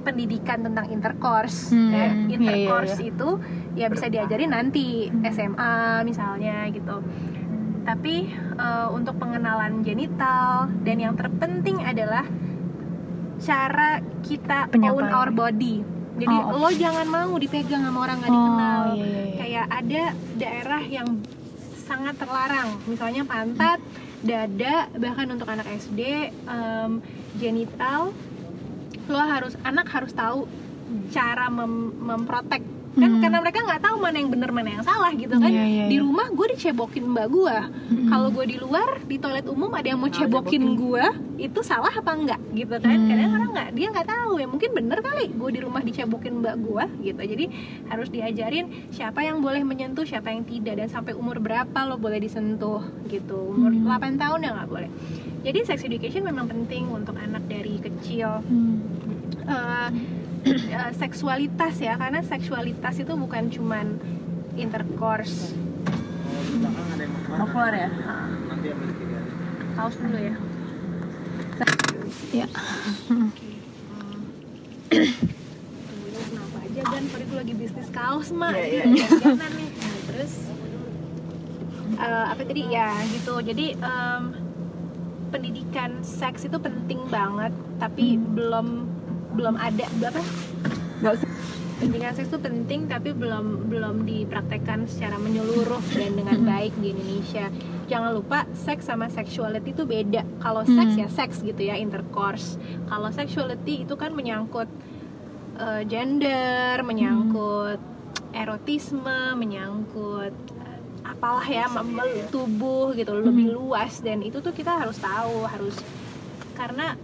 pendidikan 0.00 0.62
tentang 0.62 0.86
intercourse. 0.88 1.70
Hmm, 1.70 1.90
iya, 1.90 2.06
intercourse 2.30 2.96
iya, 2.96 3.10
itu 3.10 3.28
ya 3.74 3.86
bisa 3.86 4.06
diajarin 4.06 4.50
nanti 4.50 4.86
SMA 5.24 5.74
misalnya 6.02 6.66
gitu. 6.68 7.02
Tapi 7.82 8.14
eh, 8.54 8.88
untuk 8.90 9.16
pengenalan 9.16 9.80
genital 9.80 10.68
dan 10.82 10.96
yang 10.98 11.14
terpenting 11.14 11.80
adalah 11.80 12.24
cara 13.38 13.90
kita 14.20 14.66
own 14.66 14.72
Penyampaian. 14.74 15.14
our 15.14 15.30
body. 15.30 15.76
Jadi 16.18 16.34
Oh, 16.34 16.58
lo 16.58 16.68
jangan 16.68 17.06
mau 17.06 17.30
dipegang 17.34 17.78
sama 17.80 17.98
orang 18.02 18.18
nggak 18.18 18.28
Oh, 18.28 18.36
dikenal. 18.36 18.82
iya, 18.90 18.94
iya, 18.98 19.06
iya. 19.22 19.34
kayak 19.38 19.66
ada 19.70 20.02
daerah 20.34 20.82
yang 20.82 21.08
sangat 21.80 22.18
terlarang. 22.18 22.68
Misalnya 22.84 23.22
pantat 23.22 23.78
dada 24.18 24.90
bahkan 24.92 25.30
untuk 25.30 25.46
anak 25.46 25.70
SD 25.70 26.00
em, 26.44 26.98
genital 27.38 28.10
lo 29.08 29.18
harus 29.18 29.56
anak 29.62 29.88
harus 29.88 30.12
tahu 30.12 30.44
cara 31.08 31.48
mem- 31.48 31.96
memprotek. 31.98 32.62
Kan 32.90 33.14
Hmm. 33.14 33.22
karena 33.22 33.38
mereka 33.38 33.62
nggak 33.62 33.78
tahu 33.80 33.96
mana 33.96 34.16
yang 34.16 34.26
benar 34.26 34.50
mana 34.50 34.68
yang 34.70 34.82
salah 34.82 35.12
gitu 35.12 35.30
kan. 35.32 35.46
Iya, 35.46 35.62
iya, 35.62 35.84
di 35.86 35.94
iya. 35.94 36.02
rumah 36.02 36.26
gue 36.28 36.46
dicebokin 36.50 37.06
mbak 37.06 37.30
gue 37.30 37.56
kalau 38.08 38.26
gue 38.28 38.44
di 38.44 38.56
luar 38.58 38.98
di 39.00 39.16
toilet 39.16 39.46
umum 39.46 39.70
ada 39.70 39.86
yang 39.86 40.00
mau 40.00 40.10
cebokin 40.10 40.74
gue 40.74 41.04
itu 41.38 41.60
salah 41.62 41.94
apa 41.94 42.10
enggak 42.10 42.40
gitu 42.52 42.74
kan? 42.74 42.90
Hmm. 42.90 43.06
kadang 43.06 43.30
orang 43.32 43.50
nggak 43.52 43.68
dia 43.70 43.86
nggak 43.88 44.08
tahu. 44.08 44.32
Ya 44.36 44.46
mungkin 44.46 44.70
bener 44.72 44.98
kali 44.98 45.30
gue 45.30 45.50
di 45.52 45.60
rumah 45.62 45.78
dicebokin 45.80 46.42
mbak 46.42 46.56
gue 46.58 46.84
gitu. 47.04 47.22
Jadi 47.22 47.44
harus 47.86 48.08
diajarin 48.08 48.66
siapa 48.90 49.22
yang 49.22 49.38
boleh 49.38 49.62
menyentuh 49.62 50.02
siapa 50.02 50.34
yang 50.34 50.42
tidak. 50.42 50.74
Dan 50.76 50.88
sampai 50.90 51.14
umur 51.14 51.38
berapa 51.38 51.78
lo 51.84 51.96
boleh 51.96 52.18
disentuh 52.18 52.82
gitu. 53.06 53.54
Umur 53.54 53.70
Hmm. 53.70 53.86
8 53.86 54.18
tahun 54.18 54.42
ya 54.42 54.50
nggak 54.56 54.68
boleh 54.68 54.90
jadi 55.46 55.58
sex 55.64 55.86
education 55.86 56.26
memang 56.26 56.50
penting 56.50 56.90
untuk 56.90 57.14
anak 57.14 57.46
dari 57.46 57.78
kecil. 57.78 58.42
Hmm. 58.42 58.82
eh, 59.48 60.92
seksualitas 60.98 61.80
ya 61.80 61.96
karena 61.96 62.20
seksualitas 62.20 63.00
itu 63.00 63.12
bukan 63.14 63.48
cuman 63.48 63.96
intercourse. 64.58 65.54
Mau 67.38 67.46
keluar 67.48 67.72
ya? 67.72 67.90
Kaos 69.78 69.94
dulu 69.96 70.18
ya. 70.18 70.34
Ya. 72.34 72.46
Kenapa 76.28 76.56
aja 76.60 76.80
Sorry 77.08 77.24
gue 77.24 77.38
lagi 77.38 77.54
bisnis 77.54 77.88
kaos 77.88 78.28
mah 78.34 78.52
Iya, 78.52 78.64
iya, 78.66 78.82
Ini 78.84 79.00
jangan 79.22 79.50
nih. 79.54 79.70
Nah, 79.70 79.98
terus 80.12 80.32
eh, 81.98 82.26
apa 82.36 82.42
tadi? 82.42 82.62
Ya 82.68 82.90
gitu. 83.14 83.34
Jadi 83.38 83.66
em, 83.78 84.22
pendidikan 85.28 86.00
seks 86.00 86.44
itu 86.44 86.56
penting 86.56 86.98
banget 87.08 87.52
tapi 87.76 88.16
belum 88.16 88.88
belum 89.36 89.54
ada 89.54 89.86
berapa 90.00 90.18
nggak 90.98 91.12
usah 91.14 91.28
pendidikan 91.78 92.10
seks 92.10 92.28
itu 92.28 92.40
penting 92.42 92.80
tapi 92.90 93.14
belum 93.14 93.70
belum 93.70 94.02
dipraktekkan 94.02 94.90
secara 94.90 95.14
menyeluruh 95.16 95.78
dan 95.94 96.18
dengan 96.18 96.42
baik 96.42 96.74
di 96.82 96.90
Indonesia. 96.90 97.46
Jangan 97.86 98.10
lupa 98.12 98.44
seks 98.52 98.90
sama 98.90 99.06
sexuality 99.06 99.70
itu 99.72 99.86
beda. 99.86 100.26
Kalau 100.42 100.66
seks 100.66 100.92
Hmm. 100.98 101.02
ya 101.06 101.08
seks 101.08 101.40
gitu 101.40 101.62
ya 101.62 101.78
intercourse. 101.78 102.58
Kalau 102.90 103.08
sexuality 103.14 103.86
itu 103.86 103.94
kan 103.94 104.10
menyangkut 104.10 104.66
eh, 105.58 105.82
gender, 105.86 106.82
menyangkut 106.82 107.78
erotisme, 108.30 109.34
menyangkut 109.34 110.34
apalah 111.18 111.46
ya 111.46 111.66
tubuh 112.30 112.94
gitu 112.94 113.12
lebih 113.18 113.50
luas. 113.52 113.98
Dan 114.00 114.22
itu 114.22 114.38
tuh 114.38 114.54
kita 114.54 114.78
harus 114.78 114.96
tahu 114.96 115.44
harus 115.44 115.74
karena 116.54 116.94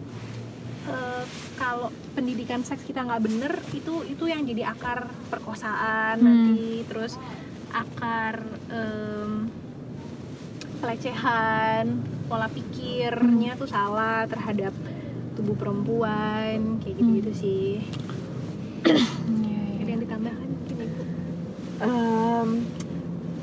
eh, 0.86 1.22
kalau 1.54 1.90
pendidikan 2.14 2.62
seks 2.62 2.82
kita 2.86 3.02
nggak 3.02 3.22
bener 3.22 3.52
itu 3.74 4.06
itu 4.06 4.24
yang 4.30 4.46
jadi 4.46 4.70
akar 4.70 5.10
perkosaan 5.28 6.18
Hmm. 6.18 6.26
nanti. 6.26 6.86
Terus 6.86 7.18
akar 7.74 8.38
em, 8.70 9.50
pelecehan 10.78 11.98
pola 12.28 12.46
pikirnya 12.46 13.56
tuh 13.56 13.66
salah 13.66 14.28
terhadap 14.30 14.70
tubuh 15.34 15.58
perempuan 15.58 16.78
kayak 16.78 16.94
gitu 17.02 17.10
gitu 17.18 17.32
sih. 17.34 17.70
Ada 19.82 19.90
yang 19.90 20.00
ditambahkan 20.06 20.48
mungkin 20.48 20.76
ibu 20.86 21.02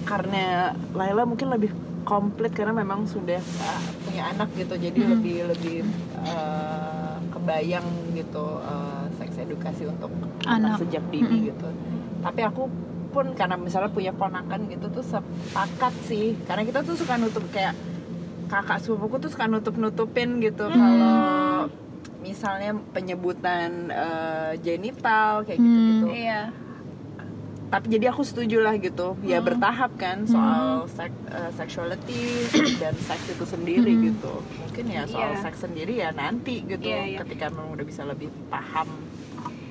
karena 0.03 0.43
Laila 0.91 1.23
mungkin 1.23 1.49
lebih 1.49 1.71
komplit 2.01 2.51
karena 2.51 2.73
memang 2.73 3.05
sudah 3.05 3.37
uh, 3.37 3.81
punya 4.01 4.27
anak 4.27 4.49
gitu 4.55 4.73
jadi 4.75 4.97
Hmm. 4.97 5.11
lebih 5.15 5.37
lebih 5.47 5.77
uh, 6.25 7.15
kebayang 7.29 7.85
gitu 8.11 8.41
uh, 8.59 9.05
seks 9.15 9.37
edukasi 9.37 9.85
untuk 9.85 10.09
anak, 10.43 10.75
Anak. 10.75 10.77
sejak 10.81 11.03
dini 11.07 11.29
Hmm. 11.29 11.47
gitu 11.47 11.67
tapi 12.21 12.41
aku 12.41 12.69
pun 13.11 13.33
karena 13.33 13.55
misalnya 13.55 13.89
punya 13.89 14.09
ponakan 14.11 14.65
gitu 14.67 14.87
tuh 14.89 15.03
sepakat 15.03 15.93
sih 16.01 16.33
karena 16.43 16.63
kita 16.63 16.79
tuh 16.81 16.95
suka 16.95 17.17
nutup 17.17 17.43
kayak 17.49 17.75
kakak 18.47 18.79
sepupuku 18.79 19.15
tuh 19.19 19.29
suka 19.29 19.45
nutup 19.45 19.75
nutupin 19.75 20.39
gitu 20.39 20.65
Hmm. 20.65 20.75
kalau 20.75 21.17
misalnya 22.19 22.71
penyebutan 22.91 23.89
uh, 23.89 24.53
genital 24.57 25.41
kayak 25.41 25.57
gitu 25.57 25.77
gitu 25.91 26.05
iya 26.15 26.53
tapi 27.71 27.87
jadi 27.89 28.11
aku 28.11 28.21
setuju 28.21 28.59
lah 28.59 28.75
gitu 28.75 29.15
ya 29.23 29.39
Hmm. 29.39 29.47
bertahap 29.47 29.95
kan 29.95 30.27
soal 30.27 30.85
sek- 30.87 31.23
eh, 31.25 31.51
sexuality 31.51 32.23
dan 32.77 32.91
seks 32.99 33.31
itu 33.31 33.45
sendiri 33.45 33.91
Hmm. 33.91 34.03
gitu 34.05 34.33
mungkin 34.59 34.85
ya 34.85 35.03
soal 35.05 35.31
Iya. 35.31 35.39
seks 35.41 35.59
sendiri 35.61 35.93
ya 35.97 36.11
nanti 36.11 36.61
gitu 36.61 36.83
Iya, 36.83 37.01
iya. 37.07 37.19
ketika 37.23 37.47
memang 37.47 37.71
udah 37.71 37.85
bisa 37.85 38.03
lebih 38.03 38.27
paham 38.47 38.91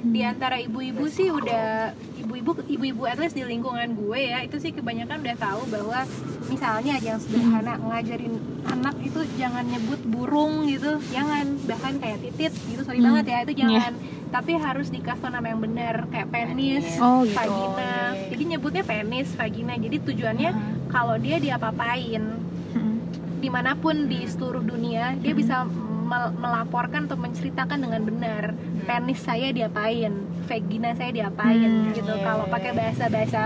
di 0.03 0.21
antara 0.21 0.57
ibu-ibu 0.57 1.05
sih 1.07 1.29
udah 1.29 1.93
ibu-ibu 2.19 2.57
ibu-ibu 2.65 3.03
at 3.05 3.17
least 3.17 3.33
di 3.33 3.43
lingkungan 3.43 3.93
gue 3.93 4.21
ya 4.23 4.41
itu 4.41 4.57
sih 4.57 4.71
kebanyakan 4.71 5.21
udah 5.21 5.37
tahu 5.37 5.61
bahwa 5.69 6.09
misalnya 6.47 6.97
yang 6.99 7.17
sederhana 7.17 7.77
ngajarin 7.77 8.35
anak 8.65 8.97
itu 8.99 9.21
jangan 9.35 9.61
nyebut 9.63 10.01
burung 10.05 10.65
gitu 10.65 10.97
jangan 11.09 11.45
bahkan 11.63 11.97
kayak 11.97 12.19
titit 12.23 12.53
gitu 12.65 12.81
sorry 12.81 12.99
Hmm. 12.99 13.13
banget 13.13 13.25
ya 13.27 13.39
itu 13.43 13.55
jangan 13.59 13.93
tapi 14.31 14.53
harus 14.55 14.89
dikasih 14.89 15.27
nama 15.27 15.47
yang 15.49 15.59
benar 15.59 16.07
kayak 16.07 16.29
penis. 16.31 16.87
Oh, 16.97 17.25
gitu. 17.25 17.35
vagina 17.35 17.95
jadi 18.31 18.43
nyebutnya 18.47 18.83
penis 18.83 19.29
vagina 19.33 19.75
jadi 19.75 19.97
tujuannya 20.01 20.51
Ah. 20.51 20.61
kalau 20.89 21.17
dia 21.17 21.37
diapa-apain 21.37 22.23
Hmm. 22.71 22.97
di 23.37 23.49
mana 23.49 23.75
pun 23.75 24.07
di 24.07 24.25
seluruh 24.25 24.63
dunia 24.63 25.13
dia 25.17 25.33
bisa 25.33 25.65
melaporkan 26.11 27.07
atau 27.07 27.15
menceritakan 27.15 27.79
dengan 27.79 28.03
benar 28.03 28.45
penis 28.83 29.21
saya 29.21 29.51
diapain 29.51 30.11
vagina 30.45 30.91
saya 30.93 31.11
diapain 31.13 31.63
Hmm, 31.63 31.93
gitu 31.93 32.11
iya, 32.11 32.25
kalau 32.25 32.45
iya, 32.45 32.53
pakai 32.53 32.71
iya. 32.71 32.79
bahasa-bahasa 32.79 33.43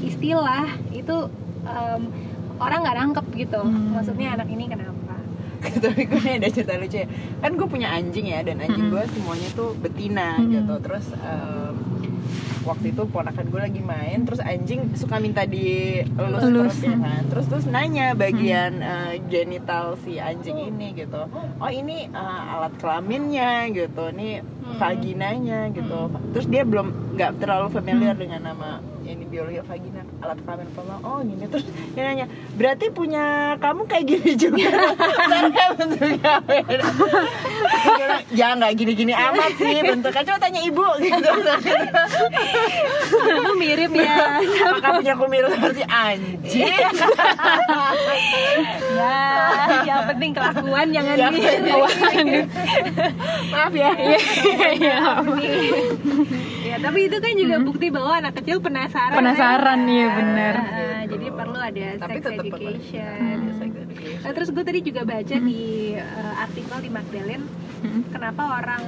istilah 0.00 0.64
itu 0.90 1.16
em, 1.62 2.02
orang 2.56 2.78
nggak 2.80 2.96
nangkep 2.96 3.26
gitu 3.36 3.60
Hmm. 3.60 3.92
maksudnya 3.92 4.32
anak 4.32 4.48
ini 4.48 4.64
kenapa 4.66 4.94
tapi 5.82 6.02
gue 6.04 6.20
ada 6.22 6.48
cerita 6.48 6.76
lucu 6.76 6.96
ya 6.96 7.08
kan 7.38 7.50
gue 7.52 7.66
punya 7.66 7.88
anjing 7.90 8.26
ya 8.26 8.40
dan 8.40 8.56
anjing 8.58 8.86
Mm-mm. 8.86 8.94
gue 8.94 9.04
semuanya 9.10 9.48
tuh 9.52 9.74
betina 9.74 10.38
Mm. 10.38 10.48
gitu 10.52 10.74
terus 10.80 11.06
em, 11.16 11.65
waktu 12.66 12.90
itu 12.90 13.06
ponakan 13.06 13.46
gue 13.46 13.60
lagi 13.62 13.78
main 13.78 14.26
terus 14.26 14.42
anjing 14.42 14.90
suka 14.92 15.16
minta 15.16 15.46
dielus 15.46 16.42
Elus. 16.42 16.74
perutnya 16.74 16.96
kan? 17.00 17.22
Terus 17.30 17.46
terus 17.46 17.64
nanya 17.64 18.12
bagian 18.12 18.82
eh, 18.82 19.22
genital 19.24 19.94
si 20.02 20.18
anjing 20.18 20.58
ini 20.60 20.92
gitu. 20.92 21.30
Oh 21.56 21.70
ini 21.70 22.10
eh, 22.10 22.42
alat 22.50 22.74
kelaminnya 22.76 23.70
gitu 23.70 24.10
ini 24.10 24.42
Hmm. 24.66 24.82
vaginanya 24.82 25.70
gitu. 25.70 26.10
Terus 26.34 26.46
dia 26.50 26.66
belum 26.66 27.14
nggak 27.14 27.38
terlalu 27.38 27.70
familiar 27.70 28.18
dengan 28.18 28.42
nama 28.44 28.82
ini 29.06 29.24
biologi 29.24 29.62
vagina 29.62 30.02
alat 30.20 30.38
kelamin 30.42 30.66
apa 30.74 30.96
oh 31.06 31.18
gini. 31.22 31.44
Terus 31.46 31.64
dia 31.94 32.02
nanya 32.02 32.26
berarti 32.58 32.86
punya 32.90 33.54
kamu 33.62 33.86
kayak 33.86 34.04
gini 34.04 34.30
juga? 34.34 34.66
Bentuknya 35.78 36.34
beda 36.48 36.86
ya 38.34 38.46
nggak 38.58 38.72
gini-gini 38.74 39.14
amat 39.14 39.52
sih 39.56 39.78
bentuknya. 39.82 40.22
Coba 40.26 40.38
tanya 40.42 40.60
ibu. 40.66 40.86
Gitu 40.98 41.30
itu 43.26 43.52
mirip 43.56 43.92
ya. 43.94 44.42
Apakah 44.42 44.90
punya 45.00 45.14
kumis 45.14 45.46
seperti 45.46 45.82
anjing. 45.86 46.66
Ya 48.96 49.20
yang 49.86 50.02
penting 50.10 50.30
kelakuan 50.34 50.86
jangan 50.90 51.14
Iya, 51.16 51.28
di 51.32 51.40
maaf 53.52 53.72
ya. 53.72 53.90
Iya. 53.96 54.98
ya 56.65 56.65
tapi 56.76 56.98
itu 57.04 57.16
kan 57.16 57.32
juga 57.32 57.56
bukti 57.58 57.86
bahwa 57.88 58.12
anak 58.16 58.34
kecil 58.36 58.58
penasaran 58.58 59.14
Penasaran, 59.14 59.80
iya, 59.86 60.08
benar. 60.10 60.54
Ah, 60.56 61.02
jadi 61.04 61.26
perlu 61.28 61.58
ada 61.58 61.86
Tapi 61.96 62.18
sex 62.18 62.24
education 62.28 63.36
Sex 63.56 63.70
education. 63.72 64.20
Nah, 64.20 64.32
terus 64.32 64.48
gue 64.50 64.64
tadi 64.64 64.80
juga 64.82 65.02
baca 65.02 65.36
di 65.38 65.62
uh, 65.94 66.34
artikel 66.38 66.78
di 66.80 66.90
Magdalene 66.90 67.46
Hmm. 67.76 68.08
kenapa 68.08 68.56
orang 68.56 68.82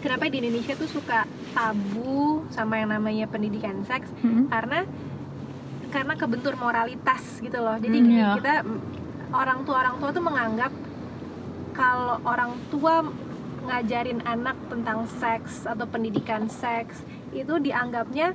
kenapa 0.00 0.26
di 0.26 0.40
Indonesia 0.40 0.72
tuh 0.74 0.88
suka 0.88 1.28
tabu 1.52 2.40
sama 2.48 2.80
yang 2.80 2.88
namanya 2.90 3.28
pendidikan 3.28 3.84
seks 3.84 4.08
Hmm. 4.18 4.48
karena 4.48 4.88
karena 5.86 6.16
kebentur 6.16 6.56
moralitas 6.56 7.36
gitu 7.38 7.58
loh 7.58 7.76
jadi 7.76 7.92
Hmm, 7.92 8.00
gini, 8.02 8.16
iya. 8.16 8.32
kita 8.34 8.64
orang 9.28 9.60
tua 9.62 9.76
orang 9.78 9.96
tua 9.96 10.08
tuh 10.08 10.24
menganggap 10.24 10.72
kalau 11.72 12.16
orang 12.24 12.56
tua 12.66 13.04
ngajarin 13.66 14.20
anak 14.22 14.56
tentang 14.66 15.04
seks 15.12 15.64
atau 15.64 15.84
pendidikan 15.84 16.46
seks 16.46 17.02
itu 17.30 17.58
dianggapnya 17.58 18.32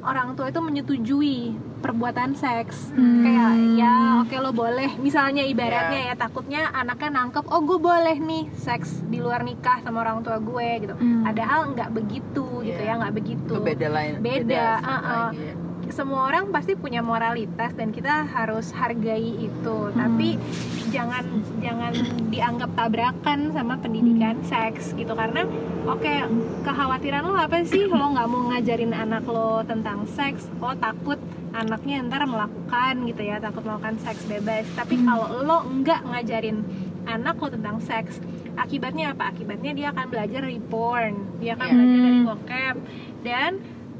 orang 0.00 0.36
tua 0.36 0.48
itu 0.48 0.60
menyetujui 0.60 1.38
perbuatan 1.80 2.32
seks 2.34 2.92
Hmm. 2.92 3.24
kayak 3.24 3.50
ya 3.74 3.94
oke 4.20 4.36
lo 4.38 4.52
boleh 4.52 4.96
misalnya 4.98 5.40
ibaratnya 5.42 6.00
Ya. 6.02 6.08
ya 6.10 6.14
takutnya 6.14 6.62
anaknya 6.70 7.10
nangkep 7.14 7.44
oh 7.46 7.60
gue 7.60 7.78
boleh 7.78 8.16
nih 8.18 8.52
seks 8.54 9.00
di 9.02 9.16
luar 9.16 9.40
nikah 9.42 9.80
sama 9.80 10.00
orang 10.00 10.20
tua 10.20 10.36
gue 10.38 10.68
gitu 10.80 10.94
Hmm. 10.94 11.24
padahal 11.24 11.72
nggak 11.72 11.90
begitu 11.90 12.44
gitu 12.60 12.78
Iya. 12.78 12.84
ya 12.86 13.00
nggak 13.00 13.14
begitu 13.14 13.48
itu 13.50 13.64
beda 13.64 13.88
lain 13.90 14.12
Beda, 14.20 14.64
satu 14.74 14.84
uh-uh. 14.86 15.08
lagi 15.24 15.40
ya. 15.42 15.54
Semua 15.90 16.28
orang 16.28 16.48
pasti 16.48 16.72
punya 16.72 17.00
moralitas 17.00 17.72
dan 17.72 17.90
kita 17.90 18.24
harus 18.24 18.70
hargai 18.70 19.44
itu. 19.44 19.78
Tapi 19.90 20.38
jangan 20.88 21.24
jangan 21.58 21.92
dianggap 22.28 22.70
tabrakan 22.72 23.50
sama 23.50 23.76
pendidikan 23.76 24.38
seks 24.42 24.94
gitu. 24.94 25.12
Karena 25.12 25.44
oke 25.84 26.14
kekhawatiran 26.62 27.22
lo 27.22 27.34
apa 27.34 27.60
sih? 27.62 27.84
Lo 27.84 28.14
nggak 28.14 28.28
mau 28.28 28.48
ngajarin 28.48 28.94
anak 28.94 29.24
lo 29.26 29.60
tentang 29.62 30.06
seks 30.06 30.46
lo 30.56 30.72
takut 30.74 31.18
anaknya 31.50 32.02
ntar 32.02 32.26
melakukan 32.26 33.06
gitu 33.06 33.22
ya 33.22 33.38
takut 33.38 33.62
melakukan 33.62 33.98
seks 34.00 34.24
bebas. 34.24 34.64
Tapi 34.72 35.02
kalau 35.02 35.42
lo 35.42 35.58
nggak 35.64 36.00
ngajarin 36.06 36.62
anak 37.04 37.36
lo 37.36 37.48
tentang 37.50 37.82
seks 37.82 38.22
akibatnya 38.54 39.12
apa? 39.12 39.34
Akibatnya 39.34 39.74
dia 39.74 39.90
akan 39.90 40.06
belajar 40.08 40.40
dari 40.40 40.62
porn 40.62 41.14
dia 41.38 41.58
akan 41.58 41.66
Iya. 41.66 41.74
belajar 41.74 41.98
dari 41.98 42.14
Hmm. 42.14 42.26
bokep. 42.26 42.76
Dan 43.24 43.50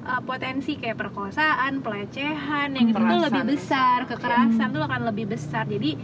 uh, 0.05 0.23
potensi 0.23 0.77
kayak 0.77 1.01
perkosaan 1.01 1.81
pelecehan 1.81 2.77
yang 2.77 2.93
itu 2.93 3.01
tuh 3.01 3.21
lebih 3.25 3.45
besar 3.57 4.05
kekerasan 4.07 4.69
tuh 4.71 4.83
akan 4.85 5.01
lebih 5.09 5.27
besar. 5.33 5.65
Jadi 5.67 5.97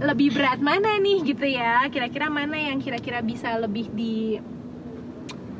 lebih 0.00 0.34
berat 0.34 0.58
mana 0.62 0.98
nih 0.98 1.18
gitu 1.26 1.46
ya? 1.46 1.86
Kira-kira 1.90 2.30
mana 2.30 2.56
yang 2.56 2.78
kira-kira 2.78 3.20
bisa 3.20 3.58
lebih 3.58 3.90
di 3.94 4.38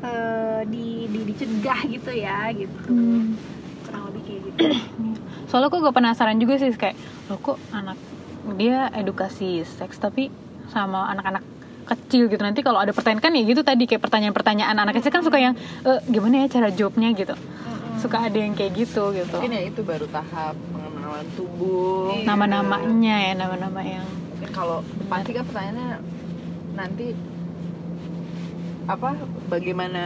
eh, 0.03 0.61
di, 0.67 1.11
di 1.11 1.21
dicegah 1.29 1.81
gitu 1.91 2.11
ya 2.15 2.51
gitu. 2.55 2.91
Hmm. 2.91 3.37
kurang 3.85 4.03
lebih 4.11 4.23
kayak 4.25 4.41
gitu. 4.49 4.59
Soalnya 5.51 5.69
kok 5.71 5.81
gue 5.85 5.93
penasaran 5.95 6.39
juga 6.41 6.55
sih 6.57 6.73
kayak 6.73 6.97
lo 7.31 7.37
kok 7.39 7.59
anak 7.71 7.99
dia 8.61 8.93
edukasi 8.93 9.65
seks 9.65 9.97
tapi 9.97 10.29
sama 10.69 11.09
anak-anak 11.13 11.54
kecil 11.87 12.27
gitu. 12.27 12.41
Nanti 12.41 12.61
kalau 12.61 12.81
ada 12.81 12.91
pertanyaan 12.91 13.21
kan 13.21 13.33
ya 13.33 13.43
gitu 13.43 13.61
tadi 13.61 13.85
kayak 13.85 14.03
pertanyaan-pertanyaan 14.03 14.77
anak 14.77 14.99
kecil 14.99 15.11
kan 15.11 15.23
suka 15.23 15.39
yang 15.39 15.55
"Eh, 15.85 16.01
gimana 16.07 16.45
ya 16.45 16.51
cara 16.51 16.69
jawabnya 16.69 17.13
gitu. 17.13 17.35
Suka 18.01 18.21
ada 18.21 18.37
yang 18.37 18.53
kayak 18.53 18.73
gitu 18.75 19.13
gitu. 19.13 19.37
Mungkin 19.37 19.53
ya 19.53 19.63
itu 19.65 19.81
baru 19.81 20.05
tahap 20.09 20.57
pengenalan 20.71 21.27
tubuh. 21.33 22.13
Iya. 22.13 22.25
nama-namanya 22.27 23.17
ya 23.23 23.33
nama-nama 23.35 23.81
yang 23.81 24.05
Mungkin 24.35 24.51
kalau 24.51 24.81
pasti 25.07 25.31
kan 25.31 25.45
pertanyaannya 25.45 25.89
nanti 26.75 27.07
apa 28.85 29.17
bagaimana 29.49 30.05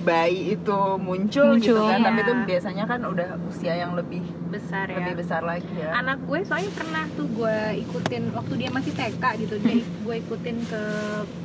bayi 0.00 0.56
itu 0.56 0.78
muncul, 0.96 1.60
gitu 1.60 1.76
Muncul, 1.76 1.84
kan. 1.84 2.00
Iya. 2.00 2.06
tapi 2.08 2.20
itu 2.20 2.32
biasanya 2.46 2.84
kan 2.84 3.00
udah 3.04 3.28
usia 3.46 3.74
yang 3.74 3.92
lebih 3.92 4.22
besar 4.48 4.88
ya. 4.88 4.96
lebih 4.96 5.14
besar 5.20 5.40
lagi 5.42 5.68
ya. 5.72 5.92
Anak 5.92 6.24
gue 6.24 6.40
soalnya 6.42 6.72
pernah 6.72 7.04
tuh 7.12 7.28
gue 7.28 7.56
ikutin 7.80 8.22
waktu 8.32 8.52
dia 8.56 8.70
masih 8.70 8.92
TK 8.92 9.24
gitu 9.38 9.54
dia 9.62 9.76
gue 9.78 10.16
ikutin 10.18 10.56
ke 10.64 10.82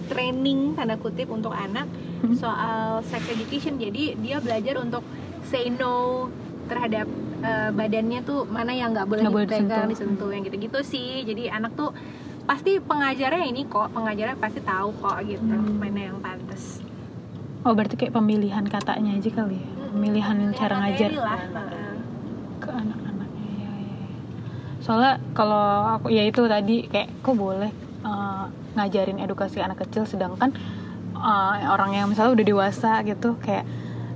training 0.08 0.74
tanda 0.74 0.96
kutip 0.96 1.28
untuk 1.28 1.52
anak 1.52 1.86
soal 2.34 3.04
sex 3.04 3.28
education. 3.28 3.76
Jadi 3.76 4.16
dia 4.18 4.40
belajar 4.40 4.80
untuk 4.80 5.04
say 5.44 5.68
no 5.68 6.32
terhadap 6.66 7.06
eh, 7.40 7.70
badannya 7.70 8.24
tuh 8.24 8.48
mana 8.48 8.72
yang 8.72 8.96
nggak 8.96 9.06
boleh 9.06 9.24
dipegang 9.24 9.68
disentuh. 9.68 9.86
disentuh 9.86 10.30
yang 10.32 10.44
gitu-gitu 10.44 10.80
sih. 10.82 11.22
Jadi 11.22 11.52
anak 11.52 11.76
tuh 11.76 11.92
pasti 12.46 12.78
pengajarnya 12.78 13.42
ini 13.44 13.66
kok 13.66 13.90
pengajarnya 13.92 14.38
pasti 14.38 14.62
tahu 14.62 14.94
kok 14.96 15.18
gitu 15.24 15.42
Hmm. 15.44 15.76
mana 15.76 16.00
yang 16.08 16.18
pantas 16.22 16.78
oh 17.66 17.74
berarti 17.74 17.98
kayak 17.98 18.14
pemilihan 18.14 18.64
katanya 18.70 19.18
aja 19.18 19.30
kali 19.34 19.58
ya 19.58 19.68
pemilihan 19.96 20.38
cara 20.54 20.76
ngajar 20.86 21.12
lah. 21.16 21.40
Ke 22.60 22.70
anak-anaknya 22.72 23.52
ya, 23.58 23.72
ya, 23.72 23.72
ya. 23.80 24.08
soalnya 24.84 25.14
kalau 25.32 25.98
aku 25.98 26.12
ya 26.12 26.24
itu 26.28 26.46
tadi 26.46 26.86
kayak 26.92 27.10
kok 27.26 27.36
boleh 27.36 27.72
eh, 28.06 28.46
ngajarin 28.76 29.18
edukasi 29.24 29.64
anak 29.64 29.82
kecil 29.88 30.06
sedangkan 30.06 30.54
eh, 31.18 31.56
orang 31.66 31.98
yang 31.98 32.08
misalnya 32.12 32.38
udah 32.38 32.46
dewasa 32.46 33.02
gitu 33.08 33.40
kayak 33.42 33.66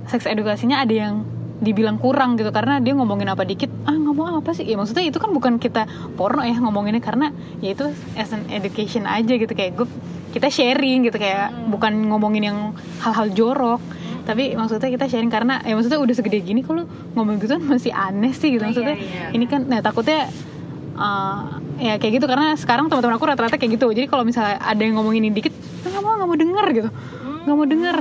seks 0.06 0.30
edukasinya 0.30 0.84
ada 0.84 0.94
yang 0.94 1.14
dibilang 1.60 2.00
kurang 2.00 2.40
gitu 2.40 2.48
karena 2.56 2.80
dia 2.80 2.96
ngomongin 2.96 3.28
apa 3.28 3.44
dikit 3.44 3.68
ah 3.84 3.92
ngomong 3.92 4.40
apa 4.40 4.56
sih 4.56 4.64
ya 4.64 4.80
maksudnya 4.80 5.04
itu 5.04 5.20
kan 5.20 5.28
bukan 5.28 5.60
kita 5.60 5.84
porno 6.16 6.40
ya 6.40 6.56
ngomonginnya 6.56 7.04
karena 7.04 7.36
ya 7.60 7.76
itu 7.76 7.92
as 8.16 8.32
an 8.32 8.48
education 8.48 9.04
aja 9.04 9.36
gitu 9.36 9.52
kayak 9.52 9.76
gue 9.76 9.86
kita 10.30 10.48
sharing 10.48 11.06
gitu 11.06 11.18
kayak 11.18 11.50
bukan 11.70 12.10
ngomongin 12.10 12.42
yang 12.50 12.58
hal-hal 13.02 13.28
jorok 13.34 13.82
tapi 14.24 14.54
maksudnya 14.54 14.90
kita 14.92 15.10
sharing 15.10 15.32
karena 15.32 15.58
ya 15.66 15.74
maksudnya 15.74 15.98
udah 15.98 16.14
segede 16.14 16.38
gini 16.44 16.62
kalau 16.62 16.86
ngomong 17.18 17.42
gitu 17.42 17.58
masih 17.58 17.90
aneh 17.90 18.30
sih 18.30 18.54
gitu 18.54 18.62
iya, 18.62 18.70
maksudnya. 18.70 18.96
iya. 18.96 19.26
ini 19.34 19.44
kan 19.50 19.66
nah 19.66 19.82
takutnya 19.82 20.30
uh, 21.00 21.58
ya 21.80 21.96
kayak 21.96 22.20
gitu 22.20 22.26
karena 22.28 22.54
sekarang 22.60 22.92
teman-teman 22.92 23.16
aku 23.16 23.24
rata-rata 23.24 23.56
kayak 23.56 23.80
gitu. 23.80 23.88
Jadi 23.88 24.06
kalau 24.06 24.22
misalnya 24.22 24.60
ada 24.60 24.80
yang 24.84 25.00
ngomongin 25.00 25.24
ini 25.24 25.32
dikit 25.32 25.56
"Ah, 25.56 25.88
nggak 25.88 26.02
mau 26.04 26.12
nggak 26.20 26.28
mau 26.28 26.38
denger 26.38 26.66
gitu. 26.76 26.90
Nggak 27.48 27.56
mau 27.56 27.66
denger 27.66 27.96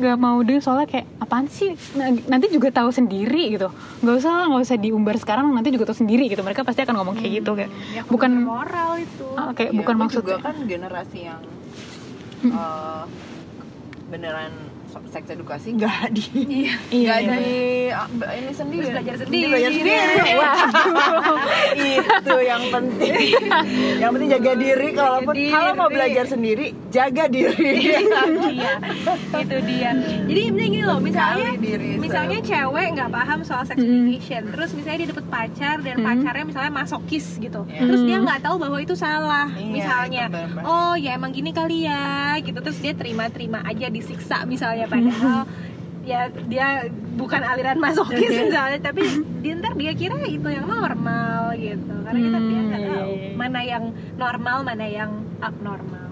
nggak 0.00 0.16
mau 0.16 0.40
denger 0.40 0.62
soalnya 0.64 0.88
kayak 0.88 1.06
apaan 1.20 1.46
sih? 1.46 1.76
Nah, 1.94 2.08
nanti 2.26 2.48
juga 2.48 2.72
tahu 2.72 2.88
sendiri 2.88 3.52
gitu. 3.52 3.68
Nggak 4.00 4.14
usah 4.24 4.32
lah, 4.32 4.44
nggak 4.48 4.62
usah 4.64 4.76
diumbar 4.80 5.16
sekarang 5.20 5.52
nanti 5.52 5.68
juga 5.68 5.92
tahu 5.92 6.00
sendiri 6.00 6.26
gitu. 6.32 6.40
Mereka 6.40 6.64
pasti 6.64 6.80
akan 6.82 6.96
ngomong 7.04 7.16
kayak 7.20 7.44
gitu 7.44 7.52
kayak 7.52 7.70
Ya, 7.92 8.02
bukan 8.08 8.48
moral 8.48 8.96
itu. 8.96 9.28
Ah, 9.36 9.52
kayak 9.52 9.76
Iya, 9.76 9.78
bukan 9.84 9.94
gue 9.94 10.02
maksud 10.08 10.22
juga 10.24 10.36
kan 10.40 10.56
generasi 10.64 11.18
yang 11.28 11.40
eh, 12.48 13.04
beneran 14.08 14.69
seks 14.90 15.26
edukasi 15.30 15.68
nggak 15.74 16.10
di 16.10 16.24
Iya. 16.30 16.74
Iya, 16.90 17.14
nggak 17.20 17.20
iya. 17.20 17.36
di 17.38 17.58
ah, 17.90 18.06
ini 18.32 18.52
sendiri. 18.52 18.82
Terus 18.82 18.92
belajar 18.92 19.14
Di 19.14 19.20
sendiri. 19.24 19.48
belajar 19.50 19.70
sendiri. 19.72 20.14
Waduh. 20.40 21.38
Itu 22.20 22.36
yang 22.40 22.62
penting. 22.68 23.12
Yang 23.98 24.10
penting 24.10 24.28
jaga 24.30 24.52
diri. 24.54 24.88
Kalaupun 24.90 25.34
diri. 25.34 25.50
kalau 25.50 25.72
mau 25.74 25.88
belajar 25.88 26.24
sendiri 26.26 26.66
jaga 26.90 27.24
diri. 27.26 27.72
Iya 28.50 28.72
itu 29.40 29.56
dia. 29.64 29.90
Jadi 30.26 30.40
misalnya 30.50 30.68
gini 30.70 30.80
loh 30.82 30.98
misalnya 31.00 31.50
diri 31.56 31.90
misalnya 32.00 32.38
cewek 32.40 32.86
nggak 32.96 33.10
paham 33.10 33.38
soal 33.42 33.62
sex 33.62 33.76
education 33.76 34.42
terus 34.50 34.70
misalnya 34.72 34.98
dia 35.04 35.08
dapet 35.12 35.26
pacar 35.28 35.76
dan 35.80 35.96
pacarnya 36.00 36.44
misalnya 36.46 36.72
masokis 36.72 37.26
gitu 37.36 37.62
Iya. 37.66 37.80
terus 37.84 38.00
dia 38.02 38.16
nggak 38.18 38.40
tahu 38.40 38.56
bahwa 38.56 38.78
itu 38.80 38.94
salah 38.94 39.48
Iya, 39.52 39.68
misalnya 39.68 40.22
itu 40.28 40.40
oh 40.64 40.94
ya 40.96 41.10
emang 41.14 41.30
gini 41.30 41.50
kali 41.50 41.84
ya 41.84 42.34
gitu 42.40 42.58
terus 42.58 42.78
dia 42.80 42.96
terima-terima 42.96 43.60
aja 43.62 43.86
disiksa 43.88 44.42
misalnya 44.44 44.79
padahal 44.86 45.38
ya 46.00 46.20
dia 46.48 46.88
bukan 47.14 47.42
aliran 47.44 47.76
masokis 47.76 48.32
misalnya 48.32 48.80
tapi 48.80 49.04
dia 49.40 49.52
ntar 49.60 49.76
dia 49.76 49.92
kira 49.92 50.16
itu 50.24 50.48
yang 50.48 50.64
normal 50.64 51.52
gitu. 51.54 51.94
Karena 52.00 52.18
kita 52.18 52.38
Hmm, 52.38 52.48
dia 52.48 52.60
nggak 52.62 52.80
iya, 52.80 52.88
tahu 52.90 53.10
iya, 53.12 53.26
iya. 53.26 53.36
mana 53.36 53.60
yang 53.62 53.84
normal 54.16 54.56
mana 54.62 54.86
yang 54.88 55.10
abnormal. 55.38 56.08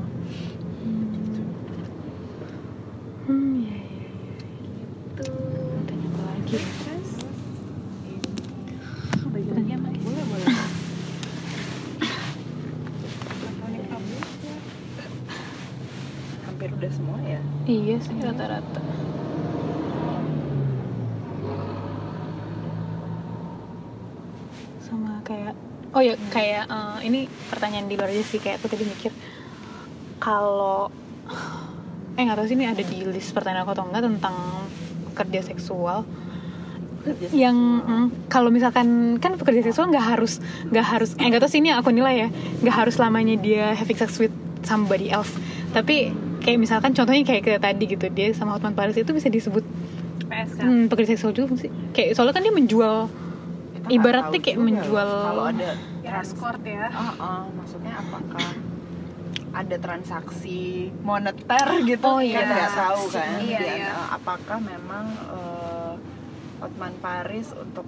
Hmm, 3.25 3.61
iya, 3.61 3.77
iya, 3.77 4.09
iya. 4.09 4.87
tuh 5.14 5.33
Tanya 5.85 6.09
lagi 6.19 6.57
Terus 6.57 7.11
bagi-bagi 9.29 9.73
sama 9.73 9.89
boleh 9.99 10.25
boleh 10.25 10.47
elektronik 13.29 13.83
problem. 13.87 14.23
hampir 16.45 16.69
udah 16.73 16.91
semua 16.91 17.19
ya 17.23 17.41
iya 17.69 18.01
sih 18.01 18.16
rata-rata. 18.16 18.81
Sama 24.81 25.21
kayak 25.21 25.53
oh 25.93 26.01
ya 26.01 26.16
kayak 26.33 26.64
eh, 26.64 26.99
ini 27.05 27.29
pertanyaan 27.53 27.93
di 27.93 27.95
luar 28.01 28.09
aja 28.09 28.25
sih 28.25 28.41
kayak 28.41 28.64
aku 28.64 28.73
tadi 28.73 28.89
mikir 28.89 29.12
kalau 30.16 30.89
eh 32.16 32.23
nggak 32.25 32.41
tahu 32.41 32.49
sih 32.49 32.57
ini 32.57 32.66
ada 32.66 32.83
di 32.83 33.05
list 33.05 33.37
pertanyaan 33.37 33.69
aku 33.69 33.77
atau 33.77 33.85
enggak 33.85 34.05
tentang 34.09 34.37
kerja 35.12 35.41
seksual. 35.45 36.09
Kerja 37.05 37.31
yang 37.37 37.57
mm, 37.85 38.33
kalau 38.33 38.49
misalkan 38.49 39.21
kan 39.21 39.37
pekerja 39.37 39.69
seksual 39.69 39.93
nggak 39.93 40.16
harus 40.16 40.41
nggak 40.73 40.87
harus 40.89 41.11
eh 41.21 41.29
nggak 41.29 41.45
tahu 41.45 41.53
sih 41.53 41.61
ini 41.61 41.77
aku 41.77 41.93
nilai 41.93 42.27
ya 42.27 42.29
nggak 42.64 42.77
harus 42.81 42.97
lamanya 42.97 43.37
dia 43.37 43.77
having 43.77 44.01
sex 44.01 44.16
with 44.16 44.33
somebody 44.64 45.12
else. 45.12 45.31
Tapi 45.77 46.28
kayak 46.41 46.59
misalkan 46.59 46.91
contohnya 46.95 47.22
kayak 47.26 47.43
ke 47.45 47.53
tadi 47.59 47.84
gitu 47.86 48.07
dia 48.11 48.30
sama 48.32 48.57
Hotman 48.57 48.74
Paris 48.74 48.97
itu 48.97 49.11
bisa 49.11 49.28
disebut 49.28 49.64
PSK 50.28 50.61
hmm, 50.61 50.84
pekerja 50.93 51.09
seksual 51.16 51.32
juga 51.34 51.55
sih? 51.57 51.70
Kayak 51.97 52.14
soalnya 52.14 52.34
kan 52.36 52.43
dia 52.45 52.55
menjual 52.55 52.97
Kita 53.09 53.86
nggak 53.89 53.95
Ibaratnya 53.95 54.39
kayak 54.43 54.57
juga 54.59 54.66
menjual- 54.68 55.24
kalau 55.24 55.45
ada 55.49 55.70
ya 56.05 56.11
trans 56.11 56.28
escort 56.32 56.62
ya. 56.64 56.86
Ah, 56.93 57.14
ah, 57.20 57.43
maksudnya 57.53 57.93
apakah 58.01 58.49
ada 59.49 59.76
transaksi 59.80 60.93
moneter 61.03 61.66
gitu? 61.89 62.05
Oh, 62.07 62.20
kan 62.20 62.26
iya. 62.28 62.41
nggak 62.45 62.72
tahu 62.76 63.03
kan. 63.11 63.28
Iya, 63.43 63.59
Dan, 63.59 63.76
iya. 63.80 63.93
apakah 64.12 64.59
memang 64.61 65.07
eh, 65.32 65.93
Hotman 66.59 66.95
Paris 67.01 67.49
untuk 67.55 67.86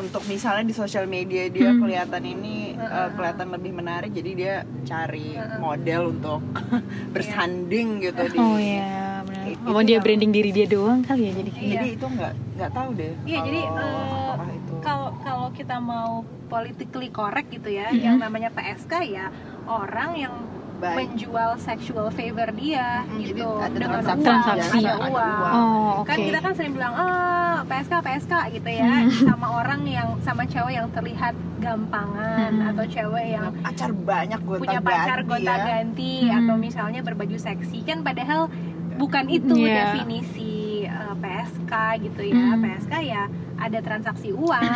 untuk 0.00 0.22
misalnya 0.24 0.64
di 0.64 0.72
sosial 0.72 1.04
media 1.06 1.46
dia 1.46 1.68
Hmm. 1.68 1.80
kelihatan 1.80 2.22
ini 2.22 2.56
eh, 2.72 3.08
kelihatan 3.12 3.48
lebih 3.50 3.72
menarik 3.72 4.10
jadi 4.10 4.30
dia 4.32 4.54
cari 4.82 5.28
model 5.58 6.10
untuk 6.10 6.40
bersanding 7.14 8.00
gitu 8.00 8.22
di 8.26 8.38
oh 8.38 8.56
ya 8.56 9.20
benar 9.22 9.44
oh 9.68 9.80
dia 9.80 9.92
yang- 9.92 10.02
branding 10.02 10.30
diri 10.30 10.50
dia 10.50 10.66
doang 10.66 11.00
kali 11.02 11.22
ya 11.22 11.32
jadi 11.34 11.50
Iya. 11.52 11.72
jadi 11.74 11.88
itu 11.92 12.06
nggak 12.08 12.32
nggak 12.56 12.70
tahu 12.72 12.88
deh 12.94 13.12
Iya, 13.22 13.38
jadi, 13.42 13.60
kalau 13.62 13.76
eh, 13.76 14.30
apakah 14.30 14.48
itu 14.50 14.72
kalau 14.80 15.08
kalau 15.20 15.48
kita 15.52 15.76
mau 15.78 16.12
politically 16.46 17.10
correct 17.10 17.48
gitu 17.50 17.68
ya 17.70 17.88
Mhm. 17.88 18.00
yang 18.00 18.16
namanya 18.18 18.48
PSK 18.50 18.92
ya 19.06 19.28
orang 19.64 20.10
yang 20.16 20.34
Baik. 20.80 20.96
menjual 20.98 21.50
sexual 21.58 22.08
favor 22.08 22.48
dia 22.52 23.04
Mm, 23.04 23.20
jadi 23.20 23.28
gitu 23.36 23.48
ada 23.52 23.68
dengan 23.70 24.00
transaksi, 24.00 24.16
uang, 24.18 24.40
Transaksi. 24.40 24.78
ada 24.78 24.90
ada 24.90 24.94
uang. 25.04 25.12
uang. 25.12 25.52
Oh, 25.52 25.90
oke. 25.94 26.06
kan 26.06 26.16
kita 26.18 26.38
kan 26.40 26.52
sering 26.52 26.72
bilang 26.72 26.94
ah 26.94 27.28
PSK 27.62 27.92
PSK 28.00 28.32
gitu 28.54 28.70
ya 28.70 28.82
Hmm. 28.82 29.10
sama 29.28 29.46
orang 29.54 29.80
yang 29.84 30.08
sama 30.20 30.42
cewek 30.44 30.74
yang 30.74 30.88
terlihat 30.90 31.34
gampangan 31.60 32.50
Hmm. 32.50 32.68
atau 32.70 32.84
cewek 32.86 33.26
yang 33.30 33.46
pacar 33.56 33.90
banyak 33.92 34.40
gue 34.40 34.56
punya 34.58 34.80
pacar 34.80 35.18
gonta 35.22 35.54
ya. 35.54 35.64
ganti 35.70 36.24
Hmm. 36.24 36.36
atau 36.40 36.54
misalnya 36.56 37.00
berbaju 37.00 37.36
seksi 37.36 37.78
kan 37.82 38.00
padahal 38.00 38.48
bukan 38.96 39.28
itu 39.28 39.54
Iya. 39.58 39.92
definisi 39.92 40.56
uh, 40.82 41.14
PSK 41.14 41.72
gitu 42.02 42.22
ya 42.26 42.36
Hmm. 42.50 42.62
PSK 42.62 42.94
ya 43.02 43.22
ada 43.56 43.78
transaksi 43.78 44.30
uang 44.30 44.72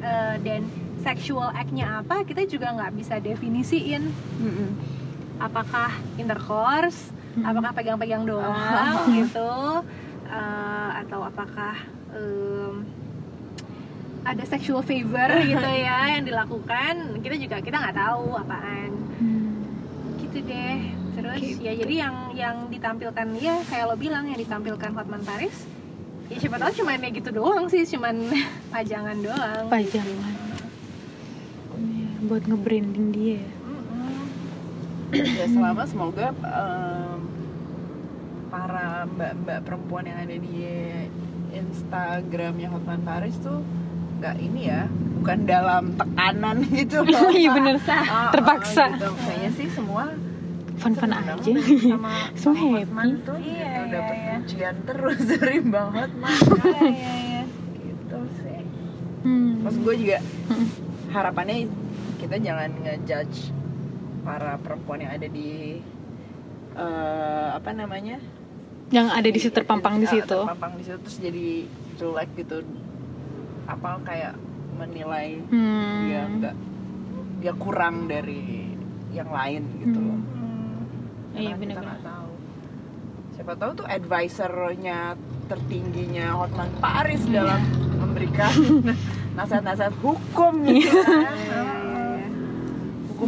uh, 0.00 0.34
dan 0.46 0.62
sexual 0.98 1.50
act-nya 1.52 2.00
apa 2.00 2.22
kita 2.22 2.42
juga 2.44 2.70
nggak 2.70 2.92
bisa 2.92 3.18
definisiin 3.18 4.02
Mm-mm. 4.36 4.70
Apakah 5.38 5.90
intercourse 6.14 7.10
Hmm. 7.30 7.44
apakah 7.44 7.70
pegang-pegang 7.72 8.24
doang 8.24 8.50
Ah. 8.50 9.06
gitu 9.14 9.46
uh, 10.26 10.90
atau 10.96 11.20
apakah 11.22 11.76
um, 12.10 12.82
ada 14.22 14.42
sexual 14.42 14.82
favor 14.82 15.30
gitu 15.46 15.62
ya 15.62 16.12
yang 16.12 16.24
dilakukan 16.24 16.94
kita 17.20 17.36
juga 17.36 17.56
kita 17.58 17.76
nggak 17.78 17.96
tahu 17.96 18.34
apaan 18.34 18.90
Hmm. 19.16 19.54
gitu 20.18 20.42
deh 20.42 20.78
terus 21.12 21.38
Gitu. 21.38 21.60
ya 21.60 21.72
jadi 21.76 21.94
yang 22.00 22.14
yang 22.32 22.56
ditampilkan 22.66 23.26
ya 23.36 23.58
kayak 23.64 23.86
lo 23.86 23.94
bilang 23.94 24.26
yang 24.26 24.38
ditampilkan 24.38 24.90
Hotman 24.92 25.22
Paris 25.22 25.66
ya 26.26 26.38
siapa 26.38 26.56
tahu 26.56 26.70
cuman 26.76 26.98
kayak 27.00 27.14
gitu 27.16 27.30
doang 27.32 27.66
sih 27.66 27.86
cuman 27.86 28.14
pajangan 28.74 29.18
doang 29.18 29.64
pajangan 29.68 30.34
Iya, 31.74 32.06
buat 32.24 32.42
nge-branding 32.44 33.08
dia 33.10 33.42
Mm-mm. 33.60 33.77
Ya 35.10 35.46
selama 35.46 35.82
semoga 35.84 36.26
em, 36.34 37.18
para 38.48 38.88
mbak-mbak 39.08 39.58
perempuan 39.62 40.04
yang 40.04 40.18
ada 40.18 40.36
di 40.36 40.56
Instagramnya 41.50 42.68
Hotman 42.68 43.00
Paris 43.02 43.36
tuh 43.38 43.60
nggak 44.18 44.36
ini 44.36 44.62
ya 44.66 44.84
bukan 45.14 45.38
dalam 45.44 45.94
tekanan 45.94 46.56
gitu 46.76 47.00
loh 47.02 47.30
iya 47.34 47.50
bener 47.50 47.76
Ah, 47.80 48.02
ah, 48.02 48.30
terpaksa. 48.30 48.84
gitu. 48.92 49.08
kayaknya 49.16 49.50
sih 49.54 49.68
semua 49.68 50.04
fun-fun 50.76 51.10
seneng 51.10 51.24
aja 51.24 51.34
banget 51.34 51.54
sama 51.82 52.12
Semua 52.40 52.54
sama 52.54 52.76
Hotman 52.76 53.08
happy. 53.08 53.24
tuh 53.24 53.36
Iya, 53.36 53.42
gitu, 53.42 53.58
iya, 53.58 53.82
dapet 53.90 54.16
iya. 54.16 54.34
pujian 54.36 54.76
terus 54.84 55.18
dari 55.28 55.58
Bang 55.60 55.90
Hotman 55.90 56.30
Iya, 56.30 56.80
iya, 56.84 57.14
iya. 57.16 57.42
gitu 57.76 58.18
sih 58.38 58.60
Hmm. 59.18 59.52
maksud 59.60 59.80
gue 59.82 59.94
juga 59.98 60.18
Mm-mm. 60.46 60.68
harapannya 61.10 61.66
kita 62.16 62.36
jangan 62.38 62.70
ngejudge 62.76 63.50
para 64.28 64.52
perempuan 64.56 65.00
yang 65.00 65.12
ada 65.14 65.24
di 65.26 65.80
eh, 66.74 67.48
apa 67.50 67.70
namanya 67.72 68.20
yang 68.88 69.08
ada 69.08 69.24
di 69.26 69.36
situ 69.36 69.52
terpampang 69.52 69.96
di 69.96 70.06
Ah, 70.06 70.12
situ 70.14 70.38
terpampang 70.38 70.72
di 70.76 70.82
situ 70.82 70.96
terus 70.98 71.18
jadi 71.18 71.48
jelek 71.96 72.28
gitu 72.36 72.56
apa 73.66 74.00
kayak 74.02 74.34
menilai 74.74 75.40
hmm. 75.42 75.96
dia 76.04 76.20
enggak 76.24 76.54
dia 77.38 77.52
kurang 77.54 78.06
dari 78.06 78.68
yang 79.10 79.28
lain 79.28 79.62
gitu 79.78 79.96
Hmm. 79.98 80.20
Hmm. 80.20 81.34
Iya, 81.34 81.52
Karena 81.52 81.56
kita 81.56 81.58
bener-bener. 81.58 81.84
nggak 81.86 82.02
tahu 82.04 82.30
siapa 83.30 83.52
tahu 83.54 83.70
tuh 83.74 83.86
advisernya 83.86 84.98
tertingginya 85.46 86.26
Hotman 86.34 86.70
Paris 86.78 87.22
Iya. 87.22 87.32
dalam 87.38 87.60
memberikan 87.96 88.52
nasihat-nasihat 89.36 89.94
hukum 89.98 90.52
gitu 90.66 90.90
Iya. 90.90 91.04
kan 91.04 91.77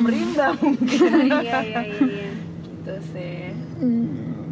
Hukum 0.01 0.17
rimba 0.17 0.57
mungkin 0.65 1.13
iya 1.29 1.61
iya 1.61 1.61
iya 1.61 1.81
iya 1.85 2.29
gitu 2.65 2.95
sih 3.13 3.53
Hmm. 3.81 4.49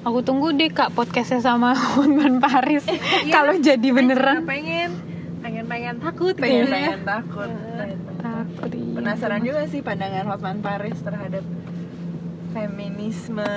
Aku 0.00 0.20
tunggu 0.20 0.52
deh 0.52 0.68
kak 0.68 0.92
podcastnya 0.92 1.40
sama 1.40 1.72
Hotman 1.96 2.40
Paris 2.40 2.84
Iya. 2.88 3.32
kalau 3.32 3.56
jadi 3.56 3.88
beneran 3.88 4.44
pengen 4.44 5.00
pengen 5.40 5.64
pengen 5.64 5.96
takut 5.96 6.36
pengen 6.36 6.68
gitu 6.68 6.76
ya 6.76 6.92
pengen 6.92 7.04
takut 7.04 7.50
takut 8.20 8.68
iya. 8.68 8.92
penasaran 8.96 9.40
juga 9.40 9.64
sih 9.64 9.80
pandangan 9.80 10.28
Hotman 10.28 10.60
Paris 10.60 11.00
terhadap 11.00 11.44
feminisme, 12.54 13.50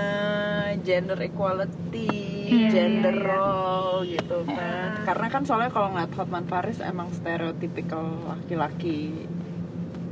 gender 0.81 1.19
equality, 1.21 2.09
Iya, 2.49 2.67
gender 2.73 3.13
iya, 3.13 3.21
iya. 3.21 3.29
role 3.29 3.99
gitu 4.09 4.37
kan. 4.49 4.57
Iya. 4.57 5.05
Karena 5.05 5.27
kan 5.29 5.41
soalnya 5.45 5.69
kalau 5.69 5.93
ngeliat 5.93 6.11
Hotman 6.17 6.49
Paris 6.49 6.81
emang 6.81 7.13
stereotypical 7.13 8.25
laki-laki 8.25 9.29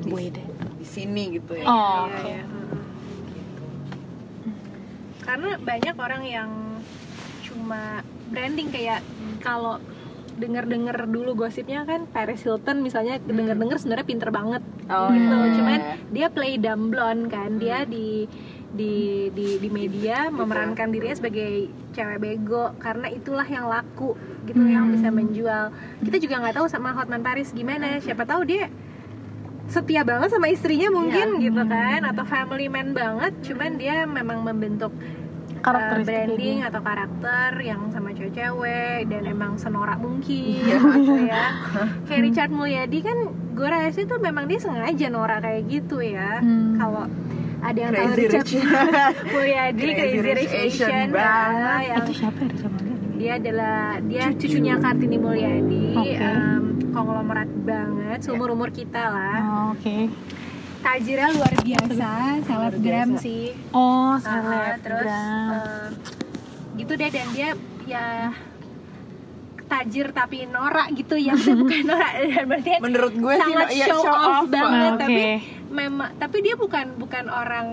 deh. 0.05 0.45
Di 0.85 0.93
sini 0.93 1.23
gitu 1.33 1.57
ya. 1.57 1.65
Oh, 1.65 1.73
Iya, 1.73 1.97
oke. 2.05 2.21
iya. 2.23 2.43
karena 5.25 5.57
banyak 5.57 5.95
orang 5.97 6.23
yang 6.23 6.49
cuma 7.41 8.05
branding 8.29 8.69
kayak 8.69 9.01
kalau 9.41 9.81
denger-denger 10.35 11.07
dulu 11.07 11.33
gosipnya 11.35 11.81
kan 11.81 12.05
Paris 12.05 12.45
Hilton 12.45 12.83
misalnya 12.83 13.17
denger-denger 13.17 13.81
sebenarnya 13.81 14.05
pinter 14.05 14.29
banget 14.29 14.61
Oh, 14.85 15.09
gitu. 15.09 15.33
iya. 15.33 15.53
cuman 15.57 15.79
dia 16.13 16.27
play 16.29 16.61
dumb 16.61 16.93
blonde 16.93 17.25
kan. 17.25 17.57
Dia 17.57 17.89
di 17.89 18.29
di 18.69 18.93
di 19.31 19.57
di 19.57 19.69
media 19.71 20.27
memerankan 20.29 20.91
dirinya 20.91 21.15
sebagai 21.15 21.71
cewek 21.89 22.19
bego 22.19 22.75
karena 22.77 23.07
itulah 23.09 23.47
yang 23.47 23.65
laku 23.65 24.13
gitu 24.45 24.61
yang 24.61 24.93
bisa 24.93 25.09
menjual. 25.09 25.73
Kita 26.03 26.17
juga 26.19 26.37
nggak 26.37 26.61
tahu 26.61 26.67
sama 26.69 26.93
Hotman 26.93 27.25
Paris 27.25 27.49
gimana. 27.49 27.97
Siapa 27.97 28.27
tahu 28.27 28.45
dia 28.45 28.69
setia 29.67 30.01
banget 30.01 30.29
sama 30.29 30.47
istrinya 30.47 30.89
mungkin 30.89 31.39
gitu 31.39 31.61
kan 31.61 32.05
atau 32.05 32.23
family 32.23 32.67
man 32.67 32.91
banget 32.91 33.33
cuman 33.43 33.71
dia 33.75 34.03
memang 34.03 34.41
membentuk 34.41 34.93
uh, 35.59 35.97
branding 35.97 36.61
atau 36.61 36.79
karakter 36.79 37.49
yang 37.59 37.89
sama 37.89 38.11
cewek-cewek 38.11 39.05
dan 39.05 39.21
emang 39.25 39.55
senorak 39.55 39.97
mungkin 39.97 40.61
Iya. 40.61 40.77
gitu 40.79 41.13
ya 41.23 41.45
kayak 42.07 42.21
Richard 42.23 42.51
Mulyadi 42.51 42.99
kan 43.01 43.17
gue 43.51 43.67
rasa 43.67 43.99
itu 43.99 44.15
memang 44.17 44.45
dia 44.45 44.59
sengaja 44.59 45.07
norak 45.07 45.41
kayak 45.41 45.61
gitu 45.65 45.97
ya 45.99 46.39
Hmm. 46.39 46.77
kalau 46.77 47.03
ada 47.57 47.79
yang 47.79 47.91
tahu 47.91 48.09
Richard 48.13 48.45
Rich. 48.45 48.53
Mulyadi 49.33 49.81
Crazy 49.81 49.95
Crazy 49.95 50.19
Rich 50.21 50.53
Asian 50.53 50.61
Asian 50.85 51.07
banget. 51.09 51.65
ah, 51.65 51.81
yang 51.81 51.97
itu 51.99 52.13
siapa 52.15 52.39
ya 52.39 52.55
sama 52.55 52.77
dia? 52.77 52.93
dia 53.15 53.31
adalah 53.33 53.77
dia 54.03 54.25
cucunya 54.29 54.73
Kartini 54.77 55.17
Mulyadi 55.17 55.85
Oke. 55.95 56.13
em, 56.13 56.63
konglomerat 56.95 57.49
banget 57.61 58.19
seumur 58.21 58.49
umur 58.49 58.71
kita 58.71 59.03
lah. 59.05 59.39
Oh, 59.43 59.65
oke. 59.75 59.97
Tajirnya 60.79 61.33
luar 61.33 61.53
biasa 61.59 62.09
selebgram 62.41 63.09
sih. 63.17 63.51
Oh 63.69 64.15
Ah, 64.15 64.77
terus 64.77 65.03
selebgram. 65.03 65.51
eh, 65.51 65.87
gitu 66.75 66.93
deh 66.93 67.09
dan 67.09 67.27
dia 67.31 67.49
ya 67.83 68.07
tajir 69.65 70.13
tapi 70.13 70.45
norak 70.45 70.93
gitu 70.93 71.17
ya. 71.17 71.33
Bukan 71.61 71.81
norak 71.83 72.11
berarti 72.47 72.69
dia 72.69 72.79
Menurut 72.79 73.13
gue 73.13 73.33
sih 73.33 73.43
sangat 73.43 73.67
ya, 73.73 73.87
show, 73.89 74.03
off, 74.05 74.45
banget. 74.47 74.93
Oke. 74.93 75.01
tapi 75.01 75.23
memang 75.67 76.09
tapi 76.15 76.37
dia 76.39 76.55
bukan 76.55 76.95
bukan 76.95 77.25
orang 77.27 77.67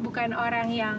bukan 0.00 0.30
orang 0.32 0.72
yang 0.72 0.96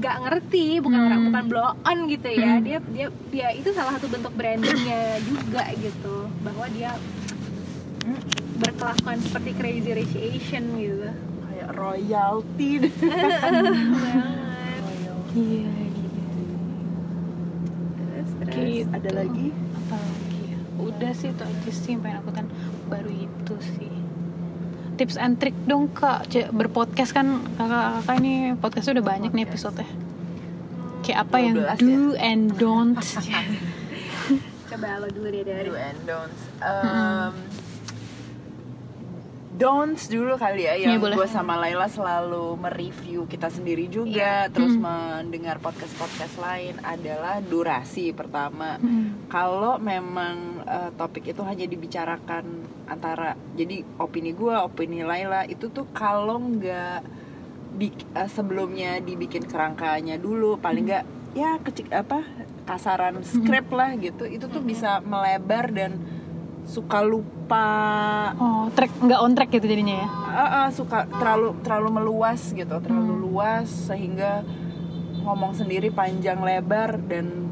nggak 0.00 0.16
ngerti 0.18 0.80
bukan 0.80 0.96
Hmm. 0.96 1.06
orang 1.06 1.20
bukan 1.26 1.44
blow 1.46 1.70
on 1.78 1.98
gitu 2.06 2.28
ya 2.30 2.52
Hmm. 2.54 2.64
dia 2.64 2.78
dia 2.88 3.06
dia 3.28 3.48
itu 3.52 3.68
salah 3.70 3.92
satu 3.94 4.08
bentuk 4.08 4.32
brandingnya 4.32 5.00
juga 5.22 5.62
gitu 5.74 6.16
bahwa 6.40 6.66
dia 6.70 6.96
berkelakuan 8.58 9.18
seperti 9.18 9.50
crazy 9.54 9.90
rich 9.92 10.14
Asian 10.14 10.64
gitu 10.74 11.08
kayak 11.42 11.68
royalty 11.74 12.70
iya 15.32 15.68
terus 17.94 18.30
terus 18.40 18.56
Gitu. 18.60 18.88
Ada 18.90 19.10
lagi? 19.14 19.46
apa 19.52 19.96
lagi 19.96 20.40
ya 20.46 20.58
udah 20.78 21.12
sih 21.12 21.28
itu 21.28 21.42
aja 21.42 21.70
sih 21.70 21.90
yang 21.90 22.00
pengen 22.00 22.18
aku 22.18 22.30
kan 22.32 22.46
baru 22.86 23.10
itu 23.10 23.54
sih 23.70 23.92
tips 25.00 25.16
and 25.16 25.40
trick 25.40 25.56
dong 25.64 25.88
kak. 25.96 26.28
C- 26.28 26.52
berpodcast 26.52 27.16
kan 27.16 27.40
kakak 27.56 28.04
kakak 28.04 28.14
ini 28.20 28.52
podcastnya 28.60 29.00
udah 29.00 29.06
banyak 29.16 29.30
nih 29.32 29.48
episode 29.48 29.80
kayak 31.00 31.18
apa 31.26 31.36
yang 31.40 31.54
12 31.56 31.64
ya? 31.64 31.74
do 31.80 32.00
and 32.20 32.44
don't. 32.60 32.94
Coba 34.70 35.02
lo 35.02 35.08
dulu 35.10 35.28
deh 35.32 35.42
dari 35.42 35.66
do 35.66 35.74
and 35.74 36.00
don'ts. 36.06 36.42
Um, 36.62 37.34
don'ts 39.60 40.08
dulu 40.08 40.34
kali 40.34 40.64
ya 40.64 40.72
Iya, 40.72 40.96
yang 40.96 40.98
boleh. 40.98 41.14
gue 41.14 41.28
sama 41.28 41.54
Laila 41.54 41.84
selalu 41.86 42.56
mereview 42.56 43.28
kita 43.28 43.46
sendiri 43.46 43.86
juga 43.86 44.48
terus 44.48 44.72
Hmm. 44.72 44.88
mendengar 45.20 45.60
podcast 45.60 45.92
podcast 45.94 46.34
lain 46.36 46.80
adalah 46.80 47.38
durasi 47.38 48.10
pertama 48.10 48.80
Hmm. 48.80 49.28
kalau 49.28 49.76
memang 49.76 50.64
uh, 50.64 50.88
topik 50.90 51.28
itu 51.28 51.44
hanya 51.44 51.68
dibicarakan 51.68 52.44
antara 52.86 53.36
jadi 53.52 53.84
opini 53.96 54.32
gue 54.32 54.56
opini 54.56 55.04
Laila 55.04 55.44
itu 55.44 55.68
tuh 55.68 55.84
kalau 55.92 56.40
nggak 56.40 57.04
uh, 58.10 58.28
sebelumnya 58.28 58.98
dibikin 58.98 59.44
kerangkanya 59.44 60.16
dulu 60.16 60.56
paling 60.56 60.84
nggak 60.84 61.04
ya 61.30 61.60
kecil 61.60 61.86
apa 61.90 62.24
kasaran 62.64 63.20
script 63.22 63.70
lah 63.70 63.94
gitu 63.94 64.24
itu 64.24 64.46
tuh 64.46 64.58
bisa 64.60 64.98
melebar 65.00 65.70
dan 65.70 65.98
suka 66.70 67.02
lupa 67.02 67.66
Oh, 68.36 68.70
track 68.70 68.94
nggak 68.96 69.20
on 69.20 69.34
track 69.34 69.50
gitu 69.50 69.66
jadinya 69.66 69.96
ya? 69.96 70.08
Ah, 70.30 70.40
ah, 70.56 70.68
suka 70.70 71.04
terlalu 71.10 71.58
terlalu 71.60 71.88
meluas 71.92 72.40
gitu 72.48 72.76
terlalu 72.78 73.10
Hmm. 73.10 73.22
luas 73.24 73.66
sehingga 73.66 74.46
ngomong 75.20 75.52
sendiri 75.52 75.90
panjang 75.90 76.38
lebar 76.38 76.96
dan 77.02 77.50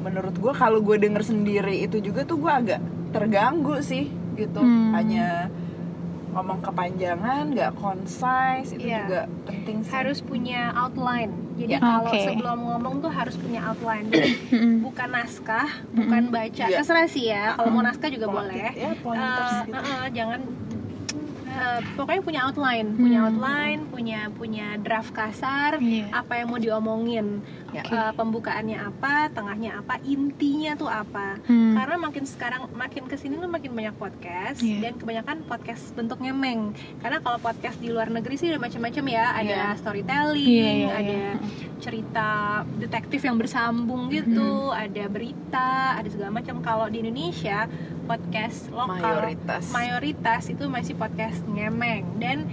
menurut 0.00 0.34
gue 0.34 0.52
kalau 0.52 0.80
gue 0.80 0.96
denger 0.96 1.20
sendiri 1.20 1.82
itu 1.82 2.00
juga 2.00 2.24
tuh 2.24 2.38
gue 2.38 2.48
agak 2.50 2.80
terganggu 3.10 3.78
sih 3.80 4.08
gitu 4.34 4.58
Hmm. 4.58 4.92
hanya 4.92 5.52
ngomong 6.36 6.60
kepanjangan 6.60 7.48
nggak 7.48 7.72
concise 7.74 8.70
itu 8.70 8.86
Iya. 8.86 9.00
juga 9.02 9.20
penting 9.42 9.76
sih 9.80 9.90
harus 9.90 10.18
punya 10.20 10.68
outline 10.76 11.32
jadi 11.56 11.72
Ya. 11.72 11.80
kalau 11.80 12.12
Oke. 12.12 12.20
sebelum 12.22 12.58
ngomong 12.62 12.94
tuh 13.00 13.08
harus 13.08 13.34
punya 13.34 13.64
outline 13.64 14.06
bukan 14.84 15.08
naskah 15.10 15.68
bukan 15.90 16.22
baca 16.28 16.64
Iya. 16.66 16.76
terserah 16.78 17.08
sih 17.08 17.24
ya 17.26 17.56
kalau 17.56 17.70
mau 17.70 17.80
naskah 17.80 18.08
juga 18.08 18.28
Pointed, 18.28 18.52
boleh 18.52 18.68
ya, 18.76 18.90
gitu. 18.92 19.10
eh, 19.10 19.62
eh, 19.74 20.06
jangan 20.12 20.40
eh, 21.56 21.80
pokoknya 21.94 22.22
punya 22.22 22.40
outline 22.44 22.88
punya 22.94 23.18
Hmm. 23.18 23.26
outline 23.30 23.80
punya 23.88 24.20
punya 24.30 24.66
draft 24.76 25.10
kasar 25.10 25.78
Iya. 25.78 26.12
apa 26.12 26.32
yang 26.36 26.48
mau 26.48 26.58
diomongin 26.58 27.40
Ya. 27.68 27.82
Eh, 27.82 28.12
pembukaannya 28.14 28.78
apa 28.78 29.28
tengahnya 29.28 29.76
apa 29.76 30.00
intinya 30.02 30.72
tuh 30.74 30.86
apa 30.86 31.36
Hmm. 31.42 31.74
karena 31.74 31.96
makin 31.98 32.24
sekarang 32.24 32.62
makin 32.72 33.04
ke 33.04 33.16
sini 33.16 33.36
tuh 33.36 33.48
makin 33.48 33.68
banyak 33.70 33.92
podcast 33.94 34.60
Iya. 34.60 34.80
dan 34.82 34.92
kebanyakan 34.96 35.44
podcast 35.44 35.92
bentuknya 35.92 36.32
meng 36.32 36.72
karena 36.98 37.18
kalau 37.18 37.36
podcast 37.38 37.76
di 37.76 37.88
luar 37.88 38.08
negeri 38.08 38.34
sih 38.34 38.48
udah 38.48 38.60
macam-macam 38.60 39.04
ya 39.06 39.24
ada 39.34 39.56
Iya. 39.66 39.76
storytelling 39.76 40.46
Iya, 40.46 40.72
iya, 40.72 40.88
ada 40.94 41.12
iya. 41.12 41.32
cerita 41.78 42.28
detektif 42.76 43.20
yang 43.20 43.36
bersambung 43.36 44.08
gitu 44.08 44.72
ada 44.72 45.04
berita 45.06 45.68
ada 45.94 46.08
segala 46.08 46.30
macam 46.32 46.60
kalau 46.60 46.86
di 46.86 46.98
Indonesia 46.98 47.68
podcast 48.06 48.70
lokal. 48.70 49.02
Mayoritas. 49.02 49.64
Mayoritas 49.74 50.42
itu 50.48 50.64
masih 50.70 50.94
podcast 50.94 51.42
ngemeng. 51.50 52.06
Dan 52.22 52.46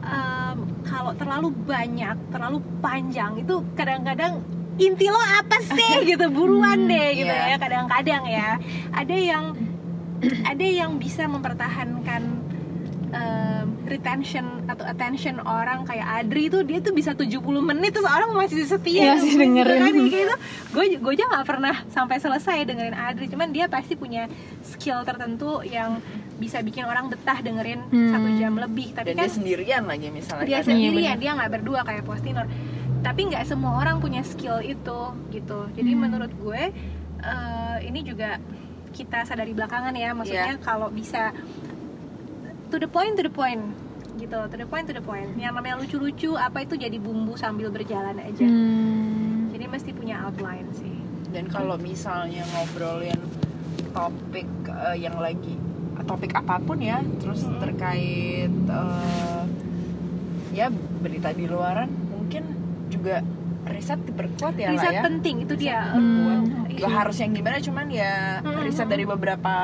em, 0.00 0.56
kalau 0.86 1.12
terlalu 1.18 1.50
banyak 1.66 2.16
terlalu 2.30 2.58
panjang 2.78 3.36
itu 3.42 3.66
kadang-kadang 3.74 4.40
inti 4.78 5.06
lo 5.10 5.20
apa 5.20 5.58
sih? 5.60 6.02
Gitu 6.14 6.26
buruan 6.32 6.88
deh 6.88 7.08
gitu 7.18 7.34
iya. 7.34 7.54
ya 7.54 7.56
kadang-kadang 7.58 8.22
ya. 8.30 8.48
Ada 8.94 9.16
yang 9.18 9.44
ada 10.22 10.66
yang 10.66 11.02
bisa 11.02 11.26
mempertahankan 11.26 12.51
em, 13.12 13.66
retention 13.84 14.44
atau 14.64 14.84
attention 14.84 15.36
orang 15.38 15.84
kayak 15.84 16.02
Adri 16.18 16.48
tuh 16.48 16.62
dia 16.62 16.78
tuh 16.78 16.90
bisa 16.90 17.12
70 17.12 17.28
menit 17.60 17.92
terus 17.92 18.04
orang 18.04 18.32
masih 18.32 18.64
setia 18.64 19.04
Iya, 19.06 19.12
masih 19.14 19.28
gitu 19.28 19.42
dengerin. 19.42 19.78
kan, 19.78 19.94
gitu 20.02 20.34
gue 20.72 20.84
gue 20.96 21.12
aja 21.12 21.24
nggak 21.26 21.44
pernah 21.44 21.76
sampai 21.86 22.16
selesai 22.16 22.64
dengerin 22.64 22.94
Adri 22.94 23.28
cuman 23.28 23.48
dia 23.48 23.66
pasti 23.66 23.94
punya 23.94 24.32
skill 24.62 25.02
tertentu 25.02 25.60
yang 25.62 26.00
bisa 26.34 26.58
bikin 26.58 26.82
orang 26.82 27.06
betah 27.06 27.38
dengerin 27.38 27.84
Hmm. 27.84 28.10
satu 28.10 28.28
jam 28.34 28.56
lebih 28.56 28.90
tapi 28.90 29.12
dan 29.12 29.14
kan 29.14 29.22
dia 29.22 29.30
sendirian 29.30 29.82
lagi 29.84 30.08
misalnya 30.08 30.44
dia 30.44 30.58
kan. 30.58 30.66
sendirian 30.66 31.16
dia 31.16 31.30
nggak 31.32 31.50
berdua 31.52 31.80
kayak 31.82 32.02
Postinor 32.02 32.48
tapi 33.00 33.28
nggak 33.28 33.44
semua 33.44 33.76
orang 33.76 33.98
punya 33.98 34.22
skill 34.22 34.58
itu 34.58 35.00
gitu 35.30 35.68
jadi 35.70 35.90
Hmm. 35.90 36.00
menurut 36.02 36.32
gue 36.32 36.62
eh, 37.20 37.76
ini 37.82 38.00
juga 38.00 38.40
kita 38.90 39.22
sadari 39.22 39.52
belakangan 39.52 39.92
ya 39.94 40.10
maksudnya 40.10 40.52
Iya. 40.52 40.60
kalau 40.60 40.88
bisa 40.88 41.30
to 42.72 42.80
the 42.80 42.88
point 42.88 43.12
to 43.14 43.22
the 43.22 43.30
point 43.30 43.60
gitu 44.16 44.38
to 44.48 44.56
the 44.56 44.64
point 44.64 44.84
to 44.84 44.92
the 44.92 45.00
point 45.00 45.28
yang 45.36 45.52
namanya 45.52 45.76
lucu-lucu 45.76 46.32
apa 46.34 46.64
itu 46.64 46.76
jadi 46.76 46.96
bumbu 46.96 47.36
sambil 47.36 47.68
berjalan 47.68 48.16
aja 48.16 48.44
Hmm. 48.44 49.52
jadi 49.52 49.68
mesti 49.68 49.90
punya 49.92 50.24
outline 50.24 50.68
sih 50.72 50.96
dan 51.28 51.48
kalau 51.48 51.76
misalnya 51.76 52.44
ngobrolin 52.48 53.20
topik 53.90 54.48
eh, 54.66 54.96
yang 54.98 55.16
lagi 55.16 55.56
topik 56.02 56.32
apa 56.32 56.56
pun 56.58 56.80
ya 56.80 57.00
terus 57.20 57.44
Hmm. 57.44 57.60
terkait 57.60 58.48
eh, 58.52 59.42
ya 60.52 60.68
berita 60.72 61.32
di 61.32 61.44
luaran 61.44 61.88
mungkin 62.08 62.44
juga 62.88 63.24
riset 63.64 64.00
diperkuat 64.02 64.54
ya 64.54 64.68
riset 64.70 64.90
lah 64.90 64.92
ya 64.92 65.02
penting 65.02 65.36
itu 65.40 65.54
dia 65.56 65.78
Riset 65.86 65.96
diperkuat. 65.96 66.40
Hmm, 66.42 66.60
Gak 66.72 66.92
harus 66.92 67.16
yang 67.16 67.32
gimana 67.32 67.56
cuman 67.60 67.86
ya 67.88 68.40
Hmm, 68.40 68.60
riset 68.60 68.84
hmm. 68.84 68.92
dari 68.92 69.04
beberapa 69.06 69.54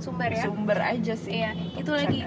sumber 0.00 0.30
ya 0.30 0.42
sumber 0.42 0.78
aja 0.78 1.14
sih 1.14 1.36
Iya, 1.36 1.50
itu 1.72 1.90
lagi. 1.90 2.24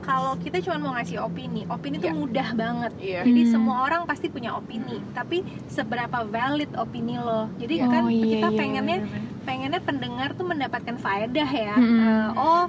kalau 0.00 0.34
kita 0.36 0.58
cuma 0.60 0.76
mau 0.80 0.92
ngasih 0.92 1.18
opini 1.20 1.66
opini 1.66 1.96
itu 1.96 2.06
Iya. 2.06 2.14
mudah 2.14 2.48
banget 2.52 2.92
Iya. 2.96 3.20
jadi 3.22 3.42
Hmm. 3.42 3.52
semua 3.52 3.76
orang 3.82 4.02
pasti 4.04 4.26
punya 4.26 4.50
opini 4.52 5.02
tapi 5.12 5.40
seberapa 5.66 6.22
valid 6.24 6.70
opini 6.74 7.16
lo 7.16 7.50
jadi 7.56 7.74
Oh, 7.80 7.90
kan 7.90 8.02
iya, 8.08 8.24
kita 8.32 8.48
iya, 8.48 8.56
pengennya 8.56 8.98
bener-bener. 9.00 9.42
pengennya 9.42 9.80
pendengar 9.80 10.28
tuh 10.32 10.46
mendapatkan 10.46 10.96
faedah 10.96 11.50
ya 11.52 11.74
Hmm. 11.74 12.00
Eh, 12.00 12.28
oh 12.36 12.64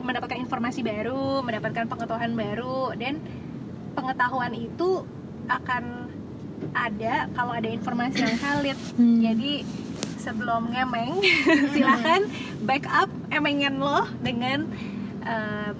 mendapatkan 0.00 0.38
informasi 0.38 0.80
baru 0.80 1.42
mendapatkan 1.42 1.84
pengetahuan 1.84 2.32
baru 2.32 2.94
dan 2.94 3.20
pengetahuan 3.92 4.52
itu 4.52 5.04
akan 5.46 6.08
ada 6.70 7.26
kalau 7.30 7.52
ada 7.52 7.66
informasi 7.66 8.20
yang 8.20 8.36
valid 8.38 8.78
Hmm. 8.94 9.18
jadi 9.18 9.52
sebelum 10.20 10.70
ngemeng 10.70 11.18
silahkan 11.74 12.22
backup 12.62 13.08
emengen 13.32 13.80
lo 13.80 14.04
dengan 14.20 14.68
eh, 15.24 15.70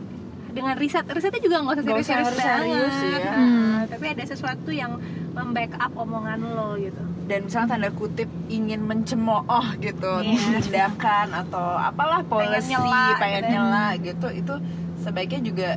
dengan 0.50 0.74
riset 0.74 1.06
risetnya 1.06 1.38
juga 1.38 1.62
nggak 1.62 1.74
usah 1.78 1.84
serius-serius 1.86 2.34
banget 2.42 3.22
ya. 3.22 3.32
Hmm. 3.38 3.86
tapi 3.86 4.04
ada 4.10 4.24
sesuatu 4.26 4.70
yang 4.74 4.98
membackup 5.30 5.94
omongan 5.94 6.42
lo 6.42 6.74
gitu 6.74 6.98
dan 7.30 7.46
misalnya 7.46 7.78
tanda 7.78 7.90
kutip 7.94 8.26
ingin 8.50 8.82
mencemooh 8.82 9.46
gitu 9.78 10.12
Iya. 10.18 10.58
tindakan 10.58 11.30
atau 11.46 11.78
apalah 11.78 12.26
policy 12.26 12.74
nyela 12.74 13.14
pengen 13.22 13.42
gitu. 13.46 13.52
nyela 13.54 13.86
gitu 14.02 14.28
itu 14.34 14.54
sebaiknya 14.98 15.40
juga 15.46 15.68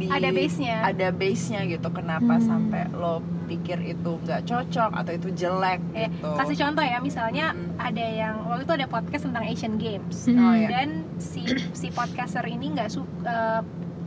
di 0.00 0.08
Ada 0.08 0.32
base-nya. 0.32 0.76
ada 0.82 1.08
base 1.12 1.44
nya 1.48 1.60
gitu 1.66 1.88
kenapa 1.90 2.34
Hmm. 2.34 2.42
sampai 2.42 2.88
lo 2.90 3.20
pikir 3.44 3.76
itu 3.84 4.10
nggak 4.18 4.42
cocok 4.42 4.90
atau 4.94 5.12
itu 5.12 5.28
jelek 5.36 5.80
Eh, 5.92 6.08
gitu 6.08 6.28
kasih 6.32 6.56
contoh 6.58 6.80
ya 6.82 6.98
misalnya 6.98 7.46
Mm. 7.50 7.76
ada 7.76 8.06
yang 8.06 8.34
waktu 8.44 8.62
itu 8.62 8.74
ada 8.74 8.86
podcast 8.86 9.22
tentang 9.24 9.44
Asian 9.44 9.76
Games 9.76 10.16
Hmm. 10.24 10.40
Oh, 10.40 10.54
iya. 10.54 10.68
dan 10.70 10.88
si 11.18 11.44
si 11.70 11.90
podcaster 11.90 12.42
ini 12.44 12.72
nggak 12.72 12.88
suka 12.88 13.60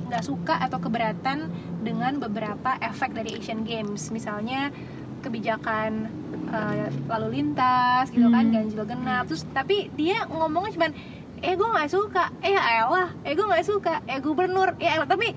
nggak 0.04 0.24
suka 0.24 0.58
atau 0.60 0.78
keberatan 0.78 1.48
dengan 1.80 2.18
beberapa 2.18 2.74
efek 2.80 3.14
dari 3.14 3.36
Asian 3.36 3.62
Games 3.62 4.10
misalnya 4.10 4.74
kebijakan 5.20 6.10
eh, 6.46 6.88
lalu 7.08 7.28
lintas 7.36 8.10
gitu 8.10 8.28
kan 8.28 8.46
Hmm. 8.46 8.54
ganjil 8.54 8.84
genap 8.84 9.24
terus 9.26 9.46
tapi 9.50 9.90
dia 9.92 10.26
ngomongnya 10.28 10.72
cuman 10.72 10.92
eh 11.40 11.54
gue 11.54 11.66
nggak 11.66 11.90
suka 11.90 12.30
eh 12.40 12.54
elah 12.54 13.10
eh 13.22 13.32
gue 13.32 13.42
nggak 13.42 13.66
suka 13.66 14.00
eh 14.06 14.20
gubernur 14.20 14.78
eh 14.78 14.88
elah 14.88 15.04
tapi 15.04 15.34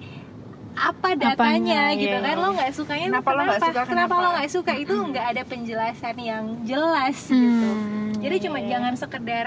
apa 0.76 1.08
datanya 1.12 1.32
Apanya, 1.88 1.96
gitu 1.96 2.12
iya. 2.12 2.20
kan 2.22 2.36
lo 2.36 2.48
nggak 2.52 2.70
sukanya 2.70 3.06
Kenapa 3.08 3.30
lo 3.30 3.40
nggak 3.42 3.60
suka, 3.62 3.80
kenapa 3.80 3.88
kenapa? 3.88 4.14
lo 4.14 4.28
nggak 4.30 4.50
suka 4.52 4.72
itu 4.76 4.94
nggak 4.94 5.26
ada 5.26 5.42
penjelasan 5.42 6.16
yang 6.18 6.44
jelas 6.62 7.16
gitu 7.26 7.68
Hmm, 7.72 8.12
jadi 8.18 8.36
cuma 8.44 8.58
iya. 8.58 8.68
jangan 8.76 8.94
sekedar 8.94 9.46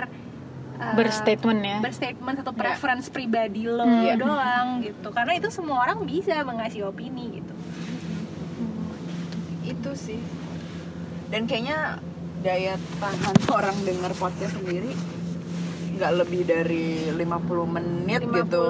uh, 0.76 0.94
berstatement 0.94 1.62
ya 1.62 1.78
berstatement 1.80 2.38
atau 2.40 2.50
Iya. 2.50 2.60
preference 2.60 3.08
pribadi 3.08 3.64
lo 3.64 3.86
Hmm. 3.86 4.18
doang 4.18 4.68
gitu 4.82 5.08
karena 5.10 5.34
itu 5.36 5.50
semua 5.50 5.84
orang 5.84 6.02
bisa 6.04 6.34
mengasih 6.42 6.90
opini 6.90 7.38
gitu 7.38 7.54
itu 9.64 9.92
sih 9.94 10.22
dan 11.30 11.46
kayaknya 11.46 12.02
daya 12.40 12.74
tahan 12.98 13.38
orang 13.52 13.78
denger 13.84 14.12
podcast 14.16 14.56
sendiri 14.56 14.98
nggak 16.00 16.14
lebih 16.18 16.42
dari 16.44 16.86
50 17.12 17.20
menit 17.70 18.22
50 18.22 18.38
gitu 18.40 18.64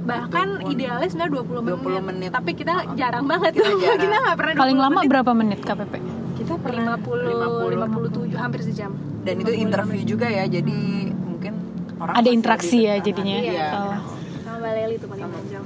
bahkan 0.00 0.48
Walaupun 0.56 0.72
idealnya 0.72 1.04
sebenarnya 1.06 1.34
20 1.36 1.60
menit, 1.60 1.78
20 1.84 2.08
menit. 2.08 2.30
tapi 2.30 2.50
kita 2.54 2.72
Uh-uh. 2.78 2.94
jarang 2.94 3.24
banget 3.26 3.52
Kita 3.52 3.66
tuh 3.66 3.76
jarang. 3.84 4.00
kita 4.00 4.16
nggak 4.16 4.36
pernah 4.36 4.54
20 4.54 4.62
paling 4.62 4.78
lama 4.78 4.94
menit. 4.96 5.10
berapa 5.10 5.32
menit 5.34 5.60
KPP 5.60 5.94
kita 6.38 6.54
pernah 6.56 6.94
50 6.96 8.30
57 8.30 8.38
hampir 8.38 8.60
sejam 8.62 8.90
dan 9.20 9.34
itu 9.36 9.50
50 9.50 9.60
interview 9.60 9.98
menit. 9.98 10.08
juga 10.08 10.26
ya 10.28 10.44
jadi 10.46 10.78
mungkin 11.20 11.52
orang 11.98 12.14
Ada 12.14 12.28
interaksi 12.30 12.78
ya 12.80 12.94
jadinya. 12.98 13.36
iya 13.36 13.68
Oh. 13.74 13.98
sama 14.40 14.56
Mbak 14.56 14.72
Leli 14.72 14.96
tuh 14.96 15.08
paling 15.08 15.24
Sama. 15.24 15.34
panjang 15.36 15.64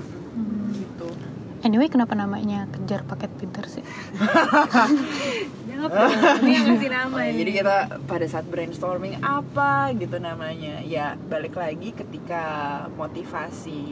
anyway 1.62 1.86
kenapa 1.86 2.18
namanya 2.18 2.66
kejar 2.74 3.06
paket 3.06 3.30
pintar 3.38 3.66
sih 3.70 3.82
jawab 5.70 5.90
dong 5.90 6.12
ini 6.42 6.50
yang 6.58 6.64
ngasih 6.74 6.90
nama 6.90 7.18
nih. 7.22 7.34
jadi 7.38 7.50
kita 7.62 7.76
pada 8.06 8.26
saat 8.26 8.46
brainstorming 8.50 9.22
apa 9.22 9.94
gitu 9.94 10.18
namanya 10.18 10.82
ya 10.82 11.14
balik 11.30 11.54
lagi 11.54 11.94
ketika 11.94 12.44
motivasi 12.98 13.82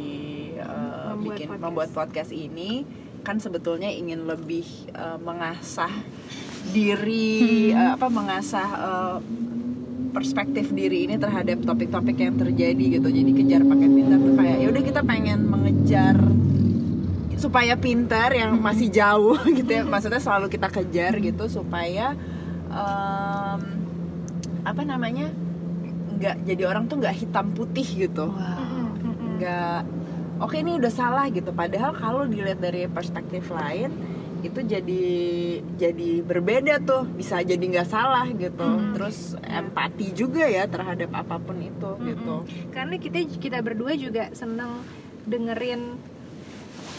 uh, 0.59 1.15
Membuat 1.15 1.23
bikin 1.23 1.47
podcast. 1.47 1.63
membuat 1.63 1.89
podcast 1.95 2.31
ini 2.35 2.73
kan 3.21 3.37
sebetulnya 3.39 3.91
ingin 3.93 4.27
lebih 4.27 4.67
uh, 4.97 5.21
mengasah 5.21 5.93
diri 6.73 7.71
uh, 7.71 7.95
apa 7.95 8.07
mengasah 8.11 8.69
uh, 8.81 9.19
perspektif 10.11 10.75
diri 10.75 11.07
ini 11.07 11.15
terhadap 11.23 11.63
topik-topik 11.63 12.19
yang 12.19 12.35
terjadi 12.35 12.99
gitu 12.99 13.09
jadi 13.09 13.31
kejar 13.31 13.63
paket 13.63 13.91
pintar 13.95 14.19
tuh 14.19 14.35
kayak 14.35 14.57
ya 14.59 14.67
udah 14.75 14.83
kita 14.83 15.01
pengen 15.07 15.41
mengejar 15.47 16.19
supaya 17.41 17.75
pintar 17.81 18.37
yang 18.37 18.61
masih 18.61 18.93
jauh 18.93 19.41
gitu 19.59 19.71
ya. 19.71 19.83
Maksudnya 19.83 20.21
selalu 20.21 20.53
kita 20.53 20.69
kejar 20.69 21.17
gitu 21.17 21.49
supaya 21.49 22.13
em, 22.69 23.61
apa 24.61 24.83
namanya 24.85 25.33
nggak 26.21 26.45
jadi 26.45 26.63
orang 26.69 26.85
tuh 26.85 27.01
nggak 27.01 27.17
hitam 27.17 27.57
putih 27.57 27.89
gitu. 27.89 28.29
Wow. 28.29 28.69
nggak 29.41 29.81
oke 30.45 30.53
ini 30.53 30.77
udah 30.77 30.93
salah 30.93 31.27
gitu. 31.33 31.49
Padahal 31.57 31.97
kalau 31.97 32.29
dilihat 32.29 32.61
dari 32.61 32.85
perspektif 32.93 33.49
lain 33.49 33.89
itu 34.41 34.61
jadi 34.61 35.05
jadi 35.81 36.11
berbeda 36.21 36.85
tuh. 36.85 37.09
Bisa 37.09 37.41
jadi 37.41 37.61
nggak 37.61 37.89
salah 37.89 38.29
gitu. 38.29 38.69
Terus 38.93 39.41
empati 39.41 40.13
juga 40.13 40.45
ya 40.45 40.69
terhadap 40.69 41.09
apa 41.17 41.41
pun 41.41 41.57
itu 41.57 41.91
gitu. 42.05 42.35
Karena 42.69 43.01
kita 43.01 43.25
kita 43.41 43.59
berdua 43.65 43.97
juga 43.97 44.29
seneng 44.37 44.85
dengerin 45.25 46.10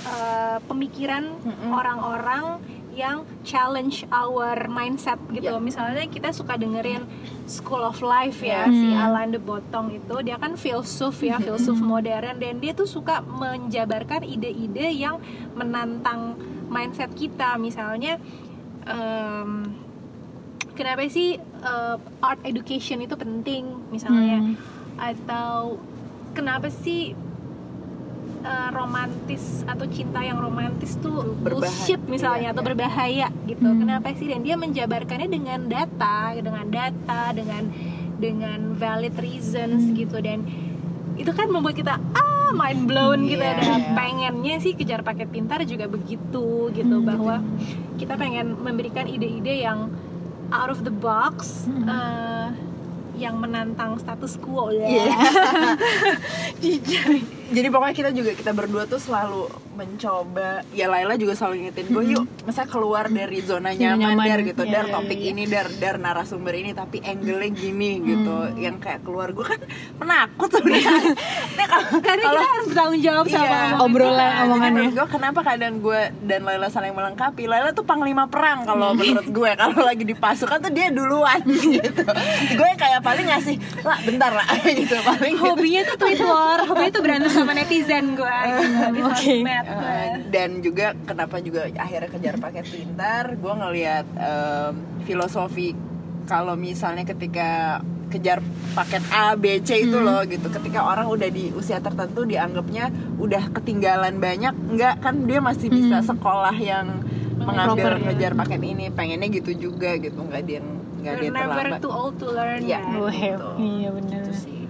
uh, 0.07 0.57
pemikiran 0.65 1.35
orang-orang 1.69 2.59
yang 2.91 3.23
challenge 3.47 4.03
our 4.11 4.67
mindset 4.67 5.15
gitu. 5.31 5.55
Ya. 5.55 5.63
Misalnya 5.63 6.03
kita 6.11 6.35
suka 6.35 6.59
dengerin 6.59 7.07
School 7.47 7.79
of 7.79 8.03
Life 8.03 8.43
ya 8.43 8.67
si 8.67 8.91
Alain 8.91 9.31
de 9.31 9.39
Botton 9.39 9.95
itu. 9.95 10.15
Dia 10.27 10.35
kan 10.35 10.59
filsuf 10.59 11.23
ya, 11.23 11.39
filsuf 11.39 11.79
modern. 11.79 12.35
Dan 12.43 12.59
dia 12.59 12.75
tuh 12.75 12.87
suka 12.87 13.23
menjabarkan 13.23 14.27
ide-ide 14.27 14.91
yang 14.91 15.23
menantang 15.55 16.35
mindset 16.67 17.15
kita. 17.15 17.55
Misalnya 17.55 18.19
em, 18.83 19.71
kenapa 20.75 21.07
sih 21.07 21.39
uh, 21.63 21.95
art 22.19 22.43
education 22.43 22.99
itu 22.99 23.15
penting? 23.15 23.87
Misalnya. 23.87 24.59
Atau 24.99 25.79
kenapa 26.35 26.67
sih 26.67 27.15
uh, 28.41 28.69
romantis 28.73 29.61
atau 29.63 29.85
cinta 29.87 30.19
yang 30.21 30.37
romantis 30.37 30.97
tuh 30.97 31.37
Berbahaya. 31.39 31.69
bullshit 31.69 32.01
misalnya 32.05 32.49
Iya, 32.49 32.53
atau 32.53 32.63
iya. 32.63 32.69
berbahaya 32.73 33.27
gitu. 33.45 33.69
Kenapa 33.69 34.07
sih? 34.17 34.27
Dan 34.29 34.41
dia 34.41 34.55
menjabarkannya 34.57 35.29
dengan 35.29 35.59
data 35.65 36.35
dengan 36.35 36.65
data 36.67 37.21
dengan 37.31 37.63
dengan 38.17 38.59
valid 38.77 39.15
reasons 39.17 39.93
gitu. 39.93 40.17
Dan 40.21 40.45
itu 41.17 41.31
kan 41.33 41.49
membuat 41.49 41.77
kita 41.77 41.95
ah 41.97 42.49
mind 42.51 42.85
blown 42.85 43.25
gitu. 43.25 43.41
Iya, 43.41 43.57
dan 43.61 43.81
iya. 43.81 43.95
pengennya 43.95 44.55
sih 44.59 44.73
kejar 44.75 45.01
paket 45.01 45.29
pintar 45.29 45.63
juga 45.63 45.87
begitu 45.87 46.69
gitu 46.73 46.95
bahwa 47.01 47.39
kita 47.95 48.17
pengen 48.17 48.57
memberikan 48.59 49.05
ide-ide 49.07 49.63
yang 49.63 49.89
out 50.51 50.67
of 50.67 50.83
the 50.83 50.91
box 50.91 51.63
eh, 51.69 52.47
yang 53.15 53.37
menantang 53.39 53.95
status 54.01 54.35
quo. 54.41 54.73
Ya 54.73 54.87
Iya. 54.89 55.15
jadi 57.51 57.67
pokoknya 57.67 57.93
kita 57.93 58.09
juga 58.11 58.31
kita 58.31 58.51
berdua 58.51 58.83
tuh 58.85 58.97
selalu 58.97 59.45
mencoba 59.73 60.63
ya 60.69 60.87
Laila 60.87 61.15
juga 61.15 61.33
selalu 61.33 61.53
ngingetin 61.61 61.87
gue 61.89 62.03
yuk 62.09 62.23
masa 62.41 62.63
keluar 62.63 63.07
dari 63.07 63.39
zona 63.39 63.71
nyaman, 63.71 64.13
nyaman. 64.13 64.25
dar 64.25 64.39
gitu 64.41 64.61
Iya, 64.61 64.71
dar 64.73 64.85
iya, 64.85 64.93
topik 64.93 65.15
iya. 65.17 65.29
ini 65.29 65.43
dar 65.45 65.67
dar 65.73 65.95
narasumber 65.97 66.53
ini 66.53 66.71
tapi 66.71 66.99
angle-nya 66.99 67.49
gini 67.49 67.91
gitu 68.01 68.31
yang 68.57 68.77
kayak 68.77 69.01
keluar 69.01 69.31
gue 69.31 69.43
kan 69.43 69.59
penakut 69.95 70.49
sebenarnya 70.49 70.95
Ini 71.51 71.65
kalau- 71.71 71.99
karena 71.99 72.21
kalau- 72.21 72.35
kita 72.37 72.51
harus 72.51 72.65
bertanggung 72.67 73.01
jawab 73.01 73.25
sama 73.27 73.39
Iya. 73.41 73.51
omongan 73.51 73.81
Obrolan 73.81 74.29
kita. 74.29 74.43
Omongannya. 74.43 74.87
gue 74.91 75.07
kenapa 75.09 75.39
kadang 75.41 75.73
gue 75.77 76.01
dan 76.21 76.39
Laila 76.41 76.67
saling 76.67 76.93
melengkapi 76.93 77.43
Laila 77.45 77.71
tuh 77.71 77.83
panglima 77.83 78.25
perang 78.25 78.63
kalau 78.63 78.93
menurut 78.93 79.27
gue 79.27 79.51
kalau 79.55 79.79
lagi 79.81 80.03
di 80.03 80.13
pasukan 80.13 80.59
tuh 80.59 80.69
dia 80.69 80.87
duluan 80.89 81.41
gitu 81.75 82.03
gue 82.51 82.71
kayak 82.75 83.01
paling 83.01 83.25
ngasih 83.25 83.55
lah 83.81 83.97
bentar 83.99 84.31
lah 84.31 84.47
gitu 84.79 84.95
paling 85.01 85.33
gitu. 85.33 85.45
hobinya 85.47 85.81
tuh 85.85 85.97
tweet 85.97 86.21
war 86.21 86.59
hobinya 86.63 86.91
tuh 86.91 87.01
berantem 87.01 87.29
sama 87.41 87.53
netizen 87.53 88.05
gue 88.13 88.37
gitu, 88.93 89.09
sosmed 89.09 89.65
Uh, 89.65 90.13
dan 90.29 90.49
juga 90.61 90.93
kenapa 91.03 91.41
juga 91.41 91.65
akhirnya 91.67 92.09
kejar 92.09 92.35
paket 92.37 92.65
pintar 92.69 93.33
gue 93.33 93.53
ngelihat 93.53 94.05
em, 94.13 94.73
filosofi 95.03 95.73
kalau 96.23 96.53
misalnya 96.53 97.03
ketika 97.03 97.81
kejar 98.07 98.43
paket 98.71 98.99
A 99.09 99.33
B 99.35 99.63
C 99.63 99.87
itu 99.87 99.95
loh 99.95 100.19
gitu. 100.27 100.47
Ketika 100.47 100.83
orang 100.83 101.07
udah 101.07 101.31
di 101.31 101.47
usia 101.51 101.79
tertentu 101.79 102.27
dianggapnya 102.27 102.91
udah 103.15 103.55
ketinggalan 103.55 104.19
banyak 104.19 104.51
enggak 104.67 104.99
kan 104.99 105.23
dia 105.23 105.39
masih 105.39 105.71
bisa 105.71 106.03
sekolah 106.03 106.51
yang 106.55 107.03
mengambil 107.39 107.95
Proper, 107.97 108.03
ya. 108.03 108.07
kejar 108.11 108.31
paket 108.35 108.61
ini. 108.61 108.91
Pengennya 108.91 109.31
gitu 109.31 109.55
juga 109.55 109.95
gitu 109.95 110.19
nggak 110.19 110.43
dia 110.43 110.59
nggak 110.61 111.13
dia 111.17 111.29
We're 111.31 111.39
never 111.39 111.55
terlambat. 111.55 111.79
too 111.81 111.91
old 111.91 112.15
to 112.19 112.27
learn 112.29 112.61
Iya. 112.61 112.79
ya. 112.83 112.99
Gitu. 113.15 113.49
iya 113.57 113.89
bener. 113.95 114.21
Itu 114.27 114.33
sih. 114.35 114.60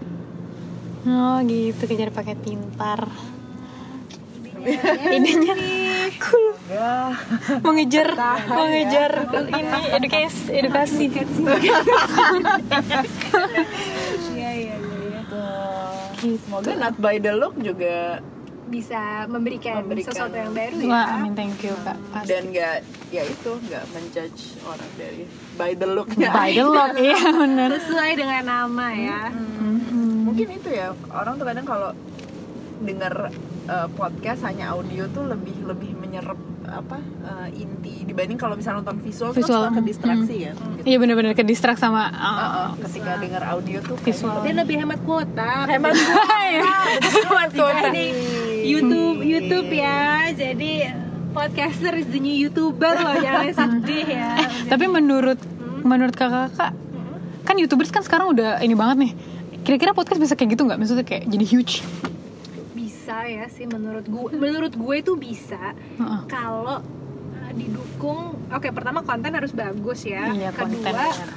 Oh 1.01 1.37
gitu 1.43 1.83
kejar 1.83 2.09
paket 2.09 2.37
pintar. 2.39 3.09
Iya, 4.61 5.17
Idenya 5.17 5.55
cool. 6.21 6.53
ya 6.69 7.17
Mengejar, 7.59 8.13
mengejar 8.45 9.11
ini 9.49 9.81
edukasi, 9.91 10.41
edukasi. 10.53 11.05
iya 14.31 14.49
iya 14.53 14.75
iya 14.77 15.21
semoga 16.37 16.77
not 16.77 16.95
by 16.97 17.17
the 17.17 17.33
look 17.33 17.57
juga 17.57 18.21
bisa 18.69 19.25
memberikan, 19.27 19.83
Memberikan. 19.83 20.13
sesuatu 20.13 20.31
yang 20.31 20.53
baru 20.53 20.77
ya 20.77 20.87
Wah, 20.87 21.07
amin 21.17 21.33
thank 21.33 21.59
you 21.59 21.73
kak. 21.81 21.97
Pasti. 22.13 22.27
dan 22.29 22.43
nggak 22.47 22.75
ya 23.09 23.23
itu 23.25 23.51
nggak 23.57 23.83
menjudge 23.91 24.41
orang 24.63 24.91
dari 24.95 25.25
by 25.55 25.71
the 25.73 25.87
looknya. 25.87 26.29
By 26.29 26.51
the 26.51 26.63
look, 26.63 26.91
iya 26.97 27.19
bener. 27.41 27.69
sesuai 27.75 28.11
dengan 28.15 28.43
nama 28.43 28.87
ya. 28.91 29.21
Mungkin 30.21 30.47
itu 30.49 30.69
ya 30.69 30.91
orang 31.11 31.35
tuh 31.35 31.45
kadang 31.45 31.65
kalau 31.65 31.91
dengar 32.81 33.29
uh, 33.67 33.87
podcast 33.93 34.41
hanya 34.41 34.73
audio 34.73 35.05
tuh 35.07 35.27
lebih 35.27 35.53
lebih 35.63 35.93
menyerap 35.93 36.39
apa 36.65 36.97
uh, 37.21 37.49
inti 37.51 38.07
dibanding 38.07 38.39
kalau 38.39 38.55
misalnya 38.55 38.79
nonton 38.79 39.03
visual, 39.03 39.35
Visual. 39.35 39.67
suka 39.67 39.75
ke 39.75 39.81
distraksi 39.83 40.35
ya 40.39 40.51
gitu. 40.55 40.81
Iya 40.87 40.97
bener-bener 40.97 41.33
ke 41.33 41.43
distrak 41.43 41.75
sama 41.75 42.07
Uh, 42.07 42.25
oh, 42.25 42.39
uh, 42.39 42.69
ketika 42.81 43.19
dengar 43.19 43.43
audio 43.45 43.77
tuh 43.83 43.99
Visual. 43.99 44.39
dan 44.41 44.55
lebih 44.55 44.75
hemat 44.79 44.99
kuota. 45.03 45.67
Hemat 45.67 45.93
hemat 45.99 47.51
kuota. 47.53 47.91
Jadi 47.91 48.05
YouTube 48.63 49.19
YouTube 49.19 49.69
ya. 49.69 50.31
Jadi 50.31 50.71
podcaster 51.31 51.93
is 51.93 52.07
the 52.07 52.19
new 52.19 52.31
youtuber 52.33 52.91
loh 52.93 53.15
jangan 53.17 53.49
sedih 53.51 54.05
ya 54.05 54.35
Tapi 54.67 54.85
menurut 54.85 55.39
menurut 55.81 56.13
kakak-kakak 56.13 56.75
kan 57.41 57.55
youtubers 57.55 57.89
kan 57.89 57.99
sekarang 57.99 58.29
udah 58.29 58.59
ini 58.59 58.71
banget 58.71 58.97
nih. 58.99 59.11
Kira-kira 59.61 59.91
podcast 59.91 60.17
bisa 60.17 60.33
kayak 60.33 60.53
gitu 60.53 60.63
nggak? 60.63 60.77
Maksudnya 60.77 61.01
kayak 61.01 61.25
jadi 61.25 61.45
huge. 61.47 61.81
bisa 62.71 63.25
ya 63.25 63.45
sih 63.47 63.65
menurut 63.65 64.05
gue 64.05 64.29
menurut 64.33 64.71
gue 64.71 64.95
itu 64.95 65.13
bisa 65.15 65.73
Heeh. 65.97 66.21
kalau 66.25 66.79
uh, 66.79 67.51
didukung 67.51 68.37
oke 68.47 68.67
pertama 68.69 69.01
konten 69.01 69.31
harus 69.31 69.51
bagus 69.51 70.03
ya 70.03 70.29
Iya, 70.29 70.49
konten, 70.51 70.79
kedua 70.79 71.11
benar. 71.11 71.29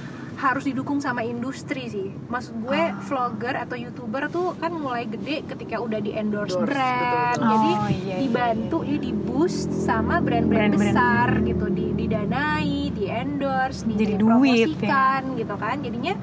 Harus 0.44 0.62
didukung 0.62 1.00
sama 1.00 1.24
industri 1.24 1.88
sih 1.88 2.08
maksud 2.28 2.52
gue 2.60 2.76
vlogger 3.02 3.56
atau 3.56 3.74
youtuber 3.74 4.28
tuh 4.28 4.52
kan 4.54 4.70
mulai 4.70 5.04
gede 5.06 5.40
ketika 5.46 5.80
udah 5.80 5.98
di 5.98 6.12
endorse 6.12 6.52
Endorse, 6.54 6.68
brand 6.68 7.32
betul. 7.34 7.48
jadi 7.48 7.70
Oh, 7.74 7.88
iya, 7.88 7.96
iya, 7.96 8.16
dibantu 8.20 8.78
ya 8.82 8.96
di 8.98 9.10
boost 9.10 9.70
sama 9.72 10.20
brand-brand 10.20 10.74
besar 10.74 11.40
gitu 11.42 11.66
di 11.68 11.86
didanai 11.94 12.92
di 12.92 13.04
endorse 13.06 13.80
di 13.82 13.94
Jadi 13.94 14.14
duit, 14.14 14.76
ya. 14.76 14.84
dipromosikan 14.84 15.20
gitu 15.34 15.54
kan 15.56 15.76
jadinya 15.80 16.14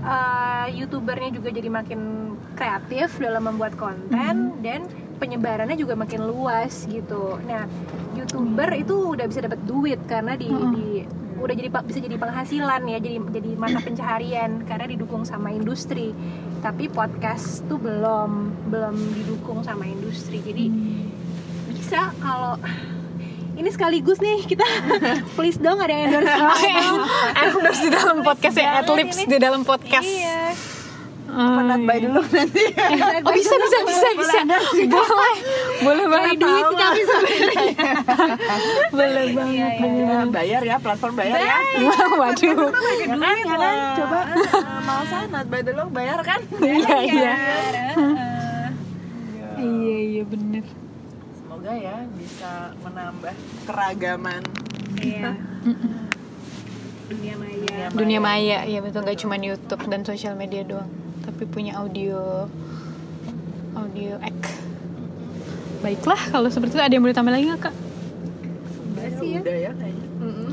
uh, 0.00 0.66
youtubernya 0.70 1.30
juga 1.30 1.48
jadi 1.50 1.68
makin 1.68 2.00
kreatif 2.54 3.18
dalam 3.18 3.44
membuat 3.44 3.76
konten 3.76 4.34
Mhm. 4.50 4.62
dan 4.62 4.80
penyebarannya 5.14 5.74
juga 5.74 5.94
makin 5.94 6.24
luas 6.24 6.86
gitu. 6.86 7.38
Nah, 7.42 7.66
youtuber 8.14 8.70
itu 8.72 8.94
udah 9.12 9.26
bisa 9.26 9.42
dapat 9.42 9.58
duit 9.64 9.98
karena 10.04 10.34
di, 10.34 10.46
Mhm. 10.46 10.70
di- 10.72 11.02
udah 11.38 11.54
jadi 11.54 11.68
bisa 11.70 11.98
jadi 12.02 12.16
penghasilan 12.18 12.82
ya, 12.86 12.98
jadi 12.98 13.16
jadi 13.30 13.50
mata 13.54 13.78
pencaharian 13.80 14.66
karena 14.66 14.86
didukung 14.90 15.22
sama 15.22 15.54
industri. 15.54 16.12
Tapi 16.58 16.90
podcast 16.90 17.62
tuh 17.70 17.78
belum 17.78 18.54
belum 18.70 18.94
didukung 19.14 19.62
sama 19.62 19.86
industri. 19.86 20.42
Jadi 20.42 20.66
bisa 21.70 22.10
kalau 22.18 22.58
ini 23.58 23.68
sekaligus 23.74 24.22
nih 24.22 24.46
kita 24.46 24.62
please 25.36 25.58
dong 25.58 25.82
ada 25.82 25.90
yang 25.90 26.14
endorse 26.14 26.30
Endorse 27.42 27.82
di 27.82 27.90
dalam 27.90 28.18
podcast 28.22 28.54
ya, 28.54 28.82
adlibs 28.82 29.18
ini. 29.18 29.30
di 29.34 29.38
dalam 29.42 29.62
podcast. 29.66 30.06
Iya. 30.06 30.77
Oh, 31.28 31.60
not 31.60 31.84
by 31.84 32.00
the 32.00 32.08
look 32.08 32.24
nanti 32.32 32.72
Oh 33.28 33.32
bisa 33.32 33.54
bisa 33.54 33.78
bisa 33.84 34.08
bisa. 34.16 34.38
Boleh. 34.88 35.36
Boleh 35.84 36.06
banget. 36.08 36.36
duit 36.40 36.64
tapi 36.72 37.00
Boleh 38.96 39.24
banget. 39.30 39.52
Iya, 39.52 39.68
iya. 39.76 40.08
Ya, 40.08 40.24
bayar 40.26 40.60
ya 40.64 40.76
platform 40.80 41.14
bayar 41.14 41.36
ya 41.36 41.58
Waduh. 42.16 42.72
kan, 43.12 43.36
kan? 43.44 43.76
coba 43.94 44.18
uh, 44.24 44.80
mau 44.82 45.02
sana 45.04 45.44
the 45.44 45.72
look 45.72 45.90
bayar 45.90 46.18
kan 46.22 46.40
Iya 46.64 46.96
iya. 47.04 47.32
Heeh. 47.92 48.66
Iya 49.58 49.96
iya 50.08 50.22
bener. 50.24 50.64
semoga 51.34 51.72
ya 51.74 51.96
bisa 52.14 52.50
menambah 52.80 53.34
keragaman 53.64 54.42
Iya. 54.98 55.30
Dunia 57.08 57.34
maya. 57.36 57.86
Dunia 57.90 58.20
maya 58.20 58.58
ya 58.64 58.78
betul 58.80 59.00
nggak 59.00 59.18
cuma 59.18 59.36
YouTube 59.36 59.80
dan 59.86 60.02
sosial 60.02 60.34
media 60.34 60.60
doang, 60.60 60.88
tapi 61.28 61.44
punya 61.44 61.76
audio 61.76 62.48
audio 63.76 64.16
ek. 64.24 64.40
Baiklah 65.84 66.32
kalau 66.32 66.48
seperti 66.48 66.80
itu 66.80 66.82
ada 66.82 66.92
yang 66.96 67.04
boleh 67.04 67.12
tambah 67.12 67.28
lagi 67.28 67.52
nggak 67.52 67.68
kak? 67.68 67.74
Udah 68.96 69.08
sih 69.20 69.28
ya. 69.36 69.40
udah 69.44 69.56
ya 69.60 69.70
kayaknya. 69.76 70.06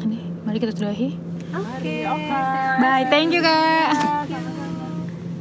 Ini 0.03 0.19
mari 0.43 0.57
kita 0.59 0.76
sudahi. 0.76 1.09
Oke. 1.55 1.95
oke 2.03 2.36
Bye, 2.84 3.07
thank 3.07 3.32
you 3.32 3.39
kak. 3.39 3.95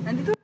nanti 0.06 0.20
tuh 0.22 0.34